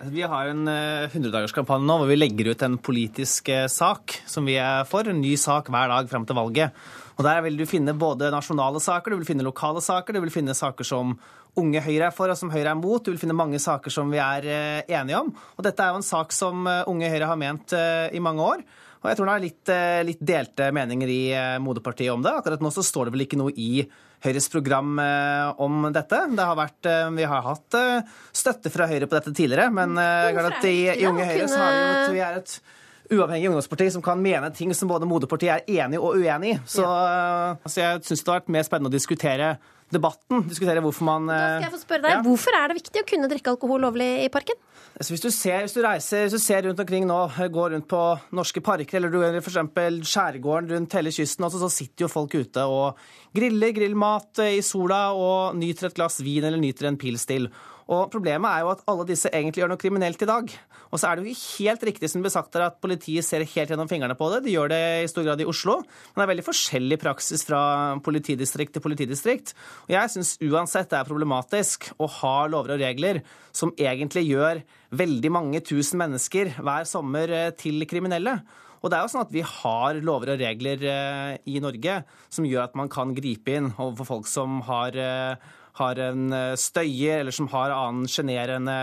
Vi 0.03 0.25
har 0.27 0.49
en 0.51 0.67
100-dagerskampanje 0.67 1.87
nå 1.87 2.01
hvor 2.01 2.09
vi 2.11 2.17
legger 2.19 2.49
ut 2.51 2.63
en 2.67 2.75
politisk 2.83 3.53
eh, 3.55 3.69
sak 3.71 4.17
som 4.27 4.49
vi 4.49 4.57
er 4.59 4.83
for. 4.89 5.07
En 5.07 5.23
ny 5.23 5.37
sak 5.39 5.71
hver 5.71 5.93
dag 5.93 6.11
frem 6.11 6.27
til 6.27 6.39
valget. 6.39 6.75
Og 7.19 7.25
Der 7.27 7.43
vil 7.45 7.59
du 7.61 7.67
finne 7.69 7.95
både 7.99 8.31
nasjonale 8.33 8.81
saker, 8.81 9.13
du 9.13 9.21
vil 9.21 9.29
finne 9.29 9.47
lokale 9.47 9.83
saker, 9.85 10.17
du 10.17 10.25
vil 10.25 10.35
finne 10.35 10.57
saker 10.57 10.87
som 10.87 11.17
Unge 11.61 11.83
Høyre 11.85 12.09
er 12.09 12.15
for 12.17 12.33
og 12.33 12.39
som 12.39 12.53
Høyre 12.53 12.71
er 12.73 12.79
mot. 12.79 13.03
Du 13.05 13.11
vil 13.13 13.21
finne 13.21 13.37
mange 13.37 13.61
saker 13.61 13.93
som 13.93 14.09
vi 14.13 14.21
er 14.23 14.47
eh, 14.49 14.95
enige 14.97 15.19
om. 15.21 15.29
Og 15.59 15.67
dette 15.67 15.85
er 15.85 15.93
jo 15.93 16.01
en 16.01 16.07
sak 16.07 16.33
som 16.33 16.65
eh, 16.69 16.87
Unge 16.89 17.11
Høyre 17.13 17.29
har 17.29 17.41
ment 17.41 17.75
eh, 17.77 18.09
i 18.17 18.23
mange 18.25 18.47
år. 18.55 18.65
Og 19.03 19.11
jeg 19.11 19.19
tror 19.19 19.29
det 19.29 19.35
er 19.35 19.43
litt, 19.43 19.71
litt 20.07 20.21
delte 20.23 20.69
meninger 20.71 21.11
i 21.11 21.23
moderpartiet 21.59 22.13
om 22.13 22.23
det. 22.23 22.37
Akkurat 22.39 22.61
nå 22.63 22.71
så 22.71 22.85
står 22.87 23.09
det 23.09 23.15
vel 23.17 23.25
ikke 23.25 23.41
noe 23.41 23.51
i 23.59 23.83
Høyres 24.23 24.47
program 24.47 24.93
om 25.59 25.89
dette. 25.91 26.21
Det 26.31 26.47
har 26.47 26.55
vært, 26.55 26.87
vi 27.17 27.27
har 27.27 27.43
hatt 27.43 27.77
støtte 28.31 28.71
fra 28.71 28.87
Høyre 28.87 29.09
på 29.11 29.19
dette 29.19 29.33
tidligere, 29.35 29.73
men 29.75 29.99
i, 29.99 30.77
i 30.95 31.09
Unge 31.11 31.27
Høyre 31.27 31.49
så 31.51 31.59
har 31.59 31.75
vi 31.75 31.83
jo 31.83 31.91
at 31.97 32.15
vi 32.15 32.23
er 32.29 32.39
et 32.39 32.55
uavhengig 33.13 33.51
ungdomsparti 33.51 33.91
som 33.95 34.05
kan 34.05 34.21
mene 34.23 34.51
ting 34.57 34.73
som 34.77 34.91
både 34.91 35.09
moderpartiet 35.09 35.63
er 35.63 35.85
enig 35.85 36.01
og 36.01 36.19
uenig 36.19 36.57
i. 36.57 36.59
Så 36.67 36.87
ja. 36.87 37.55
så 37.67 37.85
jeg 37.85 38.03
syns 38.09 38.25
det 38.25 38.33
har 38.33 38.43
vært 38.43 38.53
mer 38.57 38.67
spennende 38.67 38.93
å 38.93 38.97
diskutere 38.97 39.55
debatten. 39.93 40.47
Diskutere 40.49 40.83
hvorfor 40.85 41.07
man 41.07 41.29
Da 41.29 41.41
skal 41.59 41.69
jeg 41.69 41.75
få 41.75 41.83
spørre 41.83 42.05
deg, 42.07 42.15
ja. 42.17 42.21
Hvorfor 42.25 42.57
er 42.57 42.71
det 42.71 42.79
viktig 42.81 43.03
å 43.03 43.09
kunne 43.09 43.29
drikke 43.33 43.53
alkohol 43.55 43.83
lovlig 43.85 44.11
i 44.25 44.31
parken? 44.33 44.59
Altså, 44.93 45.15
hvis, 45.15 45.23
du 45.25 45.31
ser, 45.33 45.63
hvis, 45.65 45.75
du 45.77 45.81
reiser, 45.85 46.27
hvis 46.27 46.37
du 46.37 46.43
ser 46.43 46.67
rundt 46.67 46.81
omkring 46.83 47.07
nå, 47.09 47.19
går 47.53 47.73
rundt 47.75 47.89
på 47.89 48.01
norske 48.37 48.61
parker, 48.65 48.99
eller 48.99 49.13
du 49.13 49.23
f.eks. 49.41 49.59
skjærgården 50.11 50.69
rundt 50.75 50.97
hele 50.99 51.13
kysten, 51.15 51.47
også, 51.49 51.63
så 51.65 51.71
sitter 51.73 52.07
jo 52.07 52.13
folk 52.13 52.37
ute 52.37 52.65
og 52.69 53.01
griller 53.37 53.73
grillmat 53.77 54.43
i 54.45 54.61
sola 54.65 55.07
og 55.17 55.57
nyter 55.57 55.89
et 55.89 55.97
glass 55.97 56.21
vin 56.25 56.45
eller 56.45 56.61
nyter 56.61 56.91
en 56.91 57.01
pils 57.01 57.25
til. 57.29 57.49
Og 57.91 58.11
Problemet 58.13 58.49
er 58.51 58.63
jo 58.63 58.71
at 58.73 58.85
alle 58.91 59.07
disse 59.09 59.31
egentlig 59.33 59.63
gjør 59.63 59.73
noe 59.73 59.81
kriminelt 59.81 60.23
i 60.23 60.29
dag. 60.29 60.53
Og 60.93 61.01
så 61.01 61.09
er 61.09 61.19
det 61.19 61.31
jo 61.33 61.37
helt 61.59 61.85
riktig 61.89 62.11
som 62.11 62.21
det 62.21 62.29
ble 62.29 62.35
sagt 62.35 62.53
der 62.55 62.67
at 62.69 62.79
politiet 62.83 63.27
ser 63.27 63.43
helt 63.43 63.73
gjennom 63.73 63.91
fingrene 63.91 64.17
på 64.19 64.29
det. 64.35 64.43
De 64.45 64.55
gjør 64.55 64.73
det 64.73 64.83
i 65.03 65.11
stor 65.11 65.27
grad 65.27 65.43
i 65.43 65.49
Oslo. 65.49 65.79
Men 65.83 66.21
det 66.21 66.27
er 66.27 66.33
veldig 66.35 66.47
forskjellig 66.47 66.99
praksis 67.03 67.47
fra 67.49 67.63
politidistrikt 68.05 68.77
til 68.77 68.85
politidistrikt. 68.85 69.55
Og 69.89 69.95
jeg 69.97 70.15
syns 70.15 70.35
uansett 70.45 70.93
det 70.93 71.01
er 71.01 71.09
problematisk 71.09 71.91
å 71.97 72.11
ha 72.21 72.37
lover 72.53 72.77
og 72.77 72.85
regler 72.85 73.23
som 73.57 73.75
egentlig 73.81 74.27
gjør 74.29 74.63
veldig 74.93 75.33
mange 75.33 75.63
tusen 75.65 76.01
mennesker 76.03 76.59
hver 76.61 76.89
sommer 76.89 77.33
eh, 77.33 77.55
til 77.57 77.83
kriminelle. 77.89 78.41
Og 78.83 78.91
det 78.91 78.99
er 78.99 79.05
jo 79.05 79.13
sånn 79.13 79.25
at 79.25 79.35
Vi 79.35 79.45
har 79.47 79.99
lover 80.03 80.35
og 80.35 80.43
regler 80.43 80.87
eh, 80.91 81.35
i 81.49 81.63
Norge 81.63 82.03
som 82.33 82.47
gjør 82.47 82.67
at 82.67 82.79
man 82.79 82.91
kan 82.93 83.15
gripe 83.17 83.55
inn 83.55 83.71
overfor 83.77 84.09
folk 84.17 84.31
som 84.31 84.61
har 84.67 84.99
eh, 84.99 85.53
har 85.81 86.01
en 86.05 86.33
eh, 86.37 86.55
støyer 86.61 87.23
eller 87.23 87.35
som 87.35 87.49
har 87.53 87.73
annen 87.75 88.11
sjenerende 88.11 88.77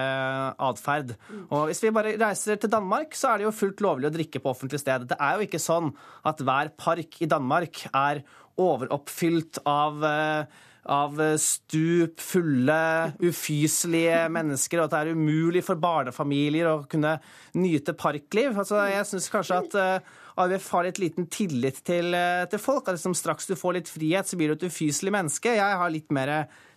atferd. 0.69 1.13
Og 1.49 1.69
hvis 1.69 1.83
vi 1.85 1.93
bare 1.95 2.15
reiser 2.19 2.59
til 2.61 2.71
Danmark, 2.73 3.13
så 3.17 3.33
er 3.33 3.39
det 3.39 3.49
jo 3.49 3.55
fullt 3.55 3.83
lovlig 3.85 4.09
å 4.09 4.15
drikke 4.15 4.41
på 4.41 4.53
offentlig 4.53 4.81
sted. 4.81 5.05
Det 5.11 5.19
er 5.21 5.37
jo 5.37 5.45
ikke 5.45 5.61
sånn 5.61 5.91
at 6.29 6.41
hver 6.41 6.73
park 6.79 7.19
i 7.21 7.29
Danmark 7.29 7.83
er 7.91 8.23
overoppfylt 8.59 9.61
av 9.69 10.03
eh, 10.03 10.65
av 10.89 11.19
stup 11.41 12.21
fulle, 12.23 12.79
ufyselige 13.21 14.23
mennesker, 14.33 14.79
og 14.79 14.87
at 14.87 14.95
det 14.95 15.01
er 15.01 15.19
umulig 15.19 15.61
for 15.67 15.77
barnefamilier 15.81 16.71
å 16.71 16.79
kunne 16.89 17.17
nyte 17.57 17.93
parkliv. 17.97 18.57
Altså, 18.57 18.81
jeg 18.89 19.05
syns 19.11 19.29
kanskje 19.33 19.59
at 19.61 19.77
uh, 19.77 20.17
AUF 20.41 20.71
har 20.73 20.87
litt 20.87 21.03
liten 21.03 21.29
tillit 21.29 21.83
til, 21.85 22.17
til 22.49 22.63
folk. 22.63 22.87
At 22.87 22.97
liksom, 22.97 23.17
straks 23.17 23.49
du 23.49 23.55
får 23.59 23.77
litt 23.79 23.91
frihet, 23.91 24.29
så 24.29 24.39
blir 24.39 24.51
du 24.51 24.57
et 24.57 24.67
ufyselig 24.71 25.13
menneske. 25.13 25.53
Jeg 25.59 25.79
har 25.83 25.93
litt 25.93 26.09
mer 26.15 26.33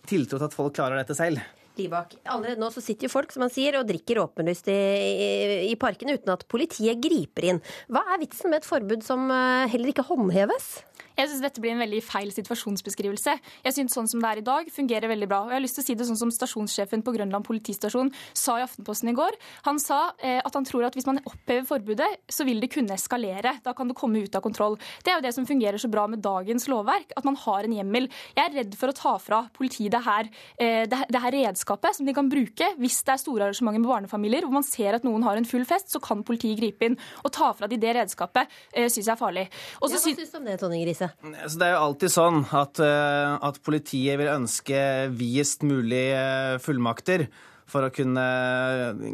tiltro 0.09 0.37
til 0.37 0.49
at 0.49 0.57
folk 0.57 0.77
klarer 0.77 1.01
dette 1.01 1.17
selv. 1.17 1.41
Libak. 1.77 2.13
Allerede 2.29 2.61
nå 2.61 2.69
så 2.73 2.83
sitter 2.85 3.07
jo 3.07 3.13
folk 3.15 3.31
som 3.33 3.45
han 3.47 3.53
sier, 3.53 3.79
og 3.79 3.87
drikker 3.89 4.21
åpenlyst 4.21 4.69
i, 4.69 4.77
i, 4.77 5.29
i 5.71 5.75
parken 5.79 6.13
uten 6.13 6.33
at 6.35 6.45
politiet 6.51 7.01
griper 7.01 7.49
inn. 7.49 7.61
Hva 7.89 8.03
er 8.13 8.21
vitsen 8.21 8.53
med 8.53 8.61
et 8.61 8.67
forbud 8.69 9.05
som 9.05 9.25
eh, 9.33 9.65
heller 9.73 9.93
ikke 9.93 10.05
håndheves? 10.05 10.75
Jeg 11.17 11.29
syns 11.29 11.43
dette 11.43 11.61
blir 11.61 11.75
en 11.75 11.83
veldig 11.83 12.01
feil 12.05 12.31
situasjonsbeskrivelse. 12.33 13.35
Jeg 13.67 13.75
synes 13.75 13.93
sånn 13.93 14.09
som 14.09 14.23
det 14.23 14.29
er 14.31 14.41
i 14.41 14.45
dag, 14.45 14.69
fungerer 14.73 15.11
veldig 15.11 15.29
bra. 15.29 15.43
Og 15.45 15.53
jeg 15.53 15.59
har 15.59 15.63
lyst 15.63 15.77
til 15.77 15.83
å 15.83 15.87
si 15.87 15.95
det 15.99 16.07
sånn 16.09 16.19
som 16.19 16.31
stasjonssjefen 16.33 17.03
på 17.05 17.13
Grønland 17.15 17.45
politistasjon 17.45 18.09
sa 18.33 18.57
i 18.57 18.65
Aftenposten 18.65 19.11
i 19.11 19.15
går. 19.17 19.37
Han 19.67 19.81
sa 19.81 19.99
eh, 20.17 20.39
at 20.41 20.57
han 20.57 20.65
tror 20.67 20.87
at 20.87 20.97
hvis 20.97 21.07
man 21.09 21.21
opphever 21.21 21.67
forbudet, 21.69 22.09
så 22.31 22.47
vil 22.47 22.63
det 22.63 22.71
kunne 22.73 22.97
eskalere. 22.97 23.57
Da 23.65 23.75
kan 23.77 23.91
det 23.91 23.97
komme 23.99 24.23
ut 24.25 24.37
av 24.37 24.43
kontroll. 24.45 24.79
Det 25.05 25.13
er 25.13 25.19
jo 25.19 25.25
det 25.27 25.33
som 25.37 25.47
fungerer 25.49 25.81
så 25.81 25.91
bra 25.91 26.07
med 26.09 26.23
dagens 26.25 26.67
lovverk, 26.71 27.13
at 27.17 27.27
man 27.27 27.37
har 27.43 27.67
en 27.67 27.77
hjemmel. 27.77 28.09
Jeg 28.33 28.43
er 28.45 28.57
redd 28.61 28.77
for 28.79 28.89
å 28.89 28.97
ta 28.97 29.15
fra 29.21 29.43
politiet 29.53 29.93
det 29.93 30.03
her, 30.07 30.29
eh, 30.57 30.83
det, 30.89 31.21
her 31.23 31.37
redskapet 31.37 31.99
som 31.99 32.07
de 32.09 32.15
kan 32.15 32.29
bruke 32.31 32.73
hvis 32.79 33.01
det 33.05 33.15
er 33.15 33.21
store 33.21 33.47
arrangementer 33.47 33.83
med 33.83 33.91
barnefamilier 33.91 34.47
hvor 34.47 34.57
man 34.57 34.65
ser 34.65 34.97
at 34.97 35.05
noen 35.05 35.25
har 35.27 35.37
en 35.37 35.47
full 35.47 35.65
fest, 35.69 35.91
så 35.93 36.01
kan 36.03 36.23
politiet 36.25 36.59
gripe 36.59 36.89
inn. 36.89 36.97
Å 37.23 37.31
ta 37.33 37.53
fra 37.53 37.69
de 37.69 37.79
det 37.79 37.95
redskapet 37.99 38.49
eh, 38.71 38.89
syns 38.89 39.05
jeg 39.05 39.13
er 39.13 39.19
farlig. 39.19 39.47
Også, 39.79 39.99
ja, 39.99 40.01
hva 40.01 40.17
syns 40.23 40.33
du 40.33 40.39
om 40.41 40.49
det, 40.49 40.57
Tonje 40.61 40.81
Grise? 40.83 41.02
Altså, 41.11 41.57
det 41.59 41.67
er 41.67 41.73
jo 41.75 41.85
alltid 41.87 42.13
sånn 42.13 42.43
at, 42.55 42.83
eh, 42.83 43.31
at 43.49 43.57
politiet 43.65 44.19
vil 44.21 44.31
ønske 44.33 44.83
videst 45.13 45.65
mulig 45.67 46.05
eh, 46.15 46.59
fullmakter 46.63 47.27
for 47.73 47.87
å 47.87 47.93
kunne 47.95 48.23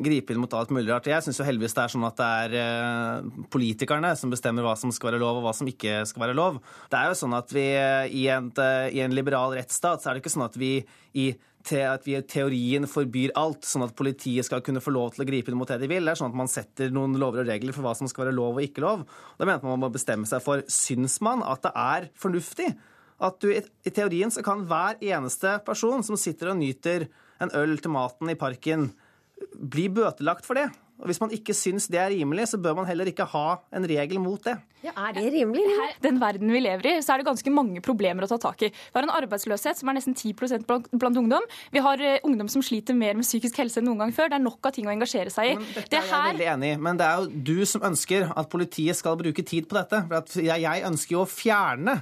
gripe 0.03 0.33
inn 0.33 0.41
mot 0.41 0.53
alt 0.57 0.71
mulig 0.75 0.89
rart. 0.89 1.07
Jeg 1.07 1.23
syns 1.23 1.39
heldigvis 1.45 1.77
det 1.77 1.83
er 1.83 1.93
sånn 1.93 2.07
at 2.07 2.17
det 2.19 2.29
er 2.43 2.55
eh, 2.59 3.27
politikerne 3.53 4.11
som 4.19 4.33
bestemmer 4.33 4.65
hva 4.65 4.73
som 4.79 4.91
skal 4.95 5.13
være 5.13 5.21
lov, 5.21 5.39
og 5.39 5.47
hva 5.47 5.53
som 5.55 5.69
ikke 5.69 6.01
skal 6.09 6.25
være 6.25 6.37
lov. 6.37 6.57
Det 6.91 6.99
er 6.99 7.11
jo 7.11 7.19
sånn 7.21 7.37
at 7.37 7.53
vi 7.55 7.67
i 7.69 8.25
en, 8.33 8.49
i 8.91 9.03
en 9.05 9.15
liberal 9.15 9.55
rettsstat 9.55 10.01
så 10.01 10.09
er 10.09 10.17
det 10.17 10.25
ikke 10.25 10.35
sånn 10.35 10.49
at 10.49 10.59
vi 10.59 10.73
i 11.17 11.29
til 11.67 11.83
at 11.83 12.05
vi 12.07 12.15
i 12.15 12.21
teorien 12.23 12.87
forbyr 12.87 13.33
alt, 13.39 13.65
sånn 13.67 13.83
at 13.85 13.95
politiet 13.97 14.47
skal 14.47 14.61
kunne 14.65 14.81
få 14.83 14.93
lov 14.95 15.13
til 15.13 15.25
å 15.25 15.27
gripe 15.27 15.51
inn 15.51 15.57
mot 15.59 15.69
det 15.69 15.79
de 15.81 15.89
vil. 15.91 16.05
Det 16.05 16.13
er 16.13 16.21
sånn 16.21 16.31
at 16.31 16.39
man 16.39 16.51
setter 16.51 16.93
noen 16.95 17.17
lover 17.19 17.43
og 17.43 17.51
regler 17.51 17.75
for 17.75 17.85
hva 17.85 17.95
som 17.97 18.09
skal 18.09 18.27
være 18.27 18.37
lov 18.37 18.55
og 18.57 18.63
ikke 18.63 18.83
lov. 18.85 19.03
Da 19.37 19.47
mener 19.47 19.65
man 19.65 19.75
man 19.75 19.83
må 19.87 19.91
bestemme 19.93 20.29
seg 20.29 20.43
for 20.45 20.63
syns 20.71 21.19
man 21.25 21.43
at 21.45 21.65
det 21.67 21.73
er 21.75 22.09
fornuftig 22.19 22.71
at 23.19 23.39
du 23.43 23.51
i 23.51 23.91
teorien 23.91 24.31
så 24.31 24.43
kan 24.45 24.63
hver 24.67 24.99
eneste 25.03 25.57
person 25.67 26.03
som 26.05 26.19
sitter 26.19 26.53
og 26.53 26.61
nyter 26.61 27.09
en 27.43 27.51
øl 27.55 27.75
til 27.79 27.91
maten 27.91 28.31
i 28.31 28.37
parken, 28.39 28.89
bli 29.55 29.87
bøtelagt 29.91 30.47
for 30.47 30.59
det. 30.59 30.69
Og 30.99 31.07
Hvis 31.07 31.21
man 31.21 31.31
ikke 31.31 31.55
syns 31.55 31.87
det 31.87 31.99
er 32.01 32.11
rimelig, 32.11 32.49
så 32.51 32.57
bør 32.59 32.75
man 32.81 32.87
heller 32.89 33.07
ikke 33.07 33.27
ha 33.31 33.45
en 33.75 33.87
regel 33.87 34.19
mot 34.19 34.41
det. 34.43 34.57
Ja, 34.83 34.91
Er 34.95 35.13
det 35.15 35.31
rimelig? 35.31 35.63
Her, 35.63 35.95
den 36.03 36.19
verden 36.19 36.51
vi 36.51 36.59
lever 36.59 36.89
i, 36.89 36.93
så 37.03 37.13
er 37.13 37.21
det 37.21 37.27
ganske 37.27 37.51
mange 37.51 37.79
problemer 37.83 38.23
å 38.23 38.29
ta 38.31 38.37
tak 38.39 38.65
i. 38.67 38.69
Vi 38.71 38.95
har 38.95 39.07
en 39.07 39.15
arbeidsløshet 39.15 39.79
som 39.79 39.91
er 39.91 39.99
nesten 39.99 40.15
10 40.15 40.35
blant, 40.67 40.87
blant 40.91 41.19
ungdom. 41.19 41.47
Vi 41.71 41.83
har 41.83 42.03
uh, 42.03 42.27
ungdom 42.27 42.51
som 42.51 42.63
sliter 42.63 42.95
mer 42.95 43.15
med 43.15 43.27
psykisk 43.27 43.59
helse 43.63 43.79
enn 43.79 43.87
noen 43.87 44.03
gang 44.03 44.15
før. 44.15 44.31
Det 44.31 44.39
er 44.39 44.43
nok 44.43 44.67
av 44.67 44.75
ting 44.75 44.87
å 44.87 44.93
engasjere 44.93 45.31
seg 45.31 45.53
i. 45.53 45.57
Men 45.59 45.67
dette 45.75 45.91
det 45.91 46.01
er 46.01 46.09
jeg 46.11 46.31
veldig 46.33 46.49
enig 46.55 46.71
i, 46.73 46.79
men 46.87 46.99
det 46.99 47.07
er 47.07 47.19
jo 47.19 47.43
du 47.51 47.67
som 47.67 47.85
ønsker 47.91 48.31
at 48.35 48.51
politiet 48.51 48.99
skal 48.99 49.19
bruke 49.19 49.45
tid 49.47 49.71
på 49.71 49.79
dette. 49.79 50.03
For 50.11 50.43
jeg, 50.43 50.65
jeg 50.67 50.89
ønsker 50.91 51.15
jo 51.15 51.23
å 51.23 51.29
fjerne 51.31 52.01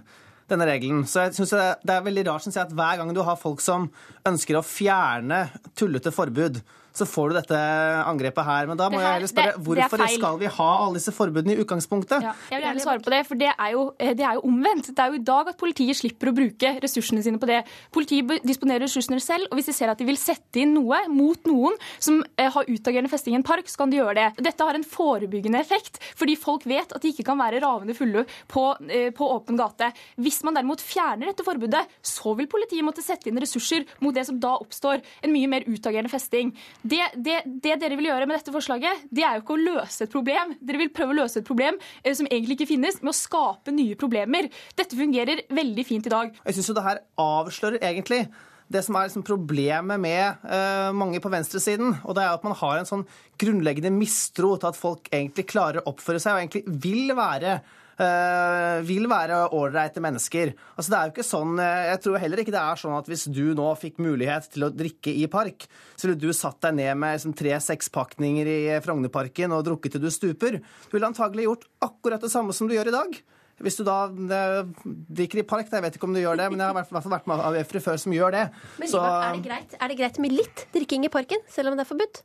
denne 0.49 0.67
regelen. 0.69 1.05
Så 1.05 1.27
jeg 1.27 1.37
synes 1.37 1.53
Det 1.83 1.93
er 1.93 2.05
veldig 2.05 2.25
rart 2.29 2.45
synes 2.45 2.57
jeg, 2.57 2.65
at 2.65 2.73
hver 2.73 2.97
gang 3.01 3.13
du 3.13 3.21
har 3.25 3.39
folk 3.39 3.61
som 3.61 3.89
ønsker 4.25 4.57
å 4.57 4.65
fjerne 4.65 5.47
tullete 5.77 6.13
forbud, 6.15 6.61
så 6.97 7.07
får 7.07 7.31
du 7.31 7.37
dette 7.37 7.59
angrepet 8.07 8.47
her. 8.47 8.69
Men 8.69 8.79
da 8.79 8.89
må 8.91 8.99
her, 8.99 9.05
jeg 9.05 9.17
heller 9.19 9.31
spørre 9.31 9.53
det, 9.53 9.63
hvorfor 9.67 10.01
det 10.01 10.09
skal 10.15 10.39
vi 10.41 10.51
ha 10.57 10.69
alle 10.83 10.99
disse 10.99 11.13
forbudene 11.15 11.55
i 11.55 11.61
utgangspunktet? 11.63 12.25
Ja, 12.25 12.33
jeg 12.51 12.59
vil 12.59 12.67
gjerne 12.67 12.85
svare 12.85 13.03
på 13.05 13.13
det, 13.13 13.21
for 13.29 13.39
det 13.39 13.51
er, 13.53 13.69
jo, 13.75 13.83
eh, 13.99 14.13
det 14.17 14.25
er, 14.25 14.37
jo, 14.39 14.43
omvendt. 14.49 14.91
Det 14.91 15.03
er 15.03 15.13
jo 15.13 15.19
i 15.19 15.25
dag 15.29 15.51
at 15.53 15.59
politiet 15.59 15.99
slipper 15.99 16.31
å 16.31 16.35
bruke 16.37 16.73
ressursene 16.83 17.23
sine 17.25 17.41
på 17.41 17.49
det. 17.49 17.61
Politiet 17.93 18.45
disponerer 18.47 18.85
ressursene 18.87 19.19
selv, 19.23 19.49
og 19.51 19.59
hvis 19.59 19.69
de 19.71 19.77
ser 19.77 19.93
at 19.93 20.01
de 20.01 20.07
vil 20.07 20.19
sette 20.19 20.61
inn 20.61 20.73
noe 20.77 21.03
mot 21.13 21.49
noen 21.49 21.77
som 21.97 22.19
eh, 22.35 22.49
har 22.53 22.69
utagerende 22.69 23.11
festing 23.11 23.37
i 23.37 23.39
en 23.41 23.47
park, 23.47 23.69
så 23.69 23.83
kan 23.83 23.93
de 23.93 24.01
gjøre 24.01 24.17
det. 24.17 24.27
Dette 24.49 24.67
har 24.69 24.77
en 24.77 24.87
forebyggende 24.87 25.61
effekt, 25.61 26.01
fordi 26.17 26.37
folk 26.39 26.65
vet 26.69 26.95
at 26.95 27.03
de 27.03 27.13
ikke 27.13 27.27
kan 27.27 27.39
være 27.39 27.61
ravende 27.63 27.95
fulle 27.97 28.25
på, 28.51 28.65
eh, 28.89 29.09
på 29.15 29.29
åpen 29.35 29.59
gate. 29.59 29.91
Hvis 30.21 30.41
man 30.47 30.57
derimot 30.57 30.83
fjerner 30.83 31.31
dette 31.31 31.45
forbudet, 31.45 31.85
så 32.01 32.33
vil 32.37 32.49
politiet 32.51 32.85
måtte 32.85 33.05
sette 33.05 33.29
inn 33.29 33.41
ressurser 33.41 33.85
mot 34.03 34.15
det 34.15 34.25
som 34.27 34.39
da 34.41 34.55
oppstår, 34.57 35.03
en 35.23 35.33
mye 35.33 35.49
mer 35.51 35.67
utagerende 35.67 36.11
festing. 36.11 36.53
Det, 36.87 37.03
det, 37.19 37.37
det, 37.63 37.77
dere 37.81 37.97
vil 37.99 38.09
gjøre 38.09 38.27
med 38.29 38.37
dette 38.37 38.53
forslaget, 38.53 39.07
det 39.11 39.25
er 39.25 39.37
jo 39.37 39.43
ikke 39.43 39.55
å 39.57 39.63
løse 39.63 40.05
et 40.05 40.13
problem. 40.13 40.53
Dere 40.63 40.81
vil 40.83 40.91
prøve 40.95 41.15
å 41.15 41.19
løse 41.21 41.41
et 41.41 41.47
problem 41.47 41.79
eh, 42.03 42.13
som 42.17 42.29
egentlig 42.29 42.59
ikke 42.59 42.71
finnes, 42.73 43.01
med 43.03 43.11
å 43.11 43.17
skape 43.17 43.73
nye 43.75 43.97
problemer. 43.99 44.51
Dette 44.77 44.99
fungerer 44.99 45.45
veldig 45.53 45.87
fint 45.87 46.07
i 46.07 46.13
dag. 46.13 46.37
Jeg 46.45 46.57
syns 46.57 46.71
jo 46.71 46.77
det 46.77 46.85
her 46.85 47.01
avslører 47.21 47.83
egentlig 47.83 48.25
det 48.71 48.81
som 48.83 48.97
er 48.99 49.07
liksom 49.07 49.23
problemet 49.23 49.99
med 50.03 50.43
uh, 50.43 50.91
mange 50.95 51.21
på 51.23 51.31
venstresiden. 51.31 51.93
Og 52.03 52.17
det 52.17 52.25
er 52.25 52.35
at 52.35 52.43
man 52.43 52.55
har 52.59 52.79
en 52.79 52.89
sånn 52.89 53.05
grunnleggende 53.39 53.93
mistro 53.95 54.55
til 54.59 54.71
at 54.71 54.79
folk 54.79 55.07
egentlig 55.07 55.47
klarer 55.53 55.81
å 55.81 55.93
oppføre 55.93 56.19
seg 56.19 56.35
og 56.35 56.43
egentlig 56.43 56.79
vil 56.83 57.15
være 57.17 57.61
vil 57.97 59.07
være 59.09 59.39
ålreite 59.57 60.01
mennesker. 60.03 60.51
Altså, 60.75 60.91
det 60.91 60.97
er 60.97 61.07
jo 61.07 61.13
ikke 61.15 61.25
sånn, 61.25 61.55
Jeg 61.57 62.01
tror 62.03 62.19
heller 62.21 62.41
ikke 62.43 62.53
det 62.53 62.61
er 62.61 62.81
sånn 62.81 62.97
at 62.97 63.09
hvis 63.09 63.25
du 63.33 63.55
nå 63.57 63.71
fikk 63.79 63.97
mulighet 64.03 64.51
til 64.53 64.67
å 64.67 64.71
drikke 64.73 65.13
i 65.17 65.25
park, 65.31 65.65
så 65.97 66.07
ville 66.07 66.19
du 66.21 66.29
satt 66.35 66.59
deg 66.67 66.77
ned 66.77 66.93
med 67.01 67.17
liksom, 67.17 67.33
tre 67.37 67.55
sekspakninger 67.63 68.51
i 68.53 68.59
Frognerparken 68.85 69.55
og 69.55 69.65
drukket 69.65 69.97
til 69.97 70.05
du 70.05 70.11
stuper. 70.13 70.59
Du 70.61 70.93
ville 70.93 71.09
antagelig 71.09 71.47
gjort 71.47 71.65
akkurat 71.89 72.21
det 72.21 72.33
samme 72.33 72.53
som 72.53 72.69
du 72.69 72.77
gjør 72.77 72.91
i 72.91 72.97
dag. 72.99 73.19
Hvis 73.63 73.79
du 73.79 73.83
da 73.87 73.97
drikker 74.13 75.41
i 75.41 75.45
park, 75.47 75.69
jeg 75.71 75.83
vet 75.83 75.97
ikke 75.97 76.05
om 76.05 76.13
du 76.13 76.21
gjør 76.21 76.37
det, 76.37 76.49
men 76.53 76.61
jeg 76.61 76.69
har 76.69 76.75
i 76.75 76.77
hvert 76.77 77.05
fall 77.05 77.15
vært 77.15 77.29
med 77.29 77.41
AUF-ere 77.41 77.83
før 77.83 78.01
som 78.01 78.13
gjør 78.13 78.35
det. 78.35 78.45
Men 78.77 78.91
så... 78.91 79.01
er, 79.01 79.37
det 79.37 79.45
greit? 79.49 79.77
er 79.77 79.93
det 79.93 79.99
greit 80.01 80.19
med 80.21 80.35
litt 80.35 80.65
drikking 80.75 81.07
i 81.07 81.13
parken, 81.13 81.41
selv 81.51 81.71
om 81.71 81.79
det 81.79 81.87
er 81.87 81.89
forbudt? 81.89 82.21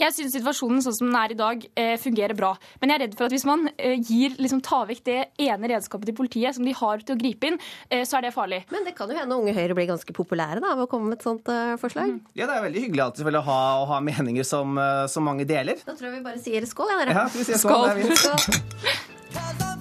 Jeg 0.00 0.14
syns 0.14 0.34
situasjonen 0.36 0.82
sånn 0.84 0.96
som 0.96 1.08
den 1.08 1.18
er 1.18 1.34
i 1.34 1.38
dag, 1.38 1.64
eh, 1.78 1.94
fungerer 2.00 2.36
bra. 2.38 2.52
Men 2.80 2.92
jeg 2.92 2.98
er 2.98 3.04
redd 3.06 3.16
for 3.18 3.28
at 3.28 3.34
hvis 3.34 3.46
man 3.48 3.66
eh, 3.76 3.94
gir, 3.98 4.36
liksom, 4.42 4.62
tar 4.64 4.86
vekk 4.90 5.02
det 5.08 5.18
ene 5.46 5.70
redskapet 5.72 6.10
til 6.10 6.18
politiet 6.18 6.58
som 6.58 6.66
de 6.66 6.74
har 6.76 7.02
til 7.06 7.16
å 7.16 7.20
gripe 7.22 7.50
inn, 7.50 7.58
eh, 7.88 8.04
så 8.08 8.18
er 8.18 8.26
det 8.26 8.34
farlig. 8.36 8.62
Men 8.72 8.86
det 8.88 8.96
kan 8.98 9.10
jo 9.10 9.18
hende 9.18 9.38
Unge 9.38 9.56
Høyre 9.56 9.76
blir 9.78 9.90
ganske 9.90 10.16
populære 10.16 10.62
da, 10.62 10.74
ved 10.76 10.86
å 10.86 10.90
komme 10.90 11.12
med 11.12 11.20
et 11.20 11.26
sånt 11.26 11.48
forslag? 11.80 12.12
Mm. 12.12 12.20
Ja, 12.38 12.48
det 12.48 12.58
er 12.58 12.66
veldig 12.68 12.86
hyggelig 12.86 13.06
alltid 13.06 13.40
å 13.42 13.44
ha, 13.48 13.60
å 13.82 13.90
ha 13.94 14.00
meninger 14.04 14.46
som, 14.46 14.78
som, 15.10 15.26
mange 15.26 15.46
deler. 15.48 15.80
Da 15.86 15.96
tror 15.96 16.10
jeg 16.10 16.18
vi 16.18 16.24
bare 16.26 16.42
sier 16.42 16.66
skål, 16.68 16.94
ja, 16.94 17.02
dere. 17.02 17.20
Ja, 17.22 17.28
vi 17.32 17.46
sier 17.46 17.62
skål. 17.62 18.02
skål. 18.26 19.68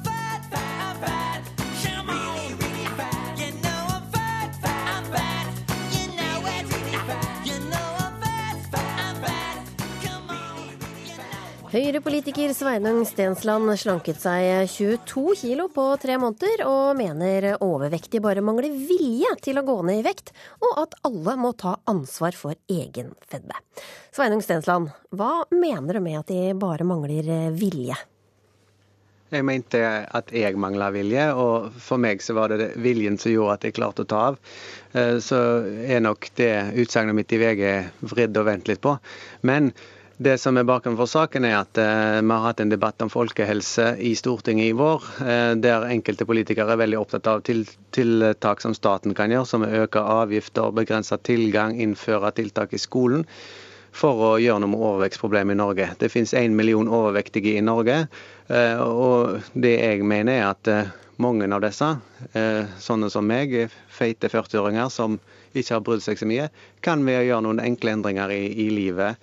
Høyre-politiker 11.72 12.52
Sveinung 12.52 13.06
Stensland 13.08 13.70
slanket 13.80 14.18
seg 14.20 14.68
22 14.68 15.22
kilo 15.40 15.70
på 15.72 15.86
tre 16.04 16.18
måneder, 16.20 16.66
og 16.68 16.98
mener 17.00 17.46
overvektige 17.64 18.20
bare 18.26 18.44
mangler 18.44 18.74
vilje 18.76 19.30
til 19.46 19.62
å 19.62 19.64
gå 19.64 19.78
ned 19.88 20.02
i 20.02 20.04
vekt, 20.04 20.34
og 20.60 20.82
at 20.82 20.98
alle 21.08 21.36
må 21.40 21.54
ta 21.56 21.78
ansvar 21.88 22.36
for 22.36 22.60
egen 22.68 23.14
fedme. 23.24 23.56
Sveinung 24.12 24.44
Stensland, 24.44 24.90
hva 25.16 25.46
mener 25.56 25.96
du 25.96 26.02
med 26.04 26.20
at 26.20 26.34
de 26.34 26.50
bare 26.60 26.84
mangler 26.90 27.56
vilje? 27.56 27.96
Jeg 29.32 29.48
mente 29.48 29.80
at 30.12 30.36
jeg 30.36 30.60
mangla 30.60 30.92
vilje, 30.92 31.30
og 31.40 31.72
for 31.80 32.04
meg 32.04 32.20
så 32.20 32.36
var 32.36 32.52
det 32.52 32.74
viljen 32.84 33.16
som 33.16 33.32
gjorde 33.32 33.56
at 33.56 33.70
jeg 33.70 33.78
klarte 33.80 34.04
å 34.04 34.12
ta 34.12 34.26
av. 34.34 34.42
Eh, 34.92 35.24
så 35.24 35.40
er 35.88 36.04
nok 36.04 36.34
det 36.36 36.52
utsagnet 36.84 37.16
mitt 37.16 37.32
i 37.32 37.40
VG 37.40 37.64
vridd 38.12 38.44
og 38.44 38.50
vendt 38.52 38.68
litt 38.68 38.84
på. 38.84 38.98
Men 39.48 39.72
det 40.22 40.38
som 40.38 40.58
er 40.58 40.68
bakenfor 40.68 41.02
for 41.02 41.10
saken, 41.10 41.46
er 41.48 41.56
at 41.64 41.80
eh, 41.82 42.20
vi 42.22 42.30
har 42.30 42.44
hatt 42.46 42.60
en 42.62 42.70
debatt 42.70 43.02
om 43.02 43.10
folkehelse 43.10 43.88
i 44.06 44.12
Stortinget 44.18 44.70
i 44.70 44.76
vår, 44.78 45.08
eh, 45.26 45.54
der 45.58 45.88
enkelte 45.90 46.28
politikere 46.30 46.76
er 46.76 46.82
veldig 46.84 47.00
opptatt 47.00 47.30
av 47.32 47.42
tiltak 47.48 48.62
som 48.62 48.76
staten 48.78 49.16
kan 49.18 49.34
gjøre, 49.34 49.50
som 49.50 49.66
å 49.66 49.72
øke 49.82 50.04
avgifter, 50.04 50.70
begrense 50.78 51.18
tilgang, 51.26 51.74
innføre 51.82 52.34
tiltak 52.38 52.78
i 52.78 52.82
skolen, 52.82 53.26
for 53.92 54.22
å 54.28 54.32
gjøre 54.40 54.62
noe 54.62 54.72
med 54.72 54.86
overvekstproblemet 54.92 55.58
i 55.58 55.62
Norge. 55.64 55.90
Det 56.00 56.12
finnes 56.14 56.38
én 56.38 56.54
million 56.56 56.88
overvektige 56.88 57.58
i 57.58 57.66
Norge, 57.66 58.04
eh, 58.54 58.78
og 58.78 59.42
det 59.58 59.76
jeg 59.80 60.06
mener 60.06 60.38
er 60.38 60.50
at 60.52 60.74
mange 61.22 61.50
av 61.54 61.62
disse, 61.62 61.88
sånne 62.82 63.08
som 63.14 63.28
meg, 63.30 63.52
feite 63.94 64.30
40-åringer 64.32 64.88
som 64.90 65.20
ikke 65.54 65.76
har 65.76 65.84
brydd 65.86 66.02
seg 66.02 66.18
så 66.18 66.26
mye, 66.26 66.48
kan 66.82 67.04
ved 67.06 67.20
å 67.20 67.28
gjøre 67.28 67.46
noen 67.46 67.62
enkle 67.62 67.94
endringer 67.94 68.34
i, 68.34 68.48
i 68.64 68.72
livet 68.74 69.20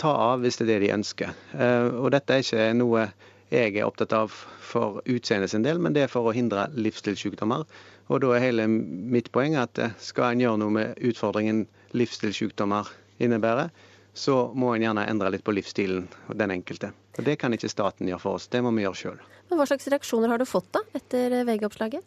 ta 0.00 0.10
av 0.32 0.42
hvis 0.42 0.58
det 0.58 0.66
er 0.66 0.72
det 0.74 0.80
de 0.86 0.92
ønsker. 0.96 1.32
Eh, 1.54 1.88
og 2.00 2.10
dette 2.14 2.34
er 2.34 2.44
ikke 2.44 2.68
noe 2.78 3.08
jeg 3.54 3.76
er 3.76 3.86
opptatt 3.86 4.14
av 4.16 4.32
for 4.64 5.00
utseendet 5.06 5.52
sin 5.52 5.64
del, 5.64 5.78
men 5.78 5.94
det 5.94 6.04
er 6.04 6.12
for 6.12 6.26
å 6.26 6.34
hindre 6.34 6.66
livsstilssykdommer. 6.74 7.66
Og 8.12 8.20
da 8.24 8.32
er 8.34 8.42
hele 8.42 8.66
mitt 8.68 9.30
poeng 9.34 9.56
at 9.60 9.78
eh, 9.80 9.94
skal 10.02 10.34
en 10.34 10.44
gjøre 10.44 10.60
noe 10.64 10.74
med 10.74 11.02
utfordringen 11.10 11.64
livsstilssykdommer 11.94 12.90
innebærer, 13.22 13.70
så 14.14 14.48
må 14.54 14.74
en 14.74 14.84
gjerne 14.84 15.06
endre 15.10 15.30
litt 15.34 15.44
på 15.46 15.54
livsstilen 15.54 16.08
den 16.38 16.54
enkelte. 16.54 16.92
Og 17.18 17.24
Det 17.26 17.36
kan 17.38 17.54
ikke 17.54 17.70
staten 17.70 18.10
gjøre 18.10 18.22
for 18.22 18.38
oss, 18.38 18.48
det 18.50 18.62
må 18.62 18.72
vi 18.74 18.84
gjøre 18.86 19.00
sjøl. 19.00 19.22
Hva 19.54 19.66
slags 19.68 19.86
reaksjoner 19.92 20.32
har 20.32 20.40
du 20.40 20.46
fått 20.48 20.70
da, 20.74 20.82
etter 20.98 21.42
VG-oppslaget? 21.46 22.02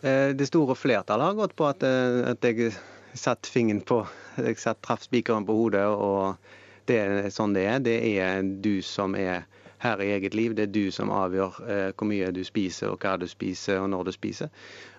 Eh, 0.00 0.30
det 0.32 0.48
store 0.48 0.76
flertallet 0.78 1.28
har 1.28 1.36
gått 1.36 1.56
på 1.56 1.68
at, 1.68 1.84
at 1.84 2.48
jeg 2.48 2.72
satt 3.14 3.46
fingeren 3.46 3.84
på 3.86 4.02
satt, 4.56 4.82
traff 4.82 5.02
spikeren 5.06 5.46
på 5.46 5.56
hodet, 5.56 5.86
og 5.86 6.36
det 6.88 6.98
er 6.98 7.30
sånn 7.34 7.54
det 7.54 7.64
er. 7.66 7.80
Det 7.84 7.96
er 8.18 8.42
du 8.42 8.80
som 8.82 9.14
er 9.18 9.46
her 9.80 10.02
i 10.04 10.10
eget 10.12 10.34
liv. 10.34 10.54
Det 10.56 10.68
er 10.68 10.74
du 10.74 10.90
som 10.92 11.12
avgjør 11.14 11.58
eh, 11.64 11.88
hvor 11.94 12.08
mye 12.10 12.30
du 12.34 12.42
spiser, 12.44 12.92
og 12.92 13.00
hva 13.00 13.16
du 13.20 13.26
spiser, 13.30 13.80
og 13.80 13.90
når 13.92 14.10
du 14.10 14.12
spiser. 14.16 14.52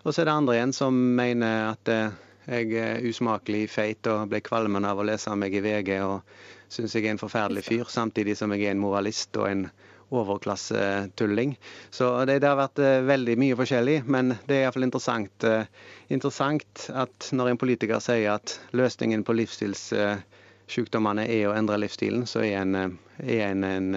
Og 0.03 0.13
så 0.13 0.23
er 0.23 0.29
det 0.29 0.37
andre 0.37 0.57
igjen 0.57 0.75
som 0.75 0.97
mener 1.17 1.71
at 1.73 1.91
eh, 1.91 2.17
jeg 2.49 2.73
er 2.81 3.05
usmakelig 3.05 3.67
feit 3.69 4.07
og 4.09 4.31
ble 4.31 4.41
kvalmen 4.41 4.87
av 4.87 4.99
å 4.99 5.05
lese 5.05 5.33
meg 5.37 5.53
i 5.53 5.61
VG 5.61 5.91
og 6.01 6.23
syns 6.71 6.95
jeg 6.95 7.05
er 7.05 7.13
en 7.13 7.21
forferdelig 7.21 7.63
fyr, 7.67 7.85
samtidig 7.91 8.33
som 8.39 8.51
jeg 8.55 8.65
er 8.65 8.73
en 8.73 8.81
moralist 8.81 9.37
og 9.37 9.49
en 9.51 9.67
overklassetulling. 10.11 11.55
Så 11.89 12.25
det, 12.25 12.39
det, 12.43 12.49
har 12.49 12.59
vært 12.59 12.81
uh, 12.83 12.99
veldig 13.07 13.37
mye 13.39 13.57
forskjellig, 13.59 14.01
men 14.11 14.35
det 14.47 14.57
er 14.57 14.65
iallfall 14.65 14.87
interessant, 14.87 15.47
uh, 15.47 15.63
interessant 16.11 16.87
at 16.91 17.31
når 17.35 17.53
en 17.53 17.61
politiker 17.61 18.03
sier 18.03 18.35
at 18.35 18.57
løsningen 18.77 19.23
på 19.27 19.35
livsstilssykdommene 19.39 21.27
er 21.31 21.47
å 21.47 21.55
endre 21.55 21.79
livsstilen, 21.81 22.27
så 22.29 22.43
er 22.43 22.59
en, 22.65 22.75
uh, 22.75 23.23
er 23.23 23.47
en, 23.53 23.63
en 23.63 23.89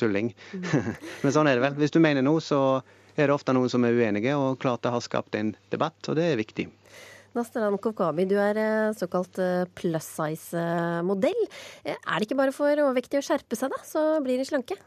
tulling. 0.00 0.32
Mm. 0.56 0.66
men 1.26 1.36
sånn 1.36 1.50
er 1.50 1.60
det 1.60 1.66
vel. 1.68 1.80
Hvis 1.82 1.96
du 1.96 2.00
mener 2.02 2.24
noe, 2.24 2.40
så 2.44 2.80
er 3.16 3.28
det 3.28 3.36
ofte 3.36 3.52
noen 3.52 3.72
som 3.72 3.84
er 3.84 3.96
uenige, 3.96 4.36
og 4.40 4.60
klart 4.62 4.84
det 4.86 4.94
har 4.94 5.04
skapt 5.04 5.36
en 5.36 5.52
debatt, 5.72 5.98
og 6.08 6.16
det 6.16 6.30
er 6.30 6.40
viktig. 6.40 6.70
Nastaran 7.36 7.76
Kovkabi, 7.78 8.24
du 8.26 8.34
er 8.42 8.58
såkalt 8.98 9.36
plus 9.78 10.08
size-modell. 10.16 11.44
Er 11.84 12.16
det 12.16 12.26
ikke 12.26 12.38
bare 12.40 12.54
for 12.54 12.72
overvektige 12.72 13.20
å 13.22 13.26
skjerpe 13.28 13.58
seg, 13.60 13.70
da, 13.70 13.78
så 13.86 14.06
blir 14.24 14.40
de 14.40 14.48
slanke? 14.48 14.80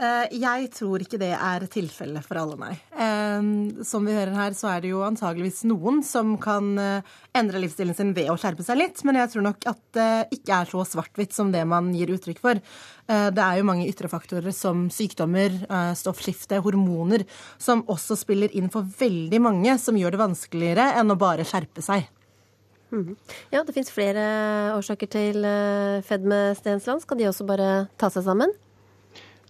Eh, 0.00 0.32
jeg 0.40 0.70
tror 0.72 1.02
ikke 1.04 1.18
det 1.20 1.34
er 1.36 1.64
tilfellet 1.68 2.24
for 2.24 2.40
alle, 2.40 2.56
nei. 2.56 2.72
Eh, 2.96 3.48
som 3.84 4.06
vi 4.06 4.14
hører 4.16 4.32
her, 4.32 4.54
så 4.56 4.70
er 4.72 4.84
det 4.84 4.94
jo 4.94 5.02
antageligvis 5.04 5.60
noen 5.68 6.00
som 6.06 6.38
kan 6.40 6.70
eh, 6.80 7.10
endre 7.36 7.60
livsstilen 7.60 7.96
sin 7.96 8.14
ved 8.16 8.30
å 8.32 8.38
skjerpe 8.40 8.64
seg 8.64 8.80
litt, 8.80 9.02
men 9.04 9.18
jeg 9.20 9.34
tror 9.34 9.44
nok 9.50 9.66
at 9.68 9.82
det 9.98 10.38
ikke 10.38 10.62
er 10.62 10.70
så 10.70 10.86
svart-hvitt 10.88 11.36
som 11.36 11.50
det 11.52 11.66
man 11.68 11.92
gir 11.96 12.14
uttrykk 12.14 12.40
for. 12.40 12.62
Det 13.10 13.42
er 13.42 13.56
jo 13.58 13.64
mange 13.66 13.88
ytre 13.90 14.06
faktorer 14.06 14.52
som 14.54 14.84
sykdommer, 14.94 15.50
stoffskifte, 15.98 16.60
hormoner, 16.62 17.24
som 17.58 17.82
også 17.90 18.14
spiller 18.20 18.54
inn 18.54 18.68
for 18.70 18.86
veldig 18.86 19.40
mange, 19.42 19.74
som 19.82 19.98
gjør 19.98 20.14
det 20.14 20.20
vanskeligere 20.20 20.86
enn 21.00 21.10
å 21.10 21.18
bare 21.18 21.46
skjerpe 21.48 21.82
seg. 21.82 22.06
Mhm. 22.94 23.16
Ja, 23.50 23.64
det 23.66 23.74
fins 23.74 23.90
flere 23.90 24.22
årsaker 24.76 25.10
til 25.10 25.50
fedme, 26.06 26.40
Stensland. 26.58 27.02
Skal 27.02 27.18
de 27.18 27.30
også 27.32 27.48
bare 27.50 27.88
ta 27.98 28.14
seg 28.14 28.28
sammen? 28.30 28.54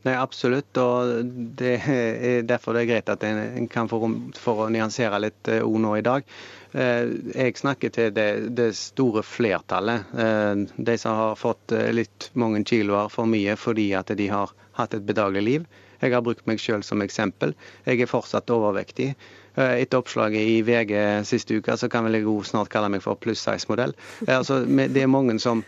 Nei, 0.06 0.14
absolutt. 0.16 0.76
Og 0.80 1.26
det 1.60 1.74
er 1.84 2.46
derfor 2.48 2.76
det 2.76 2.86
er 2.86 2.90
greit 2.94 3.12
at 3.12 3.26
en 3.28 3.68
kan 3.68 3.90
få 3.90 4.00
rom 4.00 4.16
for 4.38 4.64
å 4.64 4.70
nyansere 4.72 5.20
litt 5.20 5.50
ord 5.60 5.82
nå 5.84 5.98
i 5.98 6.06
dag. 6.06 6.24
Eh, 6.72 7.10
jeg 7.34 7.58
snakker 7.58 7.90
til 7.90 8.12
det, 8.14 8.28
det 8.54 8.70
store 8.78 9.24
flertallet. 9.26 10.12
Eh, 10.14 10.64
de 10.76 10.96
som 11.00 11.18
har 11.18 11.38
fått 11.38 11.74
eh, 11.74 11.90
litt 11.94 12.30
mange 12.38 12.62
kiloer 12.64 13.10
for 13.10 13.26
mye 13.30 13.56
fordi 13.58 13.90
at 13.98 14.12
de 14.16 14.28
har 14.30 14.54
hatt 14.78 14.94
et 14.94 15.06
bedagelig 15.06 15.42
liv. 15.46 15.68
Jeg 16.00 16.14
har 16.14 16.24
brukt 16.24 16.46
meg 16.48 16.62
selv 16.62 16.86
som 16.86 17.02
eksempel. 17.04 17.52
Jeg 17.84 18.00
er 18.00 18.08
fortsatt 18.08 18.50
overvektig. 18.54 19.12
Etter 19.60 19.98
oppslaget 19.98 20.46
i 20.46 20.60
VG 20.64 20.94
siste 21.28 21.58
uke, 21.58 21.74
så 21.76 21.90
kan 21.92 22.06
vel 22.06 22.16
jeg 22.16 22.44
snart 22.48 22.70
kalle 22.72 22.88
meg 22.88 23.02
for 23.04 23.18
pluss 23.20 23.42
size-modell. 23.44 23.92
Altså, 24.24 24.62
det 24.64 25.02
er 25.02 25.10
mange 25.10 25.34
som 25.42 25.60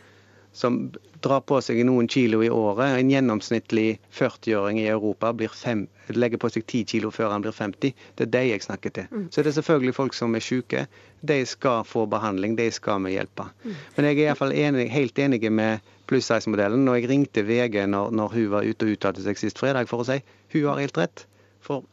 som 0.52 0.92
drar 1.22 1.40
på 1.46 1.58
seg 1.62 1.80
noen 1.86 2.08
kilo 2.10 2.42
i 2.42 2.50
året. 2.50 2.98
En 2.98 3.10
gjennomsnittlig 3.10 4.00
40-åring 4.12 4.80
i 4.82 4.88
Europa 4.90 5.32
fem, 5.54 5.86
legger 6.08 6.40
på 6.42 6.50
seg 6.52 6.66
10 6.66 6.84
kilo 6.92 7.10
før 7.14 7.32
han 7.32 7.44
blir 7.44 7.54
50. 7.56 7.94
Det 8.18 8.26
er 8.26 8.32
de 8.34 8.42
jeg 8.50 8.64
snakker 8.66 8.90
til. 8.90 9.06
Mm. 9.10 9.28
Så 9.30 9.42
det 9.42 9.52
er 9.52 9.58
selvfølgelig 9.60 9.94
folk 9.94 10.14
som 10.18 10.34
er 10.34 10.44
syke. 10.44 10.86
De 11.22 11.38
skal 11.46 11.86
få 11.86 12.06
behandling, 12.10 12.56
de 12.58 12.68
skal 12.70 13.02
vi 13.06 13.14
hjelpe. 13.16 13.48
Mm. 13.64 13.74
Men 13.96 14.08
jeg 14.08 14.18
er 14.18 14.24
iallfall 14.26 14.52
enig, 14.52 14.88
helt 14.90 15.18
enig 15.18 15.42
med 15.52 15.92
pluss 16.10 16.28
size-modellen. 16.28 16.88
Og 16.88 16.98
jeg 16.98 17.10
ringte 17.10 17.46
VG 17.46 17.86
når, 17.88 18.10
når, 18.10 18.34
hun 18.36 18.50
var 18.56 18.66
ute 18.66 18.88
og 18.88 18.96
uttalte 18.96 19.24
seg 19.24 19.38
sist 19.40 19.62
fredag 19.62 19.90
for 19.90 20.02
å 20.02 20.08
si 20.10 20.20
hun 20.52 20.68
har 20.68 20.82
helt 20.82 20.98
rett. 20.98 21.26
For 21.62 21.86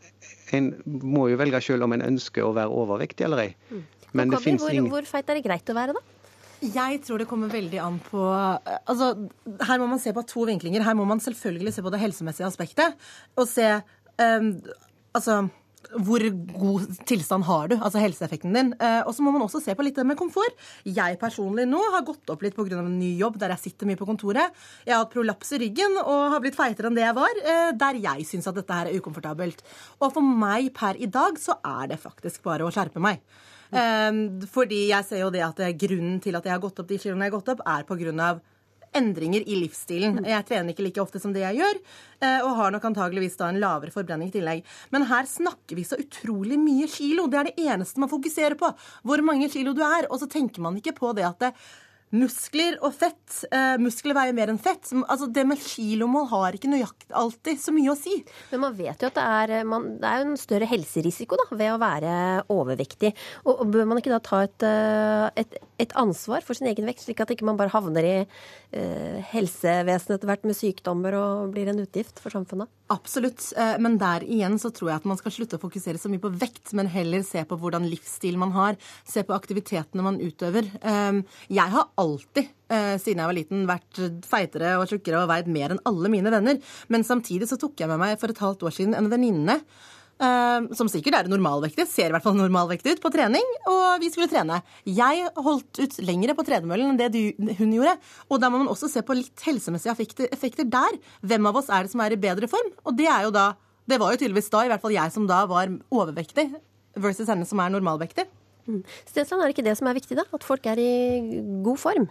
en 0.58 0.74
må 0.86 1.30
jo 1.30 1.38
velge 1.40 1.62
selv 1.62 1.86
om 1.86 1.94
en 1.94 2.04
ønsker 2.04 2.44
å 2.44 2.56
være 2.58 2.74
overvektig 2.74 3.30
eller 3.30 3.46
ei. 3.46 3.52
Mm. 3.70 3.84
Men 4.18 4.32
det 4.34 4.42
fins 4.42 4.66
ingen... 4.66 4.90
hvor 4.90 5.06
feit 5.06 5.28
er 5.30 5.38
det 5.38 5.46
greit 5.46 5.70
å 5.70 5.76
være, 5.78 5.94
da? 5.94 6.19
Jeg 6.60 7.00
tror 7.06 7.22
det 7.22 7.28
kommer 7.30 7.52
veldig 7.52 7.80
an 7.80 8.02
på 8.04 8.20
altså, 8.20 9.14
Her 9.64 9.80
må 9.80 9.88
man 9.88 10.02
se 10.04 10.12
på 10.16 10.26
to 10.28 10.44
vinklinger. 10.50 10.84
Her 10.84 10.98
må 10.98 11.06
man 11.08 11.22
selvfølgelig 11.24 11.74
se 11.76 11.86
på 11.86 11.94
det 11.94 12.02
helsemessige 12.02 12.50
aspektet. 12.50 13.00
Og 13.40 13.48
se 13.48 13.70
um, 14.20 14.52
altså 15.16 15.46
hvor 16.04 16.22
god 16.60 16.88
tilstand 17.08 17.46
har 17.48 17.70
du, 17.72 17.76
altså 17.78 18.02
helseeffekten 18.04 18.54
din. 18.54 18.72
Eh, 18.84 19.00
og 19.08 19.14
så 19.16 19.24
må 19.24 19.32
man 19.34 19.46
også 19.46 19.62
se 19.64 19.74
på 19.76 19.86
litt 19.86 19.96
det 19.98 20.06
med 20.06 20.20
komfort. 20.20 20.58
Jeg 20.86 21.18
personlig 21.22 21.66
nå 21.70 21.80
har 21.96 22.06
gått 22.06 22.30
opp 22.30 22.44
litt 22.44 22.58
pga. 22.58 22.78
en 22.78 23.00
ny 23.00 23.16
jobb 23.18 23.40
der 23.40 23.56
jeg 23.56 23.64
sitter 23.64 23.88
mye 23.88 23.98
på 23.98 24.06
kontoret. 24.06 24.54
Jeg 24.86 24.94
har 24.94 25.06
hatt 25.06 25.14
prolaps 25.14 25.54
i 25.56 25.62
ryggen 25.64 25.98
og 26.04 26.36
har 26.36 26.44
blitt 26.44 26.60
feitere 26.60 26.92
enn 26.92 27.00
det 27.00 27.08
jeg 27.08 27.16
var, 27.16 27.42
eh, 27.44 27.72
der 27.72 28.02
jeg 28.04 28.28
syns 28.28 28.48
at 28.48 28.60
dette 28.60 28.74
her 28.74 28.92
er 28.92 29.00
ukomfortabelt. 29.00 29.64
Og 30.02 30.14
for 30.14 30.22
meg 30.22 30.74
per 30.76 31.00
i 31.00 31.08
dag 31.08 31.40
så 31.40 31.58
er 31.64 31.94
det 31.94 32.04
faktisk 32.04 32.44
bare 32.44 32.68
å 32.68 32.74
skjerpe 32.74 33.00
meg. 33.00 33.24
Um, 33.70 34.40
fordi 34.50 34.88
jeg 34.90 35.06
ser 35.06 35.22
jo 35.22 35.34
det 35.34 35.44
at 35.46 35.60
grunnen 35.78 36.18
til 36.24 36.38
at 36.38 36.48
jeg 36.48 36.56
har 36.56 36.64
gått 36.64 36.80
opp 36.82 36.88
de 36.90 36.98
kiloene 36.98 37.28
jeg 37.28 37.34
har 37.34 37.38
gått 37.38 37.52
opp, 37.54 37.66
er 37.68 38.24
av 38.26 38.40
endringer 38.96 39.44
i 39.46 39.58
livsstilen. 39.60 40.22
Jeg 40.28 40.46
trener 40.48 40.74
ikke 40.74 40.86
like 40.86 41.02
ofte 41.02 41.22
som 41.22 41.34
det 41.36 41.44
jeg 41.44 41.60
gjør, 41.60 41.80
eh, 42.26 42.40
og 42.46 42.56
har 42.58 42.74
nok 42.74 42.88
antageligvis 42.90 43.38
da 43.40 43.50
en 43.52 43.60
lavere 43.62 43.94
forbrenning 43.94 44.32
i 44.32 44.36
tillegg. 44.38 44.64
Men 44.94 45.06
her 45.10 45.30
snakker 45.30 45.78
vi 45.78 45.86
så 45.88 46.00
utrolig 46.02 46.60
mye 46.62 46.90
kilo. 46.92 47.28
Det 47.28 47.40
er 47.40 47.52
det 47.52 47.68
eneste 47.70 48.02
man 48.02 48.12
fokuserer 48.12 48.58
på. 48.60 48.72
Hvor 49.04 49.24
mange 49.26 49.50
kilo 49.54 49.76
du 49.78 49.84
er. 49.86 50.10
Og 50.10 50.20
så 50.22 50.30
tenker 50.30 50.62
man 50.66 50.80
ikke 50.80 50.98
på 50.98 51.14
det 51.18 51.28
at 51.28 51.40
det, 51.46 51.54
Muskler 52.10 52.80
og 52.82 52.96
fett. 52.98 53.44
Eh, 53.54 53.76
muskler 53.78 54.16
veier 54.18 54.34
mer 54.34 54.50
enn 54.50 54.58
fett. 54.62 54.88
Altså, 55.06 55.28
det 55.30 55.44
med 55.46 55.62
kilomål 55.62 56.26
har 56.32 56.56
ikke 56.58 56.72
nøyaktig 56.72 57.14
alltid 57.14 57.60
så 57.62 57.74
mye 57.76 57.92
å 57.94 57.98
si. 57.98 58.16
Men 58.50 58.64
man 58.64 58.78
vet 58.78 59.04
jo 59.04 59.10
at 59.12 59.18
det 59.20 59.26
er, 59.26 59.54
eh, 59.60 59.68
man, 59.68 59.86
det 60.02 60.10
er 60.10 60.26
en 60.26 60.40
større 60.40 60.66
helserisiko 60.70 61.38
da, 61.38 61.46
ved 61.54 61.76
å 61.76 61.82
være 61.82 62.14
overvektig. 62.50 63.14
Og, 63.46 63.54
og 63.60 63.70
Bør 63.70 63.86
man 63.86 64.02
ikke 64.02 64.14
da 64.16 64.22
ta 64.26 64.42
et, 64.48 64.66
eh, 64.66 65.28
et, 65.44 65.60
et, 65.86 65.94
ansvar 66.02 66.42
for 66.46 66.58
sin 66.58 66.72
egen 66.72 66.90
vekt, 66.90 67.06
slik 67.06 67.22
at 67.22 67.30
ikke 67.30 67.46
man 67.46 67.60
bare 67.60 67.74
havner 67.76 68.08
i 68.08 68.16
eh, 68.26 69.22
helsevesenet 69.30 70.18
etter 70.18 70.32
hvert 70.32 70.50
med 70.50 70.58
sykdommer 70.58 71.14
og 71.20 71.54
blir 71.54 71.70
en 71.70 71.84
utgift 71.84 72.18
for 72.24 72.34
samfunnet? 72.34 72.72
Absolutt. 72.90 73.52
Eh, 73.54 73.76
men 73.78 74.00
der 74.02 74.26
igjen 74.26 74.58
så 74.58 74.74
tror 74.74 74.96
jeg 74.96 75.04
at 75.04 75.08
man 75.14 75.22
skal 75.22 75.36
slutte 75.36 75.62
å 75.62 75.62
fokusere 75.62 76.02
så 76.02 76.10
mye 76.10 76.26
på 76.26 76.34
vekt, 76.42 76.74
men 76.74 76.90
heller 76.90 77.22
se 77.28 77.46
på 77.46 77.60
hvordan 77.62 77.86
livsstil 77.86 78.42
man 78.42 78.58
har. 78.58 78.82
Se 79.06 79.22
på 79.22 79.38
aktivitetene 79.38 80.06
man 80.06 80.18
utøver. 80.18 80.66
Jeg 80.80 81.72
har 81.76 81.90
alltid 82.00 82.48
eh, 82.72 82.96
siden 83.02 83.22
jeg 83.22 83.30
var 83.30 83.38
liten 83.38 83.68
vært 83.70 84.02
feitere 84.28 84.74
og 84.80 84.90
tjukkere 84.90 85.24
og 85.24 85.32
veid 85.32 85.52
mer 85.52 85.76
enn 85.76 85.86
alle 85.90 86.12
mine 86.12 86.34
venner. 86.34 86.60
Men 86.90 87.08
samtidig 87.08 87.50
så 87.52 87.60
tok 87.60 87.80
jeg 87.80 87.92
med 87.92 88.02
meg 88.02 88.18
for 88.22 88.32
et 88.32 88.44
halvt 88.44 88.68
år 88.70 88.78
siden 88.80 88.98
en 88.98 89.12
venninne 89.12 89.60
Uh, 90.20 90.66
som 90.76 90.90
sikkert 90.92 91.16
er 91.16 91.28
normalvektig, 91.32 91.86
ser 91.88 92.10
i 92.10 92.12
hvert 92.12 92.26
fall 92.26 92.36
normalvektig 92.36 92.98
ut, 92.98 93.00
på 93.00 93.12
trening, 93.14 93.46
og 93.72 94.02
vi 94.02 94.10
skulle 94.12 94.28
trene. 94.28 94.58
Jeg 94.84 95.30
holdt 95.40 95.80
ut 95.80 95.96
lengre 96.04 96.36
på 96.36 96.44
tredemøllen 96.44 96.92
enn 96.92 97.00
det 97.00 97.08
du, 97.14 97.22
hun 97.56 97.72
gjorde. 97.78 97.94
Og 98.28 98.42
da 98.44 98.50
må 98.52 98.60
man 98.60 98.72
også 98.72 98.90
se 98.92 99.04
på 99.06 99.16
litt 99.16 99.46
helsemessige 99.48 99.96
effekter, 100.28 100.68
der. 100.68 100.98
Hvem 101.24 101.48
av 101.48 101.62
oss 101.62 101.72
er 101.72 101.88
det 101.88 101.94
som 101.94 102.04
er 102.04 102.18
i 102.18 102.20
bedre 102.20 102.52
form? 102.52 102.74
Og 102.84 103.00
det 103.00 103.08
er 103.08 103.30
jo 103.30 103.34
da 103.36 103.54
Det 103.90 103.98
var 103.98 104.12
jo 104.14 104.20
tydeligvis 104.22 104.52
da, 104.54 104.60
i 104.66 104.70
hvert 104.70 104.84
fall 104.84 104.94
jeg 104.94 105.10
som 105.16 105.24
da 105.26 105.40
var 105.50 105.72
overvektig, 105.90 106.44
versus 107.00 107.32
henne 107.32 107.48
som 107.48 107.58
er 107.64 107.72
normalvektig. 107.74 108.28
Mm. 108.70 108.82
Stensland, 109.10 109.42
er 109.42 109.50
det 109.50 109.58
ikke 109.58 109.66
det 109.66 109.78
som 109.80 109.90
er 109.90 109.98
viktig, 109.98 110.18
da? 110.20 110.26
At 110.36 110.46
folk 110.46 110.68
er 110.70 110.82
i 110.82 110.92
god 111.66 111.82
form? 111.82 112.10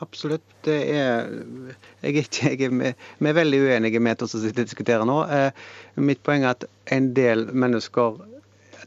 Absolutt. 0.00 0.44
Det 0.64 0.78
er 0.96 1.28
Jeg 2.00 2.14
er, 2.14 2.22
ikke, 2.22 2.48
jeg 2.48 2.62
er 2.70 2.94
vi 3.20 3.28
er 3.28 3.36
veldig 3.36 3.60
uenige 3.66 4.00
med 4.00 4.22
oss 4.24 4.32
som 4.32 4.52
diskuterer 4.56 5.04
nå. 5.04 5.20
Eh, 5.28 5.50
mitt 6.00 6.22
poeng 6.24 6.46
er 6.46 6.56
at 6.56 6.64
en 6.96 7.12
del 7.16 7.50
mennesker 7.52 8.16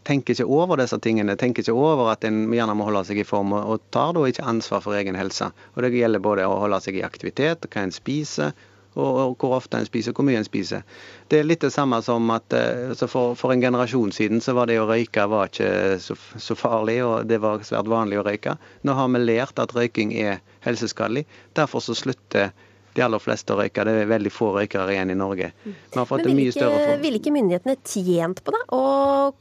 tenker 0.03 0.33
ikke 0.33 0.49
over 0.49 0.81
disse 0.81 0.97
tingene. 0.99 1.37
Tenker 1.39 1.63
ikke 1.63 1.77
over 1.77 2.09
at 2.11 2.25
en 2.27 2.47
gjerne 2.51 2.75
må 2.75 2.87
holde 2.89 3.05
seg 3.07 3.21
i 3.21 3.27
form, 3.27 3.53
og 3.53 3.83
tar 3.93 4.15
da 4.17 4.25
ikke 4.27 4.47
ansvar 4.49 4.81
for 4.83 4.97
egen 4.97 5.15
helse. 5.15 5.51
Og 5.75 5.85
Det 5.85 5.93
gjelder 5.93 6.23
både 6.23 6.47
å 6.49 6.59
holde 6.65 6.81
seg 6.83 6.97
i 6.97 7.05
aktivitet, 7.05 7.69
hva 7.69 7.85
en 7.85 7.93
spiser, 7.93 8.57
og, 8.95 9.09
og, 9.23 9.35
hvor 9.41 9.57
ofte 9.57 9.79
en 9.79 9.87
spiser, 9.87 10.15
hvor 10.15 10.25
mye 10.27 10.39
en 10.41 10.47
spiser. 10.47 10.83
Det 11.31 11.39
er 11.39 11.47
litt 11.47 11.63
det 11.65 11.73
samme 11.73 11.99
som 12.05 12.29
at 12.33 12.53
eh, 12.57 12.93
for, 13.05 13.37
for, 13.39 13.53
en 13.53 13.63
generasjon 13.63 14.13
siden 14.15 14.43
så 14.43 14.55
var 14.57 14.69
det 14.69 14.79
å 14.81 14.89
røyke 14.89 15.25
var 15.29 15.49
ikke 15.51 15.97
så, 16.03 16.17
så, 16.37 16.57
farlig, 16.57 16.99
og 17.05 17.29
det 17.29 17.41
var 17.43 17.63
svært 17.65 17.89
vanlig 17.91 18.21
å 18.21 18.27
røyke. 18.27 18.57
Nå 18.83 18.97
har 18.97 19.09
vi 19.13 19.23
lært 19.23 19.61
at 19.61 19.73
røyking 19.75 20.13
er 20.17 20.43
helseskadelig. 20.65 21.25
Derfor 21.57 21.83
så 21.83 21.97
slutter 21.97 22.53
de 22.93 23.01
aller 23.01 23.21
fleste 23.21 23.53
å 23.53 23.57
røyke. 23.57 23.85
Det 23.87 23.95
er 24.03 24.09
veldig 24.09 24.31
få 24.33 24.51
røykere 24.57 24.93
igjen 24.93 25.13
i 25.13 25.17
Norge. 25.17 25.49
Men 25.65 26.05
ville 26.27 26.51
ikke, 26.51 26.99
vil 27.01 27.17
ikke 27.17 27.33
myndighetene 27.33 27.77
tjent 27.81 28.43
på 28.45 28.53
det? 28.53 28.61
Å 28.75 28.83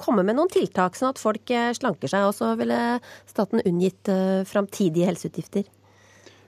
komme 0.01 0.25
med 0.27 0.39
noen 0.39 0.53
tiltak, 0.53 0.97
sånn 0.97 1.13
at 1.13 1.21
folk 1.21 1.53
eh, 1.53 1.71
slanker 1.77 2.11
seg, 2.11 2.31
og 2.31 2.37
så 2.37 2.55
ville 2.61 2.81
staten 3.29 3.63
unngitt 3.69 4.09
uh, 4.13 4.41
framtidige 4.49 5.11
helseutgifter? 5.11 5.69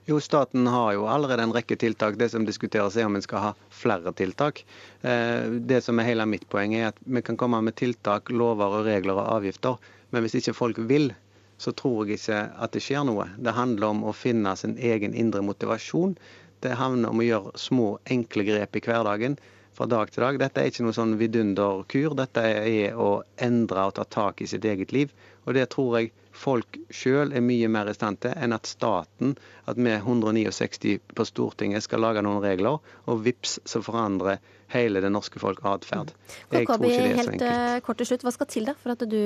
Jo, 0.05 0.19
staten 0.21 0.67
har 0.67 0.93
jo 0.93 1.07
allerede 1.09 1.43
en 1.43 1.53
rekke 1.53 1.75
tiltak. 1.81 2.19
Det 2.21 2.27
som 2.29 2.43
diskuteres 2.45 2.93
er 2.97 3.07
om 3.07 3.15
en 3.17 3.23
skal 3.25 3.41
ha 3.41 3.51
flere 3.73 4.11
tiltak. 4.13 4.61
Eh, 5.01 5.49
det 5.65 5.79
som 5.81 5.97
er 5.97 6.05
hele 6.05 6.27
mitt 6.29 6.45
poeng 6.51 6.75
er 6.77 6.91
at 6.91 6.99
vi 7.01 7.23
kan 7.25 7.37
komme 7.41 7.57
med 7.65 7.73
tiltak, 7.79 8.29
lover, 8.29 8.69
og 8.79 8.85
regler 8.85 9.17
og 9.17 9.31
avgifter. 9.39 9.79
Men 10.13 10.21
hvis 10.21 10.37
ikke 10.37 10.53
folk 10.53 10.77
vil, 10.91 11.09
så 11.57 11.73
tror 11.73 12.05
jeg 12.05 12.19
ikke 12.19 12.43
at 12.53 12.75
det 12.77 12.83
skjer 12.85 13.07
noe. 13.09 13.25
Det 13.41 13.55
handler 13.57 13.95
om 13.95 14.03
å 14.05 14.13
finne 14.13 14.53
sin 14.59 14.77
egen 14.77 15.17
indre 15.17 15.41
motivasjon. 15.41 16.13
Det 16.61 16.77
handler 16.77 17.09
om 17.09 17.23
å 17.23 17.25
gjøre 17.25 17.57
små, 17.57 17.87
enkle 18.05 18.45
grep 18.45 18.77
i 18.77 18.83
hverdagen 18.85 19.39
fra 19.75 19.87
dag 19.89 20.13
til 20.13 20.21
dag. 20.27 20.37
Dette 20.39 20.61
er 20.61 20.69
ikke 20.69 20.85
noe 20.85 20.95
sånn 20.95 21.17
vidunderkur. 21.17 22.13
Dette 22.21 22.45
er 22.45 22.93
å 22.93 23.23
endre 23.41 23.89
og 23.89 23.97
ta 23.97 24.05
tak 24.05 24.45
i 24.45 24.49
sitt 24.53 24.69
eget 24.69 24.93
liv. 24.93 25.17
Og 25.45 25.57
det 25.57 25.65
tror 25.73 25.97
jeg 25.97 26.13
folk 26.35 26.79
sjøl 26.93 27.33
er 27.35 27.43
mye 27.45 27.69
mer 27.71 27.89
i 27.89 27.95
stand 27.95 28.21
til 28.25 28.35
enn 28.35 28.55
at 28.55 28.67
staten, 28.69 29.35
at 29.65 29.79
vi 29.79 29.95
169 29.95 30.99
på 31.15 31.27
Stortinget 31.27 31.85
skal 31.85 32.03
lage 32.03 32.23
noen 32.25 32.43
regler, 32.43 32.81
og 33.09 33.23
vips 33.25 33.59
så 33.65 33.81
forandrer 33.85 34.41
hele 34.73 35.01
det 35.03 35.11
norske 35.13 35.39
folk 35.41 35.61
atferd. 35.67 36.11
Jeg 36.49 36.65
tror 36.65 36.65
ikke 36.65 36.77
det 36.81 36.91
er 36.95 37.19
så 37.19 37.33
enkelt. 37.33 37.43
Helt 37.45 37.85
kort 37.85 37.99
til 38.01 38.09
slutt, 38.09 38.25
Hva 38.25 38.33
skal 38.33 38.49
til 38.49 38.67
da 38.67 38.73
for 38.79 38.93
at 38.95 39.03
du 39.09 39.19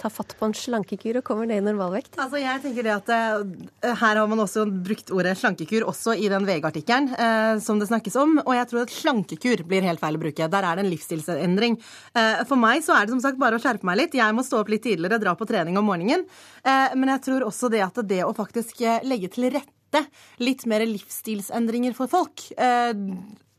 tar 0.00 0.12
fatt 0.12 0.34
på 0.38 0.48
en 0.48 0.56
slankekur 0.56 1.20
og 1.20 1.26
kommer 1.26 1.48
ned 1.48 1.60
i 1.60 1.66
normalvekt? 1.66 2.16
Altså 2.20 2.40
jeg 2.40 2.62
tenker 2.64 2.86
det 2.86 2.94
at 2.94 3.12
uh, 3.12 3.92
Her 4.00 4.20
har 4.20 4.30
man 4.30 4.40
også 4.40 4.64
brukt 4.70 5.12
ordet 5.14 5.36
slankekur 5.38 5.86
også 5.88 6.16
i 6.16 6.30
den 6.32 6.46
VG-artikkelen 6.48 7.10
eh, 7.12 7.60
som 7.62 7.80
det 7.80 7.90
snakkes 7.90 8.16
om. 8.20 8.38
Og 8.46 8.52
jeg 8.56 8.70
tror 8.70 8.84
at 8.86 8.94
slankekur 8.94 9.64
blir 9.68 9.86
helt 9.86 10.02
feil 10.02 10.16
å 10.16 10.22
bruke. 10.22 10.48
Der 10.50 10.66
er 10.66 10.78
det 10.78 10.86
en 10.86 10.92
livsstilsendring. 10.92 11.76
Eh, 12.16 12.42
for 12.48 12.60
meg 12.60 12.84
så 12.86 12.96
er 12.96 13.06
det 13.06 13.14
som 13.14 13.22
sagt 13.24 13.40
bare 13.40 13.60
å 13.60 13.62
skjerpe 13.62 13.86
meg 13.88 14.00
litt. 14.00 14.16
Jeg 14.18 14.36
må 14.36 14.44
stå 14.46 14.62
opp 14.62 14.72
litt 14.72 14.84
tidligere, 14.86 15.20
dra 15.22 15.36
på 15.38 15.48
trening 15.48 15.78
om 15.80 15.88
morgenen. 15.90 16.24
Men 16.62 17.12
jeg 17.14 17.22
tror 17.24 17.46
også 17.46 17.70
det 17.72 17.80
at 17.84 18.00
det 18.08 18.20
å 18.26 18.34
faktisk 18.36 18.82
legge 19.06 19.30
til 19.32 19.48
rette 19.54 20.02
litt 20.42 20.66
mer 20.70 20.84
livsstilsendringer 20.86 21.96
for 21.96 22.10
folk 22.10 22.50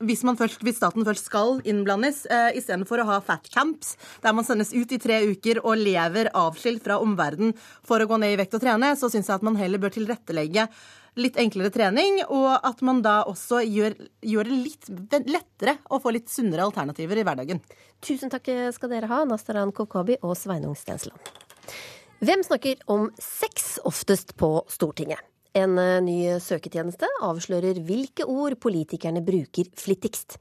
hvis, 0.05 0.21
først, 0.23 0.61
hvis, 0.65 0.77
staten 0.79 1.05
først 1.05 1.27
skal 1.29 1.59
innblandes, 1.67 2.23
eh, 2.25 2.57
istedenfor 2.57 3.01
å 3.01 3.07
ha 3.09 3.19
fat 3.25 3.47
camps, 3.53 3.95
der 4.23 4.33
man 4.33 4.45
sendes 4.47 4.73
ut 4.73 4.91
i 4.91 4.99
tre 5.01 5.21
uker 5.29 5.61
og 5.63 5.77
lever 5.77 6.31
avskilt 6.37 6.83
fra 6.83 6.99
omverdenen 7.01 7.53
for 7.87 8.01
å 8.01 8.07
gå 8.09 8.17
ned 8.21 8.33
i 8.35 8.39
vekt 8.41 8.57
og 8.57 8.63
trene, 8.65 8.95
så 8.97 9.11
syns 9.11 9.29
jeg 9.29 9.37
at 9.37 9.45
man 9.45 9.59
heller 9.59 9.81
bør 9.81 9.93
tilrettelegge 9.93 10.67
litt 11.19 11.35
enklere 11.35 11.73
trening, 11.73 12.21
og 12.31 12.53
at 12.63 12.81
man 12.87 13.01
da 13.03 13.21
også 13.27 13.59
gjør, 13.67 13.97
gjør, 14.23 14.47
det 14.47 14.59
litt 14.63 15.27
lettere 15.27 15.77
å 15.91 15.99
få 15.99 16.13
litt 16.15 16.31
sunnere 16.31 16.63
alternativer 16.63 17.19
i 17.19 17.25
hverdagen. 17.27 17.59
Tusen 17.99 18.31
takk 18.31 18.47
skal 18.71 18.93
dere 18.93 19.11
ha, 19.11 19.25
Nastaran 19.27 19.75
Kokobi 19.75 20.15
og 20.23 20.37
Sveinung 20.39 20.77
Stensland. 20.79 21.19
Hvem 22.21 22.43
snakker 22.45 22.77
om 22.85 23.07
sex 23.17 23.79
oftest 23.81 24.35
på 24.37 24.59
Stortinget? 24.69 25.23
En 25.57 25.73
eh, 25.81 25.95
ny 26.05 26.17
søketjeneste 26.37 27.07
avslører 27.25 27.79
hvilke 27.81 28.27
ord 28.29 28.53
politikerne 28.61 29.23
bruker 29.25 29.71
flittigst. 29.73 30.35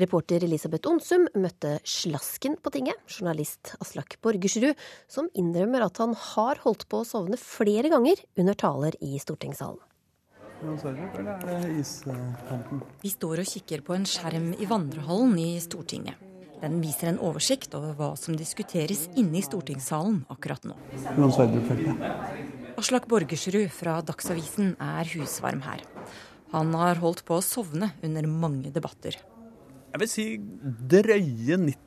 Reporter 0.00 0.46
Elisabeth 0.46 0.88
Onsum 0.88 1.26
møtte 1.36 1.74
Slasken 1.84 2.56
på 2.56 2.72
tinget, 2.72 2.96
journalist 3.12 3.74
Aslak 3.84 4.16
Borgersrud, 4.24 4.72
som 5.12 5.28
innrømmer 5.36 5.84
at 5.84 6.00
han 6.00 6.16
har 6.16 6.62
holdt 6.64 6.86
på 6.88 7.02
å 7.02 7.06
sovne 7.06 7.36
flere 7.36 7.92
ganger 7.92 8.22
under 8.40 8.56
taler 8.56 8.96
i 9.04 9.20
stortingssalen. 9.20 9.84
Vi 13.04 13.12
står 13.12 13.44
og 13.44 13.52
kikker 13.52 13.84
på 13.84 13.98
en 13.98 14.08
skjerm 14.08 14.54
i 14.56 14.70
vandrehallen 14.72 15.36
i 15.36 15.50
Stortinget. 15.60 16.16
Den 16.62 16.80
viser 16.80 17.10
en 17.10 17.20
oversikt 17.20 17.74
over 17.76 17.92
hva 17.98 18.10
som 18.18 18.36
diskuteres 18.38 19.06
inne 19.18 19.40
i 19.40 19.44
stortingssalen 19.44 20.22
akkurat 20.32 20.64
nå. 20.64 20.76
Aslak 22.76 23.08
Borgersrud 23.08 23.70
fra 23.72 23.98
Dagsavisen 24.04 24.74
er 24.82 25.08
husvarm 25.14 25.62
her. 25.64 25.84
Han 26.54 26.72
har 26.78 27.00
holdt 27.02 27.24
på 27.28 27.38
å 27.38 27.44
sovne 27.44 27.90
under 28.04 28.28
mange 28.30 28.72
debatter. 28.72 29.18
Jeg 29.92 30.02
vil 30.02 30.10
si 30.12 30.26
drøye 30.92 31.56
90 31.60 31.85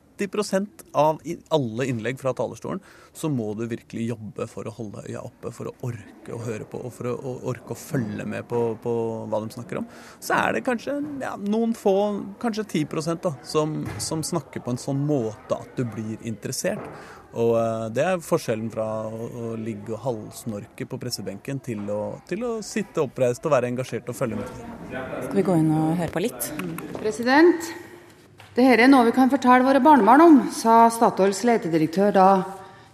av 0.92 1.20
alle 1.48 1.86
innlegg 1.86 2.20
fra 2.20 2.32
talerstolen, 2.36 2.80
så 3.12 3.28
må 3.32 3.54
du 3.58 3.64
virkelig 3.66 4.08
jobbe 4.12 4.46
for 4.50 4.68
å 4.68 4.74
holde 4.74 5.04
øya 5.08 5.22
oppe, 5.26 5.50
for 5.54 5.70
å 5.70 5.74
orke 5.86 6.34
å 6.34 6.40
høre 6.44 6.66
på 6.68 6.80
og 6.86 6.92
for 6.94 7.10
å 7.10 7.34
orke 7.50 7.74
å 7.74 7.78
følge 7.78 8.26
med 8.28 8.46
på, 8.50 8.60
på 8.82 8.92
hva 9.30 9.40
de 9.42 9.54
snakker 9.54 9.80
om. 9.80 9.88
Så 10.22 10.36
er 10.36 10.56
det 10.56 10.64
kanskje 10.66 10.98
ja, 11.22 11.34
noen 11.40 11.74
få, 11.78 11.94
kanskje 12.42 12.66
10 12.84 13.18
da, 13.24 13.34
som, 13.42 13.80
som 13.98 14.22
snakker 14.26 14.62
på 14.64 14.74
en 14.74 14.80
sånn 14.80 15.02
måte 15.06 15.58
at 15.58 15.74
du 15.78 15.84
blir 15.88 16.20
interessert. 16.22 16.84
Og 17.38 17.52
uh, 17.54 17.86
Det 17.94 18.02
er 18.02 18.22
forskjellen 18.24 18.70
fra 18.74 18.86
å, 19.06 19.28
å 19.28 19.50
ligge 19.58 19.94
og 19.94 20.02
halvsnorke 20.06 20.86
på 20.90 20.98
pressebenken 21.02 21.60
til 21.62 21.84
å, 21.92 22.00
til 22.28 22.42
å, 22.46 22.56
sitte 22.66 23.04
oppreist 23.04 23.44
og 23.46 23.54
være 23.54 23.70
engasjert 23.70 24.10
og 24.10 24.18
følge 24.18 24.40
med. 24.40 24.50
Skal 24.90 25.38
vi 25.38 25.46
gå 25.46 25.60
inn 25.60 25.70
og 25.74 25.94
høre 26.00 26.10
på 26.14 26.24
litt? 26.24 26.50
President, 26.98 27.70
dette 28.56 28.82
er 28.82 28.88
noe 28.90 29.06
vi 29.06 29.12
kan 29.14 29.30
fortelle 29.30 29.62
våre 29.62 29.80
barnebarn 29.82 30.24
om, 30.24 30.38
sa 30.50 30.88
Statoils 30.90 31.44
letedirektør 31.46 32.10
da 32.16 32.28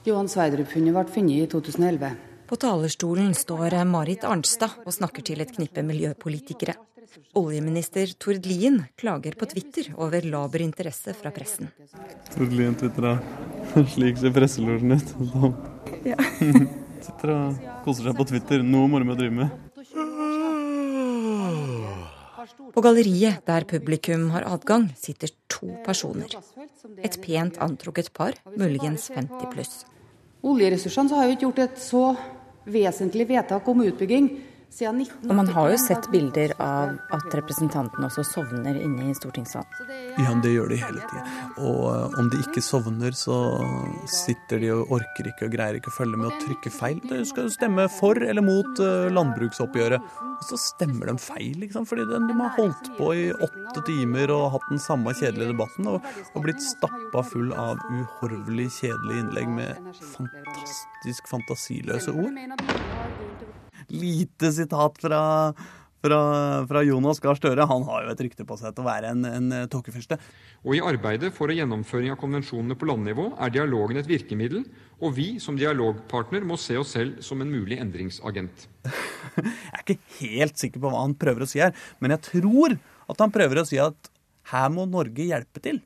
Johan 0.05 0.29
Sverdrup-funnet 0.29 0.93
ble 0.93 1.05
funnet 1.11 1.47
i 1.47 1.49
2011. 1.51 2.11
På 2.47 2.59
talerstolen 2.61 3.33
står 3.35 3.75
Marit 3.89 4.27
Arnstad 4.29 4.77
og 4.85 4.93
snakker 4.95 5.25
til 5.27 5.41
et 5.43 5.55
knippe 5.57 5.83
miljøpolitikere. 5.83 6.77
Oljeminister 7.41 8.13
Tord 8.21 8.45
Lien 8.47 8.83
klager 9.01 9.35
på 9.41 9.49
Twitter 9.49 9.89
over 9.97 10.29
laber 10.29 10.63
interesse 10.63 11.17
fra 11.17 11.33
pressen. 11.33 11.73
Tord 12.35 12.53
Lien 12.53 12.77
tvitra 12.77 13.17
slik 13.95 14.21
ser 14.21 14.37
presselosjen 14.37 14.93
ut. 14.93 15.15
Ja. 16.05 16.21
Sitter 17.07 17.33
og 17.33 17.65
koser 17.87 18.11
seg 18.11 18.21
på 18.21 18.29
Twitter. 18.29 18.63
Noe 18.63 18.93
moro 18.93 19.09
med 19.09 19.17
å 19.17 19.21
drive 19.25 19.41
med. 19.41 19.66
På 22.77 22.83
galleriet, 22.85 23.39
der 23.49 23.65
publikum 23.65 24.27
har 24.35 24.45
adgang, 24.45 24.91
sitter 25.01 25.31
to 25.49 25.71
personer. 25.85 26.29
Et 27.01 27.15
pent 27.23 27.57
antrukket 27.65 28.11
par, 28.13 28.37
muligens 28.53 29.07
50 29.15 29.49
pluss. 29.55 29.79
Oljeressursene 30.45 31.17
har 31.17 31.25
jo 31.25 31.33
ikke 31.33 31.45
gjort 31.47 31.63
et 31.65 31.81
så 31.81 32.03
vesentlig 32.69 33.31
vedtak 33.31 33.71
om 33.73 33.81
utbygging 33.81 34.29
og 34.77 35.33
man 35.33 35.49
har 35.49 35.71
jo 35.73 35.77
sett 35.81 36.09
bilder 36.13 36.53
av 36.61 36.91
at 37.15 37.35
representantene 37.39 38.09
også 38.11 38.25
sovner 38.29 38.77
inne 38.77 39.09
i 39.09 39.15
stortingssalen. 39.17 39.89
Ja, 40.21 40.35
det 40.43 40.53
gjør 40.53 40.69
de 40.73 40.81
hele 40.83 41.01
tida. 41.01 41.23
Og 41.65 41.81
eh, 41.95 42.19
om 42.21 42.29
de 42.33 42.43
ikke 42.45 42.61
sovner, 42.65 43.17
så 43.17 43.39
sitter 44.11 44.61
de 44.61 44.73
og 44.75 44.93
orker 44.99 45.31
ikke 45.31 45.49
og 45.49 45.55
greier 45.55 45.79
ikke 45.79 45.93
å 45.93 45.97
følge 45.97 46.21
med 46.21 46.29
og 46.29 46.43
trykke 46.45 46.73
feil. 46.75 47.01
De 47.09 47.23
skal 47.29 47.49
stemme 47.55 47.87
for 47.93 48.21
eller 48.21 48.45
mot 48.45 48.83
eh, 48.85 49.09
landbruksoppgjøret. 49.17 50.11
Og 50.37 50.45
så 50.45 50.59
stemmer 50.61 51.09
de 51.09 51.17
feil, 51.25 51.55
liksom, 51.63 51.87
fordi 51.89 52.05
de, 52.11 52.19
har 52.37 52.53
holdt 52.59 52.91
på 52.99 53.09
i 53.17 53.31
åtte 53.33 53.81
timer 53.87 54.35
og 54.35 54.51
hatt 54.59 54.67
den 54.69 54.83
samme 54.83 55.15
kjedelige 55.17 55.55
debatten 55.55 55.89
og, 55.95 56.11
og 56.35 56.45
blitt 56.45 56.61
stappa 56.61 57.25
full 57.25 57.55
av 57.57 57.81
uhorvelig 57.89 58.69
kjedelige 58.83 59.25
innlegg 59.25 59.49
med 59.57 59.89
fantastisk 60.13 61.33
fantasiløse 61.33 62.13
ord 62.13 63.26
lite 63.93 64.51
sitat 64.53 64.99
fra, 65.03 65.21
fra, 66.05 66.21
fra 66.69 66.83
Jonas 66.87 67.21
Gahr 67.23 67.39
Støre. 67.39 67.69
Han 67.71 67.87
har 67.89 68.05
jo 68.05 68.13
et 68.15 68.23
rykte 68.27 68.47
på 68.49 68.59
seg 68.61 68.75
til 68.75 68.85
å 68.85 68.89
være 68.89 69.13
en, 69.15 69.25
en 69.29 69.55
eh, 69.55 69.69
tåkefyrste. 69.73 70.19
Og 70.67 70.77
I 70.79 70.83
arbeidet 70.85 71.33
for 71.37 71.53
gjennomføring 71.53 72.15
av 72.15 72.21
konvensjonene 72.21 72.79
på 72.79 72.89
landnivå 72.91 73.29
er 73.43 73.55
dialogen 73.55 74.01
et 74.01 74.11
virkemiddel, 74.11 74.65
og 74.99 75.17
vi 75.19 75.29
som 75.43 75.59
dialogpartner 75.59 76.47
må 76.47 76.59
se 76.61 76.79
oss 76.81 76.95
selv 76.97 77.21
som 77.25 77.43
en 77.45 77.53
mulig 77.53 77.79
endringsagent. 77.83 78.67
jeg 79.37 79.73
er 79.73 79.85
ikke 79.85 80.01
helt 80.21 80.61
sikker 80.61 80.83
på 80.83 80.93
hva 80.93 81.05
han 81.05 81.17
prøver 81.19 81.45
å 81.45 81.51
si 81.51 81.63
her, 81.63 81.75
men 82.01 82.17
jeg 82.17 82.27
tror 82.33 82.79
at 83.07 83.21
han 83.23 83.35
prøver 83.35 83.63
å 83.63 83.69
si 83.69 83.79
at 83.83 84.11
her 84.51 84.71
må 84.73 84.87
Norge 84.89 85.27
hjelpe 85.27 85.63
til. 85.63 85.81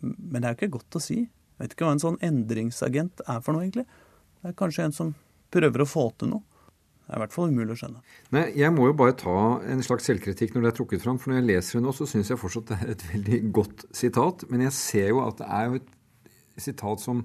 Men 0.00 0.40
det 0.40 0.46
er 0.46 0.54
jo 0.54 0.58
ikke 0.60 0.76
godt 0.78 0.98
å 0.98 1.02
si. 1.02 1.18
Jeg 1.24 1.62
vet 1.66 1.74
ikke 1.74 1.88
hva 1.88 1.96
en 1.96 2.02
sånn 2.02 2.20
endringsagent 2.24 3.22
er 3.26 3.42
for 3.44 3.52
noe, 3.52 3.66
egentlig. 3.66 3.84
Det 4.40 4.52
er 4.52 4.56
kanskje 4.56 4.86
en 4.86 4.94
som 4.96 5.10
prøver 5.52 5.84
å 5.84 5.88
få 5.88 6.06
til 6.16 6.32
noe. 6.32 6.49
Det 7.10 7.16
er 7.16 7.18
i 7.18 7.22
hvert 7.24 7.32
fall 7.34 7.48
umulig 7.50 7.74
å 7.74 7.78
skjønne. 7.80 8.00
Nei, 8.36 8.44
Jeg 8.54 8.70
må 8.70 8.84
jo 8.86 8.94
bare 8.94 9.16
ta 9.18 9.32
en 9.66 9.80
slags 9.82 10.04
selvkritikk 10.06 10.52
når 10.54 10.62
det 10.62 10.68
er 10.70 10.76
trukket 10.78 11.02
fram. 11.02 11.16
For 11.18 11.32
når 11.32 11.40
jeg 11.40 11.46
leser 11.48 11.78
det 11.80 11.82
nå, 11.82 11.94
så 11.96 12.06
syns 12.06 12.30
jeg 12.30 12.38
fortsatt 12.38 12.68
det 12.70 12.76
er 12.76 12.92
et 12.92 13.02
veldig 13.08 13.40
godt 13.56 13.82
sitat. 13.98 14.44
Men 14.46 14.62
jeg 14.68 14.76
ser 14.76 15.08
jo 15.10 15.24
at 15.24 15.40
det 15.42 15.48
er 15.50 15.64
jo 15.66 15.80
et 15.80 15.88
sitat 16.62 17.02
som 17.02 17.24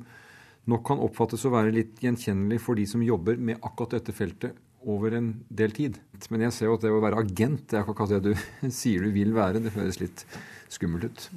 nok 0.74 0.82
kan 0.90 1.04
oppfattes 1.06 1.46
å 1.46 1.54
være 1.54 1.76
litt 1.76 2.02
gjenkjennelig 2.02 2.58
for 2.66 2.82
de 2.82 2.88
som 2.90 3.06
jobber 3.06 3.38
med 3.38 3.62
akkurat 3.62 3.94
dette 4.00 4.16
feltet 4.18 4.58
over 4.90 5.14
en 5.20 5.30
del 5.54 5.78
tid. 5.78 6.02
Men 6.34 6.48
jeg 6.48 6.58
ser 6.58 6.72
jo 6.72 6.80
at 6.80 6.88
det 6.88 6.94
å 6.94 7.06
være 7.06 7.22
agent, 7.22 7.68
det 7.70 7.78
er 7.78 7.86
akkurat 7.86 8.18
det 8.18 8.34
du 8.34 8.72
sier 8.82 9.06
du 9.06 9.14
vil 9.14 9.38
være. 9.38 9.62
Det 9.62 9.76
høres 9.78 10.02
litt 10.02 10.26
skummelt 10.74 11.12
ut. 11.12 11.30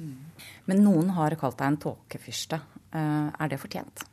Men 0.65 0.81
noen 0.89 1.13
har 1.21 1.37
kalt 1.37 1.61
deg 1.61 1.75
en 1.75 1.81
tåkefyrste. 1.85 2.63
Eh, 2.97 3.29
er 3.29 3.53
det 3.53 3.61
fortjent? 3.61 4.09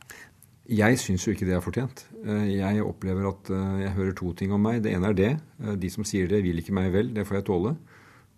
Jeg 0.67 0.99
syns 0.99 1.23
jo 1.23 1.31
ikke 1.31 1.47
det 1.47 1.55
er 1.55 1.63
fortjent. 1.63 2.01
Eh, 2.27 2.57
jeg 2.59 2.83
opplever 2.83 3.29
at 3.29 3.51
eh, 3.55 3.83
jeg 3.85 3.93
hører 3.95 4.15
to 4.19 4.33
ting 4.35 4.55
om 4.55 4.65
meg. 4.67 4.81
Det 4.83 4.91
ene 4.97 5.13
er 5.13 5.19
det. 5.19 5.29
Eh, 5.63 5.77
de 5.79 5.91
som 5.93 6.07
sier 6.07 6.27
det, 6.31 6.41
vil 6.43 6.59
ikke 6.59 6.75
meg 6.75 6.91
vel. 6.95 7.13
Det 7.15 7.23
får 7.29 7.39
jeg 7.39 7.47
tåle. 7.47 7.77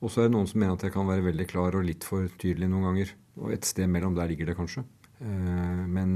Og 0.04 0.12
så 0.12 0.22
er 0.22 0.28
det 0.28 0.34
noen 0.34 0.50
som 0.50 0.60
mener 0.60 0.76
at 0.76 0.84
jeg 0.84 0.92
kan 0.92 1.08
være 1.08 1.24
veldig 1.24 1.46
klar 1.48 1.78
og 1.78 1.86
litt 1.88 2.04
for 2.04 2.28
tydelig 2.38 2.68
noen 2.68 2.90
ganger. 2.90 3.14
Og 3.40 3.54
et 3.54 3.64
sted 3.64 3.88
mellom 3.88 4.18
der 4.18 4.28
ligger 4.30 4.50
det 4.50 4.58
kanskje. 4.58 4.84
Men 5.18 6.12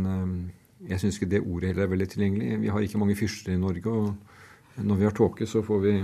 jeg 0.87 1.03
syns 1.03 1.17
ikke 1.19 1.31
det 1.33 1.41
ordet 1.43 1.73
heller 1.73 1.89
er 1.89 1.91
veldig 1.91 2.07
tilgjengelig. 2.13 2.61
Vi 2.63 2.71
har 2.71 2.85
ikke 2.87 3.01
mange 3.03 3.17
fyrster 3.19 3.57
i 3.57 3.59
Norge, 3.59 3.91
og 3.91 4.85
når 4.87 5.01
vi 5.01 5.09
har 5.09 5.17
tåke, 5.19 5.49
så 5.51 5.65
får 5.67 5.83
vi 5.83 5.95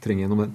trenge 0.00 0.24
gjennom 0.24 0.40
den. 0.46 0.54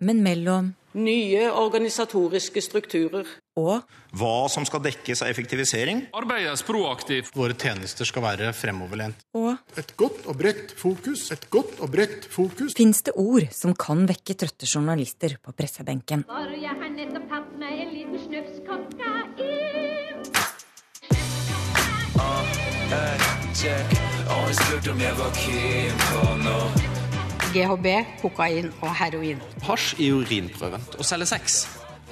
Men 0.00 0.24
mellom 0.24 0.72
Nye 0.92 1.46
organisatoriske 1.48 2.60
strukturer. 2.60 3.28
Og 3.56 3.80
Hva 4.16 4.48
som 4.52 4.64
skal 4.68 4.82
dekkes 4.84 5.22
av 5.24 5.30
effektivisering. 5.32 6.02
Arbeides 6.16 6.64
proaktivt. 6.68 7.32
Våre 7.36 7.56
tjenester 7.56 8.08
skal 8.08 8.24
være 8.26 8.52
fremoverlent. 8.56 9.24
Og 9.36 9.56
Et 9.76 9.94
godt 9.96 10.26
og 10.28 10.36
bredt 10.36 10.74
fokus. 10.76 11.30
Et 11.32 11.48
godt 11.50 11.80
og 11.80 11.92
bredt 11.92 12.28
fokus. 12.28 12.76
Fins 12.76 13.02
det 13.02 13.16
ord 13.16 13.48
som 13.56 13.72
kan 13.74 14.04
vekke 14.08 14.36
trøtte 14.36 14.68
journalister 14.68 15.38
på 15.40 15.56
pressebenken? 15.56 16.26
For 16.28 16.52
jeg 16.60 16.76
har 16.76 16.92
nettopp 16.92 17.28
tatt 17.32 17.56
meg 17.60 17.84
en 17.86 17.92
liten 17.96 18.20
snufs 18.26 18.60
kokain. 18.68 19.32
Uh, 22.12 22.44
hey, 22.92 23.18
check. 23.56 23.96
Hun 24.28 24.54
spurte 24.54 24.92
om 24.92 25.00
jeg 25.00 25.18
var 25.18 25.36
keen 25.40 26.08
på 26.10 26.32
noe. 26.44 26.81
GHB, 27.52 27.86
kokain 28.22 28.70
og 28.80 28.92
heroin. 28.96 29.40
Hasj 29.66 29.98
i 30.00 30.06
urinprøven. 30.14 30.84
Å 30.96 31.04
selge 31.04 31.26
sex. 31.34 31.58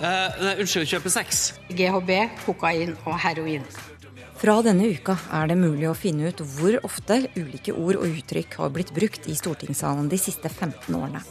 Uh, 0.00 0.60
unnskyld, 0.60 0.88
kjøpe 0.90 1.12
sex. 1.12 1.40
GHB, 1.72 2.12
kokain 2.44 2.92
og 3.06 3.16
heroin. 3.22 3.64
Fra 4.40 4.58
denne 4.64 4.90
uka 4.92 5.16
er 5.36 5.48
det 5.48 5.56
mulig 5.60 5.88
å 5.88 5.96
finne 5.96 6.28
ut 6.28 6.44
hvor 6.56 6.76
ofte 6.84 7.22
ulike 7.38 7.72
ord 7.72 8.02
og 8.02 8.20
uttrykk 8.20 8.58
har 8.60 8.72
blitt 8.76 8.92
brukt 8.96 9.28
i 9.32 9.36
stortingssalen 9.36 10.12
de 10.12 10.20
siste 10.20 10.52
15 10.52 10.96
årene. 10.96 11.24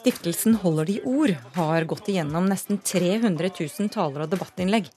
Stiftelsen 0.00 0.56
Holder 0.62 0.88
de 0.88 0.98
ord 1.08 1.36
har 1.56 1.88
gått 1.88 2.08
igjennom 2.08 2.48
nesten 2.48 2.80
300 2.80 3.52
000 3.52 3.92
taler 3.92 4.24
og 4.24 4.32
debattinnlegg. 4.32 4.88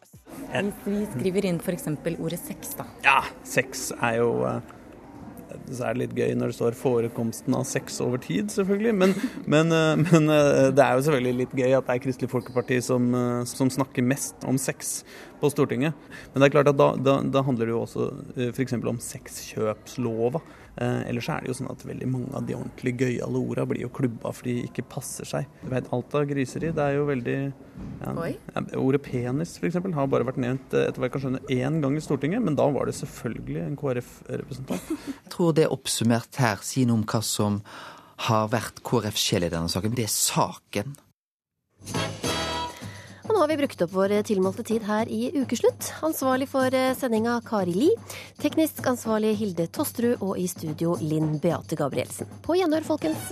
Hvis 0.52 0.84
vi 0.86 1.08
skriver 1.18 1.48
inn 1.48 1.60
f.eks. 1.60 1.90
ordet 2.16 2.40
sex, 2.40 2.78
da. 2.80 2.88
Ja, 3.04 3.24
sex 3.48 3.90
er 4.00 4.22
jo 4.24 4.38
uh 4.48 4.62
så 5.76 5.88
er 5.88 5.96
det 5.96 6.02
litt 6.04 6.16
gøy 6.18 6.36
når 6.38 6.52
det 6.52 6.58
står 6.58 6.78
'forekomsten 6.78 7.56
av 7.58 7.66
sex 7.66 8.00
over 8.04 8.22
tid', 8.22 8.52
selvfølgelig. 8.54 8.94
Men, 8.96 9.16
men, 9.46 9.72
eh, 9.72 9.96
men, 9.96 10.30
eh, 10.30 10.70
det 10.72 10.84
er 10.84 10.96
jo 10.96 11.06
selvfølgelig 11.08 11.38
litt 11.42 11.56
gøy 11.56 11.78
at 11.78 11.88
det 11.88 11.96
er 11.96 12.04
Kristelig 12.06 12.32
Folkeparti 12.32 12.82
som, 12.84 13.14
eh, 13.16 13.44
som 13.46 13.70
snakker 13.70 14.04
mest 14.04 14.36
om 14.46 14.58
sex 14.58 15.04
på 15.42 15.50
Stortinget. 15.50 15.94
Men 16.34 16.42
det 16.42 16.50
er 16.50 16.56
klart 16.58 16.72
at 16.72 16.78
da, 16.78 16.96
da, 16.96 17.22
da 17.22 17.42
handler 17.42 17.66
det 17.66 17.76
jo 17.76 17.84
også 17.86 18.10
f.eks. 18.54 18.74
om 18.74 19.00
sexkjøpslova. 19.00 20.42
Eh, 20.80 21.10
ellers 21.10 21.28
er 21.28 21.44
det 21.44 21.52
jo 21.52 21.56
sånn 21.58 21.72
at 21.72 21.84
veldig 21.84 22.08
mange 22.08 22.32
av 22.38 22.46
de 22.48 22.56
ordentlig 22.56 22.94
gøyale 23.02 23.42
orda 23.42 23.66
blir 23.68 23.84
jo 23.84 23.92
klubba 23.92 24.32
fordi 24.36 24.54
de 24.60 24.70
ikke 24.70 24.86
passer 24.94 25.28
seg. 25.28 25.50
Du 25.66 25.68
vet, 25.74 25.90
alt 25.92 26.16
av 26.16 26.28
griseri, 26.30 26.72
det 26.76 26.86
er 26.86 26.96
jo 26.96 27.08
veldig 27.10 27.38
ja, 27.42 28.14
ja, 28.30 28.64
Ordet 28.80 29.02
penis 29.04 29.58
f.eks. 29.60 29.80
har 29.82 30.10
bare 30.12 30.28
vært 30.28 30.40
nevnt 30.42 30.76
eh, 30.78 30.88
etter 30.88 31.02
hva 31.02 31.10
jeg 31.10 31.16
kan 31.18 31.26
skjønne 31.26 31.44
én 31.52 31.82
gang 31.84 31.98
i 32.00 32.04
Stortinget, 32.04 32.44
men 32.46 32.56
da 32.60 32.70
var 32.72 32.88
det 32.88 32.96
selvfølgelig 33.02 33.62
en 33.66 33.80
KrF-representant. 33.80 34.92
Jeg 35.12 35.36
tror 35.36 35.56
det 35.58 35.68
er 35.68 35.76
oppsummert 35.76 36.42
her 36.42 36.64
sier 36.66 36.88
noe 36.88 37.02
om 37.02 37.08
hva 37.08 37.24
som 37.26 37.62
har 38.30 38.52
vært 38.54 38.84
KrFs 38.88 39.30
sjel 39.32 39.48
i 39.50 39.52
denne 39.52 39.72
saken, 39.72 39.98
det 39.98 40.08
er 40.08 40.14
saken. 40.14 40.96
Og 43.32 43.38
nå 43.38 43.46
har 43.46 43.48
vi 43.48 43.62
brukt 43.62 43.82
opp 43.86 43.94
vår 43.96 44.12
tilmålte 44.28 44.64
tid 44.68 44.84
her 44.84 45.08
i 45.08 45.30
Ukeslutt. 45.40 45.94
Ansvarlig 46.04 46.50
for 46.52 46.76
eh, 46.76 46.90
sendinga 47.00 47.38
Kari 47.48 47.72
Li. 47.72 47.88
Teknisk 48.44 48.84
ansvarlig 48.92 49.38
Hilde 49.40 49.70
Tosterud, 49.72 50.20
og 50.20 50.36
i 50.36 50.50
studio 50.52 50.98
Linn 51.00 51.38
Beate 51.40 51.80
Gabrielsen. 51.80 52.28
På 52.44 52.60
gjenhør, 52.60 52.84
folkens. 52.84 53.32